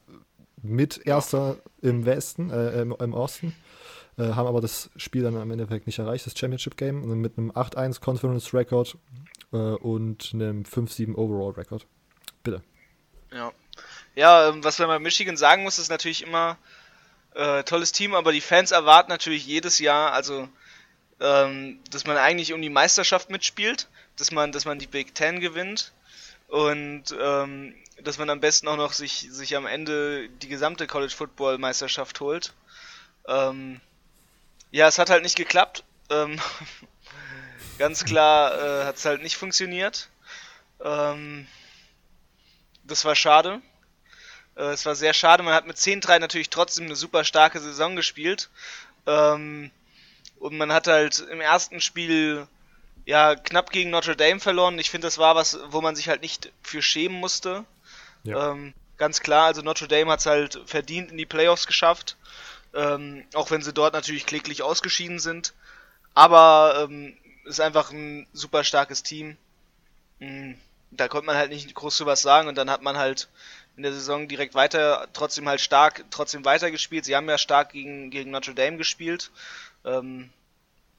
mit 0.62 1.06
Erster 1.06 1.56
im 1.80 2.04
Westen, 2.04 2.50
äh, 2.50 2.82
im, 2.82 2.94
im, 2.98 3.14
Osten, 3.14 3.54
äh, 4.18 4.24
haben 4.24 4.46
aber 4.46 4.60
das 4.60 4.90
Spiel 4.96 5.22
dann 5.22 5.36
am 5.36 5.50
Endeffekt 5.50 5.86
nicht 5.86 5.98
erreicht, 5.98 6.26
das 6.26 6.38
Championship 6.38 6.76
Game, 6.76 7.20
mit 7.20 7.38
einem 7.38 7.52
8-1 7.52 8.00
Conference 8.00 8.52
Record 8.52 8.96
äh, 9.52 9.56
und 9.56 10.30
einem 10.34 10.64
5-7 10.64 11.14
Overall 11.14 11.52
Record. 11.52 11.86
Bitte. 12.42 12.62
Ja. 13.32 13.52
Ja, 14.16 14.48
ähm, 14.48 14.64
was 14.64 14.78
man 14.80 14.88
bei 14.88 14.98
Michigan 14.98 15.36
sagen 15.36 15.62
muss, 15.62 15.78
ist 15.78 15.90
natürlich 15.90 16.26
immer, 16.26 16.58
tolles 17.64 17.92
Team, 17.92 18.16
aber 18.16 18.32
die 18.32 18.40
Fans 18.40 18.72
erwarten 18.72 19.08
natürlich 19.08 19.46
jedes 19.46 19.78
Jahr, 19.78 20.12
also 20.12 20.48
ähm, 21.20 21.80
dass 21.90 22.06
man 22.06 22.16
eigentlich 22.16 22.52
um 22.52 22.62
die 22.62 22.70
Meisterschaft 22.70 23.30
mitspielt, 23.30 23.88
dass 24.16 24.30
man, 24.30 24.52
dass 24.52 24.64
man 24.64 24.78
die 24.78 24.86
Big 24.86 25.14
Ten 25.14 25.40
gewinnt 25.40 25.92
und 26.48 27.14
ähm, 27.18 27.74
dass 28.02 28.18
man 28.18 28.30
am 28.30 28.40
besten 28.40 28.68
auch 28.68 28.76
noch 28.76 28.92
sich, 28.92 29.28
sich 29.30 29.56
am 29.56 29.66
Ende 29.66 30.28
die 30.28 30.48
gesamte 30.48 30.86
College 30.86 31.14
Football 31.14 31.58
Meisterschaft 31.58 32.20
holt. 32.20 32.54
Ähm, 33.28 33.80
ja, 34.70 34.88
es 34.88 34.98
hat 34.98 35.10
halt 35.10 35.22
nicht 35.22 35.36
geklappt. 35.36 35.84
Ähm, 36.08 36.40
ganz 37.78 38.04
klar 38.04 38.54
äh, 38.54 38.84
hat 38.84 38.96
es 38.96 39.04
halt 39.04 39.22
nicht 39.22 39.36
funktioniert. 39.36 40.08
Ähm, 40.82 41.46
das 42.84 43.04
war 43.04 43.14
schade. 43.14 43.60
Äh, 44.56 44.70
es 44.72 44.86
war 44.86 44.94
sehr 44.94 45.12
schade. 45.12 45.42
Man 45.42 45.54
hat 45.54 45.66
mit 45.66 45.76
10-3 45.76 46.18
natürlich 46.18 46.50
trotzdem 46.50 46.86
eine 46.86 46.96
super 46.96 47.24
starke 47.24 47.60
Saison 47.60 47.96
gespielt. 47.96 48.48
Ähm, 49.06 49.70
und 50.40 50.56
man 50.56 50.72
hat 50.72 50.88
halt 50.88 51.20
im 51.30 51.40
ersten 51.40 51.80
Spiel 51.80 52.48
ja 53.04 53.36
knapp 53.36 53.70
gegen 53.70 53.90
Notre 53.90 54.16
Dame 54.16 54.40
verloren. 54.40 54.78
Ich 54.78 54.90
finde, 54.90 55.06
das 55.06 55.18
war 55.18 55.36
was, 55.36 55.58
wo 55.68 55.80
man 55.80 55.94
sich 55.94 56.08
halt 56.08 56.22
nicht 56.22 56.52
für 56.62 56.82
schämen 56.82 57.18
musste. 57.18 57.64
Ja. 58.24 58.50
Ähm, 58.50 58.74
ganz 58.96 59.20
klar, 59.20 59.46
also 59.46 59.62
Notre 59.62 59.86
Dame 59.86 60.10
hat 60.10 60.20
es 60.20 60.26
halt 60.26 60.60
verdient 60.66 61.10
in 61.12 61.18
die 61.18 61.26
Playoffs 61.26 61.66
geschafft. 61.66 62.16
Ähm, 62.74 63.24
auch 63.34 63.50
wenn 63.50 63.62
sie 63.62 63.72
dort 63.72 63.94
natürlich 63.94 64.26
kläglich 64.26 64.62
ausgeschieden 64.62 65.18
sind. 65.18 65.52
Aber 66.14 66.86
ähm, 66.88 67.16
ist 67.44 67.60
einfach 67.60 67.90
ein 67.90 68.26
super 68.32 68.64
starkes 68.64 69.02
Team. 69.02 69.36
Mhm. 70.18 70.56
Da 70.92 71.06
konnte 71.06 71.26
man 71.26 71.36
halt 71.36 71.50
nicht 71.50 71.72
groß 71.74 71.96
zu 71.96 72.06
was 72.06 72.22
sagen 72.22 72.48
und 72.48 72.56
dann 72.56 72.70
hat 72.70 72.82
man 72.82 72.96
halt 72.96 73.28
in 73.76 73.84
der 73.84 73.92
Saison 73.92 74.26
direkt 74.26 74.54
weiter, 74.54 75.06
trotzdem 75.12 75.48
halt 75.48 75.60
stark, 75.60 76.04
trotzdem 76.10 76.44
weitergespielt. 76.44 77.04
Sie 77.04 77.14
haben 77.14 77.28
ja 77.28 77.38
stark 77.38 77.72
gegen, 77.72 78.10
gegen 78.10 78.30
Notre 78.30 78.54
Dame 78.54 78.76
gespielt. 78.76 79.30
Ähm, 79.84 80.30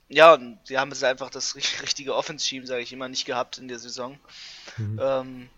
ja, 0.10 0.34
und 0.34 0.60
sie 0.66 0.78
haben 0.78 0.92
es 0.92 1.04
einfach 1.04 1.30
das 1.30 1.56
richtige 1.82 2.16
Offense-Team, 2.16 2.66
sage 2.66 2.82
ich 2.82 2.94
immer, 2.94 3.08
nicht 3.08 3.26
gehabt 3.26 3.58
in 3.58 3.68
der 3.68 3.80
Saison. 3.80 4.20
Mhm. 4.78 5.00
Ähm, 5.02 5.50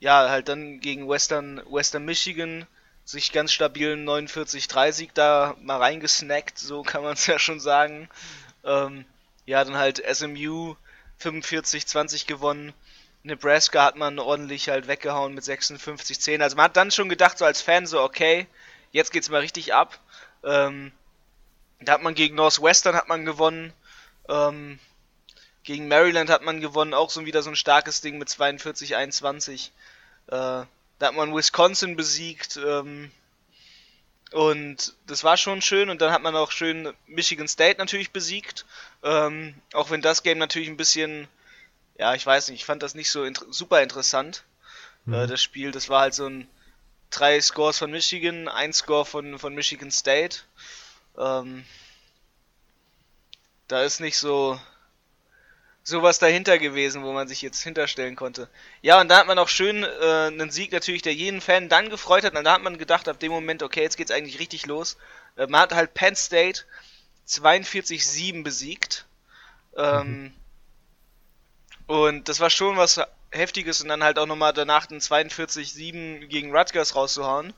ja, 0.00 0.30
halt 0.30 0.48
dann 0.48 0.80
gegen 0.80 1.08
Western, 1.08 1.62
Western 1.70 2.04
Michigan 2.04 2.66
sich 3.04 3.32
ganz 3.32 3.52
stabilen 3.52 4.08
49-3-Sieg 4.08 5.14
da 5.14 5.56
mal 5.60 5.78
reingesnackt, 5.78 6.58
so 6.58 6.82
kann 6.84 7.02
man 7.02 7.14
es 7.14 7.26
ja 7.26 7.38
schon 7.38 7.60
sagen. 7.60 8.08
Ähm, 8.64 9.04
ja, 9.46 9.64
dann 9.64 9.76
halt 9.76 10.02
SMU 10.10 10.76
45-20 11.20 12.26
gewonnen. 12.26 12.72
Nebraska 13.22 13.84
hat 13.84 13.96
man 13.96 14.18
ordentlich 14.18 14.70
halt 14.70 14.88
weggehauen 14.88 15.34
mit 15.34 15.44
56-10. 15.44 16.40
Also 16.40 16.56
man 16.56 16.66
hat 16.66 16.76
dann 16.76 16.90
schon 16.90 17.10
gedacht, 17.10 17.36
so 17.36 17.44
als 17.44 17.60
Fan, 17.60 17.86
so 17.86 18.00
okay, 18.00 18.46
jetzt 18.92 19.12
geht's 19.12 19.28
mal 19.28 19.40
richtig 19.40 19.74
ab. 19.74 19.98
Ähm, 20.42 20.92
da 21.80 21.92
hat 21.92 22.02
man 22.02 22.14
gegen 22.14 22.36
Northwestern 22.36 22.94
hat 22.94 23.08
man 23.08 23.24
gewonnen. 23.24 23.72
Ähm, 24.28 24.78
gegen 25.62 25.88
Maryland 25.88 26.30
hat 26.30 26.42
man 26.42 26.60
gewonnen, 26.60 26.94
auch 26.94 27.10
so 27.10 27.26
wieder 27.26 27.42
so 27.42 27.50
ein 27.50 27.56
starkes 27.56 28.00
Ding 28.00 28.18
mit 28.18 28.28
42-21. 28.28 29.70
Äh, 30.28 30.30
da 30.30 30.66
hat 31.00 31.14
man 31.14 31.34
Wisconsin 31.34 31.96
besiegt. 31.96 32.58
Ähm, 32.64 33.10
und 34.32 34.94
das 35.06 35.24
war 35.24 35.36
schon 35.36 35.60
schön. 35.60 35.90
Und 35.90 36.00
dann 36.00 36.12
hat 36.12 36.22
man 36.22 36.36
auch 36.36 36.50
schön 36.50 36.92
Michigan 37.06 37.48
State 37.48 37.78
natürlich 37.78 38.10
besiegt. 38.10 38.64
Ähm, 39.02 39.54
auch 39.72 39.90
wenn 39.90 40.02
das 40.02 40.22
Game 40.22 40.38
natürlich 40.38 40.68
ein 40.68 40.76
bisschen, 40.76 41.26
ja, 41.98 42.14
ich 42.14 42.24
weiß 42.24 42.48
nicht, 42.48 42.60
ich 42.60 42.64
fand 42.66 42.82
das 42.82 42.94
nicht 42.94 43.10
so 43.10 43.24
inter 43.24 43.46
super 43.50 43.82
interessant. 43.82 44.44
Mhm. 45.04 45.14
Äh, 45.14 45.26
das 45.26 45.42
Spiel, 45.42 45.72
das 45.72 45.88
war 45.88 46.02
halt 46.02 46.14
so 46.14 46.26
ein 46.26 46.46
drei 47.10 47.40
Scores 47.40 47.78
von 47.78 47.90
Michigan, 47.90 48.48
ein 48.48 48.72
Score 48.72 49.04
von, 49.04 49.38
von 49.38 49.54
Michigan 49.54 49.90
State. 49.90 50.38
Ähm, 51.18 51.64
da 53.68 53.82
ist 53.82 54.00
nicht 54.00 54.18
so 54.18 54.58
sowas 55.82 56.18
dahinter 56.18 56.58
gewesen, 56.58 57.02
wo 57.02 57.12
man 57.12 57.28
sich 57.28 57.42
jetzt 57.42 57.62
hinterstellen 57.62 58.16
konnte. 58.16 58.48
Ja, 58.82 59.00
und 59.00 59.08
da 59.08 59.18
hat 59.18 59.26
man 59.26 59.38
auch 59.38 59.48
schön 59.48 59.82
äh, 59.82 60.26
einen 60.26 60.50
Sieg 60.50 60.72
natürlich, 60.72 61.02
der 61.02 61.14
jeden 61.14 61.40
Fan 61.40 61.68
dann 61.68 61.90
gefreut 61.90 62.24
hat. 62.24 62.36
Und 62.36 62.44
da 62.44 62.54
hat 62.54 62.62
man 62.62 62.78
gedacht, 62.78 63.08
ab 63.08 63.18
dem 63.18 63.32
Moment, 63.32 63.62
okay, 63.62 63.82
jetzt 63.82 63.96
geht's 63.96 64.10
eigentlich 64.10 64.38
richtig 64.38 64.66
los. 64.66 64.96
Äh, 65.36 65.46
man 65.46 65.62
hat 65.62 65.74
halt 65.74 65.94
Penn 65.94 66.16
State 66.16 66.62
42-7 67.26 68.42
besiegt. 68.42 69.06
Ähm, 69.76 70.22
mhm. 70.22 70.32
Und 71.86 72.28
das 72.28 72.40
war 72.40 72.50
schon 72.50 72.76
was 72.76 73.00
Heftiges 73.32 73.82
und 73.82 73.88
dann 73.88 74.04
halt 74.04 74.18
auch 74.18 74.26
nochmal 74.26 74.52
danach 74.52 74.86
den 74.86 75.00
42-7 75.00 76.26
gegen 76.26 76.54
Rutgers 76.56 76.94
rauszuhauen. 76.94 77.52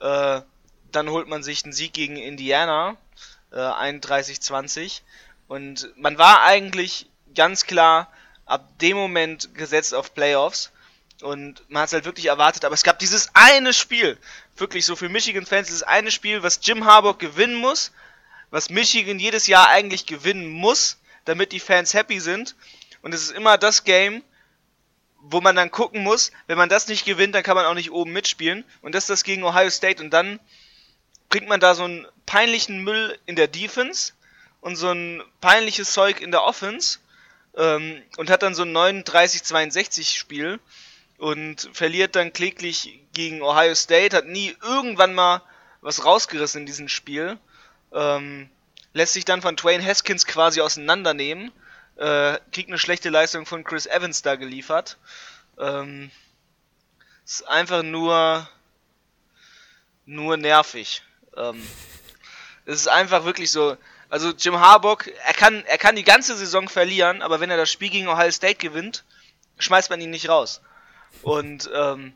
Äh, 0.00 0.40
dann 0.92 1.10
holt 1.10 1.28
man 1.28 1.42
sich 1.42 1.62
den 1.62 1.72
Sieg 1.72 1.92
gegen 1.92 2.16
Indiana, 2.16 2.96
äh, 3.52 3.56
31-20. 3.56 5.02
Und 5.48 5.92
man 5.96 6.18
war 6.18 6.42
eigentlich 6.42 7.06
ganz 7.34 7.66
klar 7.66 8.12
ab 8.46 8.78
dem 8.80 8.96
Moment 8.96 9.54
gesetzt 9.54 9.94
auf 9.94 10.14
Playoffs. 10.14 10.70
Und 11.22 11.62
man 11.68 11.82
hat 11.82 11.88
es 11.88 11.92
halt 11.92 12.04
wirklich 12.04 12.26
erwartet, 12.26 12.64
aber 12.64 12.74
es 12.74 12.82
gab 12.82 12.98
dieses 12.98 13.30
eine 13.34 13.72
Spiel, 13.72 14.18
wirklich 14.56 14.84
so 14.84 14.96
für 14.96 15.08
Michigan-Fans, 15.08 15.68
dieses 15.68 15.84
eine 15.84 16.10
Spiel, 16.10 16.42
was 16.42 16.60
Jim 16.62 16.84
Harbaugh 16.84 17.16
gewinnen 17.16 17.54
muss, 17.54 17.92
was 18.50 18.70
Michigan 18.70 19.18
jedes 19.18 19.46
Jahr 19.46 19.68
eigentlich 19.68 20.06
gewinnen 20.06 20.48
muss, 20.48 20.98
damit 21.24 21.52
die 21.52 21.60
Fans 21.60 21.94
happy 21.94 22.18
sind. 22.18 22.56
Und 23.02 23.14
es 23.14 23.22
ist 23.22 23.32
immer 23.32 23.56
das 23.56 23.84
Game, 23.84 24.22
wo 25.22 25.40
man 25.40 25.54
dann 25.54 25.70
gucken 25.70 26.02
muss, 26.02 26.32
wenn 26.48 26.58
man 26.58 26.68
das 26.68 26.88
nicht 26.88 27.04
gewinnt, 27.04 27.34
dann 27.34 27.44
kann 27.44 27.54
man 27.54 27.66
auch 27.66 27.74
nicht 27.74 27.92
oben 27.92 28.12
mitspielen. 28.12 28.64
Und 28.82 28.94
das 28.94 29.04
ist 29.04 29.10
das 29.10 29.24
gegen 29.24 29.44
Ohio 29.44 29.70
State. 29.70 30.02
Und 30.02 30.10
dann 30.10 30.40
bringt 31.32 31.48
man 31.48 31.58
da 31.58 31.74
so 31.74 31.82
einen 31.82 32.06
peinlichen 32.24 32.84
Müll 32.84 33.18
in 33.26 33.34
der 33.34 33.48
Defense 33.48 34.12
und 34.60 34.76
so 34.76 34.92
ein 34.92 35.20
peinliches 35.40 35.92
Zeug 35.92 36.20
in 36.20 36.30
der 36.30 36.44
Offense 36.44 37.00
ähm, 37.56 38.00
und 38.16 38.30
hat 38.30 38.44
dann 38.44 38.54
so 38.54 38.62
ein 38.62 38.76
39-62 38.76 40.16
Spiel 40.16 40.60
und 41.18 41.68
verliert 41.72 42.14
dann 42.14 42.32
kläglich 42.32 43.00
gegen 43.12 43.42
Ohio 43.42 43.74
State, 43.74 44.16
hat 44.16 44.26
nie 44.26 44.56
irgendwann 44.62 45.14
mal 45.14 45.42
was 45.80 46.04
rausgerissen 46.04 46.60
in 46.60 46.66
diesem 46.66 46.88
Spiel 46.88 47.38
ähm, 47.94 48.48
lässt 48.92 49.12
sich 49.12 49.24
dann 49.24 49.42
von 49.42 49.56
Twain 49.56 49.84
Haskins 49.84 50.26
quasi 50.26 50.60
auseinandernehmen, 50.60 51.52
äh, 51.96 52.38
kriegt 52.52 52.68
eine 52.68 52.78
schlechte 52.78 53.10
Leistung 53.10 53.46
von 53.46 53.64
Chris 53.64 53.86
Evans 53.86 54.22
da 54.22 54.36
geliefert. 54.36 54.98
Ähm, 55.58 56.10
ist 57.24 57.46
einfach 57.48 57.82
nur, 57.82 58.48
nur 60.06 60.36
nervig. 60.36 61.02
Ähm, 61.36 61.62
es 62.64 62.76
ist 62.76 62.88
einfach 62.88 63.24
wirklich 63.24 63.50
so. 63.50 63.76
Also 64.08 64.30
Jim 64.30 64.60
Harbaugh, 64.60 65.04
er 65.26 65.32
kann, 65.32 65.64
er 65.64 65.78
kann 65.78 65.96
die 65.96 66.04
ganze 66.04 66.36
Saison 66.36 66.68
verlieren, 66.68 67.22
aber 67.22 67.40
wenn 67.40 67.50
er 67.50 67.56
das 67.56 67.70
Spiel 67.70 67.88
gegen 67.88 68.08
Ohio 68.08 68.30
State 68.30 68.56
gewinnt, 68.56 69.04
schmeißt 69.58 69.88
man 69.88 70.02
ihn 70.02 70.10
nicht 70.10 70.28
raus. 70.28 70.60
Und 71.22 71.70
ähm, 71.74 72.12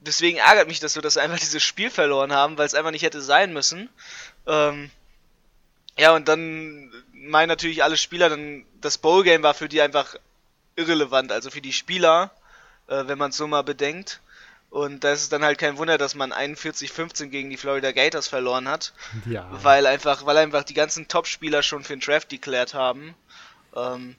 deswegen 0.00 0.38
ärgert 0.38 0.68
mich 0.68 0.80
das 0.80 0.94
dass 0.94 1.16
wir 1.16 1.22
einfach 1.22 1.38
dieses 1.40 1.62
Spiel 1.62 1.90
verloren 1.90 2.32
haben, 2.32 2.58
weil 2.58 2.66
es 2.66 2.74
einfach 2.74 2.90
nicht 2.90 3.02
hätte 3.02 3.22
sein 3.22 3.52
müssen. 3.52 3.88
Ähm, 4.46 4.90
ja, 5.96 6.14
und 6.14 6.28
dann 6.28 6.92
meinen 7.12 7.48
natürlich 7.48 7.82
alle 7.82 7.96
Spieler, 7.96 8.28
dann 8.28 8.64
das 8.80 8.98
Bowl-Game 8.98 9.42
war 9.42 9.54
für 9.54 9.68
die 9.68 9.80
einfach 9.80 10.14
irrelevant, 10.76 11.32
also 11.32 11.50
für 11.50 11.60
die 11.60 11.72
Spieler, 11.72 12.30
äh, 12.86 13.04
wenn 13.06 13.18
man 13.18 13.30
es 13.30 13.36
so 13.36 13.46
mal 13.46 13.62
bedenkt. 13.62 14.20
Und 14.70 15.02
da 15.02 15.12
ist 15.12 15.22
es 15.22 15.28
dann 15.28 15.44
halt 15.44 15.58
kein 15.58 15.78
Wunder, 15.78 15.96
dass 15.96 16.14
man 16.14 16.32
41-15 16.32 17.26
gegen 17.28 17.48
die 17.48 17.56
Florida 17.56 17.92
Gators 17.92 18.28
verloren 18.28 18.68
hat. 18.68 18.92
Ja. 19.26 19.48
Weil 19.50 19.86
einfach, 19.86 20.26
weil 20.26 20.36
einfach 20.36 20.62
die 20.62 20.74
ganzen 20.74 21.08
Top-Spieler 21.08 21.62
schon 21.62 21.84
für 21.84 21.94
den 21.96 22.00
Draft 22.00 22.30
deklärt 22.30 22.74
haben. 22.74 23.14
Ähm, 23.74 24.16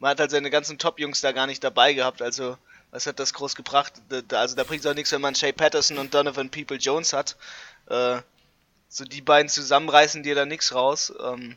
man 0.00 0.10
hat 0.10 0.20
halt 0.20 0.30
seine 0.32 0.50
ganzen 0.50 0.78
Top-Jungs 0.78 1.20
da 1.20 1.32
gar 1.32 1.46
nicht 1.46 1.62
dabei 1.62 1.92
gehabt, 1.92 2.22
also 2.22 2.56
was 2.92 3.06
hat 3.06 3.18
das 3.18 3.32
groß 3.32 3.56
gebracht? 3.56 3.94
Also 4.32 4.54
da 4.54 4.64
bringt 4.64 4.84
es 4.84 4.90
auch 4.90 4.94
nichts, 4.94 5.10
wenn 5.12 5.22
man 5.22 5.34
Shay 5.34 5.52
Patterson 5.52 5.96
und 5.98 6.12
Donovan 6.12 6.50
People 6.50 6.76
Jones 6.76 7.14
hat. 7.14 7.36
Äh, 7.86 8.18
so 8.88 9.04
die 9.04 9.22
beiden 9.22 9.48
zusammenreißen 9.48 10.22
dir 10.22 10.34
da 10.34 10.44
nichts 10.44 10.74
raus. 10.74 11.12
Ähm, 11.20 11.56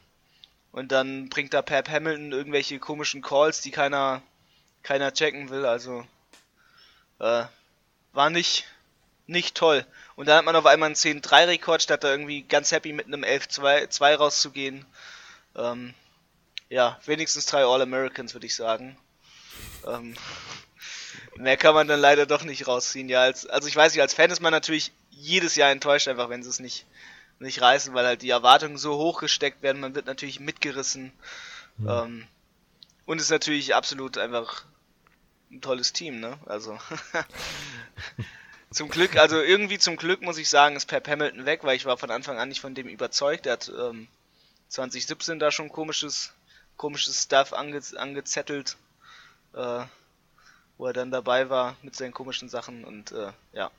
und 0.72 0.94
dann 0.94 1.28
bringt 1.28 1.54
da 1.54 1.62
Pep 1.62 1.90
Hamilton 1.90 2.32
irgendwelche 2.32 2.80
komischen 2.80 3.22
Calls, 3.22 3.60
die 3.60 3.72
keiner, 3.72 4.22
keiner 4.82 5.14
checken 5.14 5.50
will. 5.50 5.66
Also 5.66 6.08
äh, 7.20 7.44
war 8.16 8.30
nicht, 8.30 8.66
nicht 9.28 9.56
toll. 9.56 9.86
Und 10.16 10.28
dann 10.28 10.38
hat 10.38 10.46
man 10.46 10.56
auf 10.56 10.66
einmal 10.66 10.88
einen 10.88 10.96
10-3-Rekord, 10.96 11.82
statt 11.82 12.04
da 12.04 12.12
irgendwie 12.12 12.44
ganz 12.44 12.72
happy 12.72 12.94
mit 12.94 13.08
einem 13.08 13.24
11-2 13.24 14.16
rauszugehen. 14.16 14.86
Ähm, 15.56 15.94
ja, 16.70 17.00
wenigstens 17.06 17.46
drei 17.46 17.66
All-Americans, 17.66 18.34
würde 18.34 18.48
ich 18.48 18.56
sagen. 18.56 18.98
Ähm, 19.86 20.16
mehr 21.36 21.58
kann 21.58 21.76
man 21.76 21.88
dann 21.88 22.00
leider 22.00 22.26
doch 22.26 22.44
nicht 22.44 22.68
rausziehen. 22.68 23.10
Ja, 23.10 23.22
als, 23.22 23.46
also 23.46 23.68
ich 23.68 23.76
weiß 23.76 23.94
nicht, 23.94 24.02
als 24.02 24.14
Fan 24.14 24.32
ist 24.32 24.42
man 24.42 24.52
natürlich 24.52 24.92
jedes 25.12 25.56
Jahr 25.56 25.72
enttäuscht, 25.72 26.08
einfach 26.08 26.30
wenn 26.30 26.44
sie 26.44 26.50
es 26.50 26.60
nicht, 26.60 26.86
nicht 27.40 27.62
reißen, 27.62 27.94
weil 27.94 28.06
halt 28.06 28.22
die 28.22 28.30
Erwartungen 28.30 28.78
so 28.78 28.98
hoch 28.98 29.20
gesteckt 29.20 29.62
werden. 29.62 29.82
Man 29.82 29.96
wird 29.96 30.06
natürlich 30.06 30.40
mitgerissen. 30.40 31.12
Mhm. 31.78 31.90
Ähm, 31.90 32.28
und 33.06 33.22
ist 33.22 33.30
natürlich 33.30 33.76
absolut 33.76 34.18
einfach 34.18 34.66
ein 35.52 35.62
tolles 35.62 35.94
Team, 35.94 36.20
ne? 36.20 36.38
Also 36.46 36.78
zum 38.72 38.90
Glück, 38.90 39.16
also 39.18 39.42
irgendwie 39.42 39.80
zum 39.80 39.96
Glück 39.96 40.22
muss 40.22 40.38
ich 40.38 40.50
sagen, 40.50 40.76
ist 40.76 40.88
Pep 40.88 41.08
Hamilton 41.08 41.46
weg, 41.46 41.64
weil 41.64 41.76
ich 41.76 41.86
war 41.86 41.98
von 41.98 42.12
Anfang 42.12 42.38
an 42.38 42.50
nicht 42.50 42.62
von 42.62 42.76
dem 42.76 42.88
überzeugt. 42.88 43.46
Er 43.46 43.54
hat 43.54 43.70
ähm, 43.70 44.08
2017 44.70 45.40
da 45.40 45.52
schon 45.52 45.70
komisches, 45.70 46.34
komisches 46.78 47.24
Stuff 47.24 47.54
ange 47.54 47.82
angezettelt, 47.96 48.78
äh, 49.54 49.84
wo 50.78 50.88
er 50.88 50.94
dann 50.94 51.12
dabei 51.12 51.50
war 51.50 51.76
mit 51.82 51.96
seinen 51.96 52.14
komischen 52.14 52.50
Sachen 52.50 52.84
und 52.84 53.12
äh, 53.12 53.32
ja. 53.54 53.72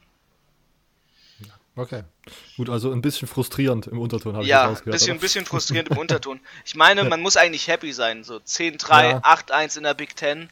Okay. 1.78 2.04
Gut, 2.56 2.70
also 2.70 2.90
ein 2.90 3.02
bisschen 3.02 3.28
frustrierend 3.28 3.86
im 3.86 3.98
Unterton 3.98 4.34
habe 4.34 4.46
ja, 4.46 4.64
ich 4.64 4.70
rausgehört. 4.70 4.86
Ja, 4.86 4.92
bisschen, 4.92 5.16
ein 5.18 5.20
bisschen 5.20 5.44
frustrierend 5.44 5.90
im 5.90 5.98
Unterton. 5.98 6.40
Ich 6.64 6.74
meine, 6.74 7.04
man 7.04 7.20
muss 7.20 7.36
eigentlich 7.36 7.68
happy 7.68 7.92
sein. 7.92 8.24
So 8.24 8.36
10-3, 8.36 9.10
ja. 9.10 9.18
8-1 9.18 9.76
in 9.76 9.82
der 9.82 9.92
Big 9.92 10.16
Ten. 10.16 10.48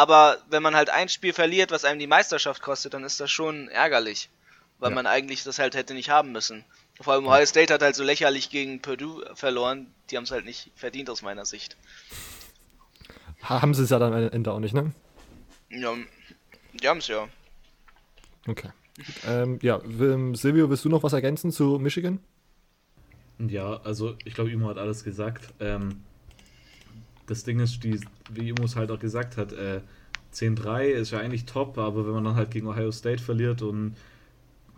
Aber 0.00 0.38
wenn 0.48 0.62
man 0.62 0.74
halt 0.74 0.88
ein 0.88 1.10
Spiel 1.10 1.34
verliert, 1.34 1.70
was 1.72 1.84
einem 1.84 1.98
die 1.98 2.06
Meisterschaft 2.06 2.62
kostet, 2.62 2.94
dann 2.94 3.04
ist 3.04 3.20
das 3.20 3.30
schon 3.30 3.68
ärgerlich. 3.68 4.30
Weil 4.78 4.92
ja. 4.92 4.94
man 4.94 5.06
eigentlich 5.06 5.44
das 5.44 5.58
halt 5.58 5.74
hätte 5.74 5.92
nicht 5.92 6.08
haben 6.08 6.32
müssen. 6.32 6.64
Vor 7.02 7.12
allem 7.12 7.26
Ohio 7.26 7.44
State 7.44 7.74
hat 7.74 7.82
halt 7.82 7.94
so 7.94 8.02
lächerlich 8.02 8.48
gegen 8.48 8.80
Purdue 8.80 9.22
verloren. 9.34 9.88
Die 10.10 10.16
haben 10.16 10.24
es 10.24 10.30
halt 10.30 10.46
nicht 10.46 10.70
verdient 10.74 11.10
aus 11.10 11.20
meiner 11.20 11.44
Sicht. 11.44 11.76
Haben 13.42 13.74
sie 13.74 13.82
es 13.82 13.90
ja 13.90 13.98
dann 13.98 14.14
am 14.14 14.30
Ende 14.30 14.50
auch 14.52 14.58
nicht, 14.58 14.72
ne? 14.72 14.90
Ja, 15.68 15.94
die 16.72 16.88
haben 16.88 16.98
es 16.98 17.08
ja. 17.08 17.28
Okay. 18.48 18.70
Ähm, 19.26 19.58
ja, 19.60 19.82
Silvio, 20.32 20.70
willst 20.70 20.86
du 20.86 20.88
noch 20.88 21.02
was 21.02 21.12
ergänzen 21.12 21.52
zu 21.52 21.78
Michigan? 21.78 22.20
Ja, 23.38 23.82
also 23.84 24.16
ich 24.24 24.32
glaube, 24.32 24.50
Imo 24.50 24.70
hat 24.70 24.78
alles 24.78 25.04
gesagt. 25.04 25.52
Ähm, 25.60 26.04
das 27.30 27.44
Ding 27.44 27.60
ist, 27.60 27.84
die, 27.84 28.00
wie 28.32 28.48
Imo 28.48 28.64
es 28.64 28.74
halt 28.74 28.90
auch 28.90 28.98
gesagt 28.98 29.36
hat, 29.36 29.52
äh, 29.52 29.80
10-3 30.34 30.86
ist 30.86 31.12
ja 31.12 31.20
eigentlich 31.20 31.44
top, 31.44 31.78
aber 31.78 32.04
wenn 32.04 32.12
man 32.12 32.24
dann 32.24 32.34
halt 32.34 32.50
gegen 32.50 32.66
Ohio 32.66 32.90
State 32.90 33.22
verliert 33.22 33.62
und 33.62 33.94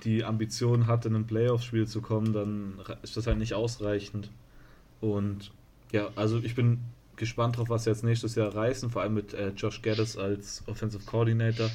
die 0.04 0.22
Ambition 0.22 0.86
hat, 0.86 1.06
in 1.06 1.14
ein 1.14 1.26
Playoff-Spiel 1.26 1.86
zu 1.86 2.02
kommen, 2.02 2.34
dann 2.34 2.74
ist 3.02 3.16
das 3.16 3.26
halt 3.26 3.38
nicht 3.38 3.54
ausreichend. 3.54 4.30
Und 5.00 5.50
ja, 5.92 6.10
also 6.14 6.38
ich 6.38 6.54
bin 6.54 6.80
gespannt 7.16 7.56
drauf, 7.56 7.70
was 7.70 7.84
sie 7.84 7.90
jetzt 7.90 8.04
nächstes 8.04 8.34
Jahr 8.34 8.54
reißen, 8.54 8.90
vor 8.90 9.00
allem 9.00 9.14
mit 9.14 9.32
äh, 9.32 9.50
Josh 9.56 9.80
Geddes 9.80 10.18
als 10.18 10.62
Offensive 10.66 11.04
Coordinator. 11.06 11.70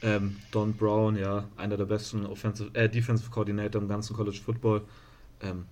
Ähm, 0.00 0.36
Don 0.52 0.72
Brown, 0.72 1.16
ja, 1.16 1.44
einer 1.58 1.76
der 1.76 1.84
besten 1.84 2.24
Offensive, 2.24 2.70
äh, 2.74 2.88
Defensive 2.88 3.30
Coordinator 3.30 3.80
im 3.82 3.88
ganzen 3.88 4.16
College 4.16 4.40
Football. 4.42 4.82
Ähm, 5.42 5.66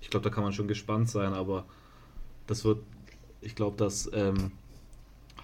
ich 0.00 0.10
glaube, 0.10 0.24
da 0.28 0.34
kann 0.34 0.44
man 0.44 0.52
schon 0.52 0.68
gespannt 0.68 1.10
sein, 1.10 1.32
aber 1.32 1.64
das 2.46 2.64
wird, 2.64 2.78
ich 3.46 3.54
glaube, 3.54 3.76
dass 3.76 4.10
ähm, 4.12 4.52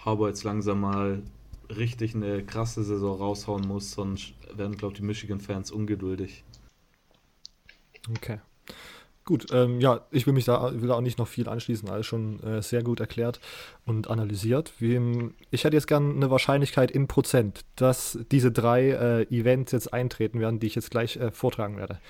Harbour 0.04 0.28
jetzt 0.28 0.42
langsam 0.42 0.80
mal 0.80 1.22
richtig 1.70 2.14
eine 2.14 2.44
krasse 2.44 2.82
Saison 2.82 3.16
raushauen 3.16 3.66
muss, 3.66 3.92
sonst 3.92 4.34
werden, 4.54 4.76
glaube 4.76 4.94
ich, 4.94 5.00
die 5.00 5.06
Michigan-Fans 5.06 5.70
ungeduldig. 5.70 6.44
Okay. 8.10 8.40
Gut, 9.24 9.46
ähm, 9.52 9.80
ja, 9.80 10.04
ich 10.10 10.26
will 10.26 10.34
mich 10.34 10.46
da 10.46 10.72
will 10.74 10.90
auch 10.90 11.00
nicht 11.00 11.18
noch 11.18 11.28
viel 11.28 11.48
anschließen, 11.48 11.88
alles 11.88 12.06
schon 12.06 12.42
äh, 12.42 12.60
sehr 12.60 12.82
gut 12.82 12.98
erklärt 12.98 13.38
und 13.86 14.10
analysiert. 14.10 14.72
Wie, 14.80 15.30
ich 15.52 15.62
hätte 15.62 15.76
jetzt 15.76 15.86
gerne 15.86 16.12
eine 16.12 16.28
Wahrscheinlichkeit 16.28 16.90
in 16.90 17.06
Prozent, 17.06 17.60
dass 17.76 18.18
diese 18.32 18.50
drei 18.50 18.90
äh, 18.90 19.22
Events 19.30 19.70
jetzt 19.70 19.94
eintreten 19.94 20.40
werden, 20.40 20.58
die 20.58 20.66
ich 20.66 20.74
jetzt 20.74 20.90
gleich 20.90 21.16
äh, 21.18 21.30
vortragen 21.30 21.76
werde. 21.76 22.00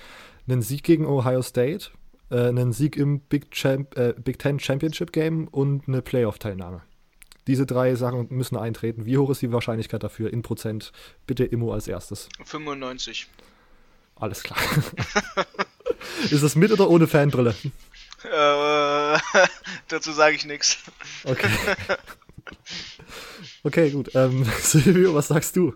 Einen 0.47 0.63
Sieg 0.63 0.83
gegen 0.83 1.05
Ohio 1.05 1.43
State, 1.43 1.91
äh, 2.33 2.47
einen 2.47 2.73
Sieg 2.73 2.97
im 2.97 3.19
Big, 3.21 3.51
Champ, 3.51 3.97
äh, 3.97 4.13
Big 4.17 4.39
Ten 4.39 4.59
Championship 4.59 5.13
Game 5.13 5.47
und 5.47 5.87
eine 5.87 6.01
Playoff-Teilnahme. 6.01 6.81
Diese 7.47 7.65
drei 7.65 7.95
Sachen 7.95 8.27
müssen 8.29 8.57
eintreten. 8.57 9.05
Wie 9.05 9.17
hoch 9.17 9.29
ist 9.29 9.41
die 9.41 9.51
Wahrscheinlichkeit 9.51 10.03
dafür 10.03 10.31
in 10.31 10.41
Prozent? 10.41 10.91
Bitte 11.27 11.43
Immo 11.43 11.73
als 11.73 11.87
erstes. 11.87 12.29
95. 12.43 13.27
Alles 14.15 14.43
klar. 14.43 14.59
Ist 16.29 16.43
das 16.43 16.55
mit 16.55 16.71
oder 16.71 16.89
ohne 16.89 17.07
Fanbrille? 17.07 17.55
Äh, 18.23 19.17
dazu 19.87 20.11
sage 20.11 20.35
ich 20.35 20.45
nichts. 20.45 20.77
Okay. 21.23 21.49
Okay, 23.65 23.91
gut. 23.91 24.13
Ähm, 24.15 24.45
Silvio, 24.59 25.15
was 25.15 25.29
sagst 25.29 25.55
du? 25.55 25.73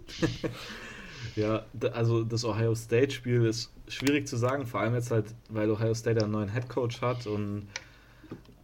Ja, 1.37 1.67
also 1.93 2.23
das 2.23 2.43
Ohio 2.43 2.73
State-Spiel 2.73 3.45
ist 3.45 3.71
schwierig 3.87 4.27
zu 4.27 4.37
sagen, 4.37 4.65
vor 4.65 4.79
allem 4.79 4.95
jetzt 4.95 5.11
halt, 5.11 5.25
weil 5.49 5.69
Ohio 5.69 5.93
State 5.93 6.19
einen 6.19 6.31
neuen 6.31 6.51
Head 6.51 6.67
Coach 6.67 6.99
hat 7.01 7.27
und 7.27 7.67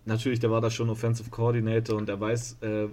natürlich, 0.05 0.39
der 0.39 0.49
war 0.49 0.59
da 0.59 0.71
schon 0.71 0.89
Offensive 0.89 1.29
Coordinator 1.29 1.95
und 1.95 2.09
er 2.09 2.19
weiß, 2.19 2.57
äh, 2.61 2.87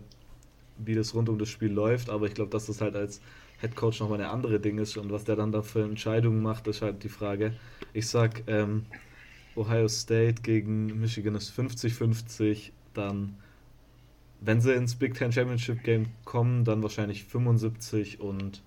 wie 0.76 0.94
das 0.94 1.14
rund 1.14 1.30
um 1.30 1.38
das 1.38 1.48
Spiel 1.48 1.72
läuft, 1.72 2.10
aber 2.10 2.26
ich 2.26 2.34
glaube, 2.34 2.50
dass 2.50 2.66
das 2.66 2.82
halt 2.82 2.94
als 2.94 3.22
Head 3.62 3.74
Coach 3.74 4.00
nochmal 4.00 4.20
eine 4.20 4.28
andere 4.28 4.60
Ding 4.60 4.76
ist 4.76 4.98
und 4.98 5.10
was 5.10 5.24
der 5.24 5.36
dann 5.36 5.50
da 5.50 5.62
für 5.62 5.82
Entscheidungen 5.82 6.42
macht, 6.42 6.66
ist 6.68 6.82
halt 6.82 7.02
die 7.02 7.08
Frage. 7.08 7.54
Ich 7.94 8.06
sag, 8.06 8.42
ähm, 8.48 8.84
Ohio 9.56 9.88
State 9.88 10.42
gegen 10.42 11.00
Michigan 11.00 11.34
ist 11.36 11.58
50-50, 11.58 12.72
dann, 12.92 13.34
wenn 14.42 14.60
sie 14.60 14.74
ins 14.74 14.94
Big 14.94 15.14
Ten 15.14 15.32
Championship 15.32 15.82
Game 15.84 16.08
kommen, 16.26 16.66
dann 16.66 16.82
wahrscheinlich 16.82 17.24
75 17.24 18.20
und 18.20 18.60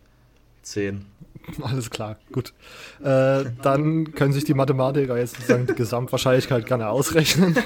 10. 0.63 1.05
Alles 1.61 1.89
klar, 1.89 2.17
gut. 2.31 2.53
Äh, 3.01 3.45
dann 3.61 4.13
können 4.13 4.33
sich 4.33 4.45
die 4.45 4.53
Mathematiker 4.53 5.17
jetzt 5.17 5.35
sozusagen 5.35 5.67
die 5.67 5.75
Gesamtwahrscheinlichkeit 5.75 6.65
gerne 6.65 6.89
ausrechnen. 6.89 7.57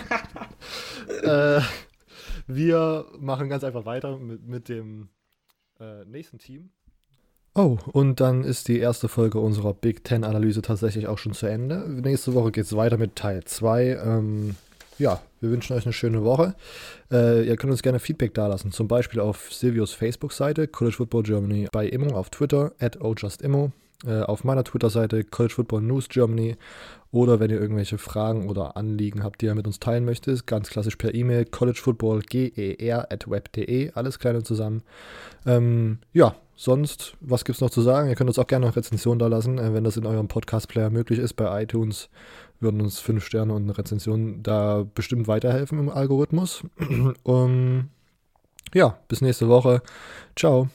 äh, 1.24 1.62
wir 2.48 3.06
machen 3.20 3.50
ganz 3.50 3.64
einfach 3.64 3.86
weiter 3.86 4.18
mit, 4.18 4.48
mit 4.48 4.70
dem 4.70 5.10
äh, 5.80 6.06
nächsten 6.06 6.40
Team. 6.40 6.72
Oh, 7.54 7.78
und 7.92 8.20
dann 8.20 8.44
ist 8.44 8.68
die 8.68 8.78
erste 8.78 9.08
Folge 9.08 9.40
unserer 9.40 9.74
Big 9.74 10.04
Ten-Analyse 10.04 10.62
tatsächlich 10.62 11.08
auch 11.08 11.18
schon 11.18 11.34
zu 11.34 11.48
Ende. 11.48 11.90
Nächste 11.90 12.36
Woche 12.36 12.52
geht 12.52 12.66
es 12.66 12.76
weiter 12.76 12.98
mit 12.98 13.16
Teil 13.16 13.44
2. 13.44 14.00
Ähm, 14.04 14.56
ja, 14.98 15.22
wir 15.40 15.52
wünschen 15.52 15.76
euch 15.76 15.86
eine 15.86 15.94
schöne 15.94 16.24
Woche. 16.24 16.56
Äh, 17.12 17.48
ihr 17.48 17.58
könnt 17.58 17.72
uns 17.72 17.84
gerne 17.84 18.00
Feedback 18.00 18.34
dalassen, 18.34 18.72
zum 18.72 18.88
Beispiel 18.88 19.20
auf 19.20 19.54
Silvios 19.54 19.94
Facebook-Seite, 19.94 20.68
College 20.68 20.98
Football 20.98 21.24
Germany, 21.24 21.68
bei 21.72 21.88
Immo 21.88 22.16
auf 22.16 22.30
Twitter, 22.30 22.72
at 22.80 23.00
ojustimmo, 23.02 23.72
äh, 24.06 24.22
auf 24.22 24.44
meiner 24.44 24.64
Twitter-Seite, 24.64 25.24
College 25.24 25.56
Football 25.56 25.82
News 25.82 26.10
Germany 26.10 26.58
oder 27.12 27.40
wenn 27.40 27.50
ihr 27.50 27.60
irgendwelche 27.60 27.98
Fragen 27.98 28.50
oder 28.50 28.78
Anliegen 28.78 29.24
habt, 29.24 29.42
die 29.42 29.46
ihr 29.46 29.56
mit 29.56 29.66
uns 29.66 29.80
teilen 29.80 30.06
möchtet, 30.06 30.46
ganz 30.46 30.70
klassisch 30.70 30.98
per 30.98 31.14
E-Mail, 31.14 31.46
collegefootballger 31.46 33.12
at 33.12 33.30
web.de, 33.30 33.92
alles 33.94 34.20
klein 34.20 34.36
und 34.36 34.46
zusammen. 34.46 34.84
Ähm, 35.46 36.00
ja, 36.14 36.36
sonst, 36.56 37.16
was 37.22 37.46
gibt 37.46 37.56
es 37.56 37.62
noch 37.62 37.70
zu 37.70 37.82
sagen? 37.82 38.10
Ihr 38.10 38.16
könnt 38.16 38.30
uns 38.30 38.40
auch 38.40 38.48
gerne 38.48 38.66
noch 38.68 38.76
Rezension 38.76 39.20
da 39.20 39.28
lassen, 39.28 39.58
äh, 39.58 39.74
wenn 39.74 39.84
das 39.84 39.98
in 39.98 40.06
eurem 40.06 40.28
Podcast-Player 40.28 40.90
möglich 40.90 41.20
ist. 41.20 41.34
Bei 41.34 41.64
iTunes 41.64 42.10
würden 42.60 42.82
uns 42.82 43.00
fünf 43.00 43.26
Sterne 43.26 43.54
und 43.54 43.64
eine 43.64 43.78
Rezension 43.78 44.44
da 44.44 44.86
bestimmt 44.96 45.28
weiterhelfen 45.28 45.80
im 45.80 45.90
Algorithmus. 45.90 46.64
um, 47.24 47.90
ja, 48.74 49.00
bis 49.08 49.22
nächste 49.22 49.48
Woche. 49.48 49.82
Ciao. 50.36 50.70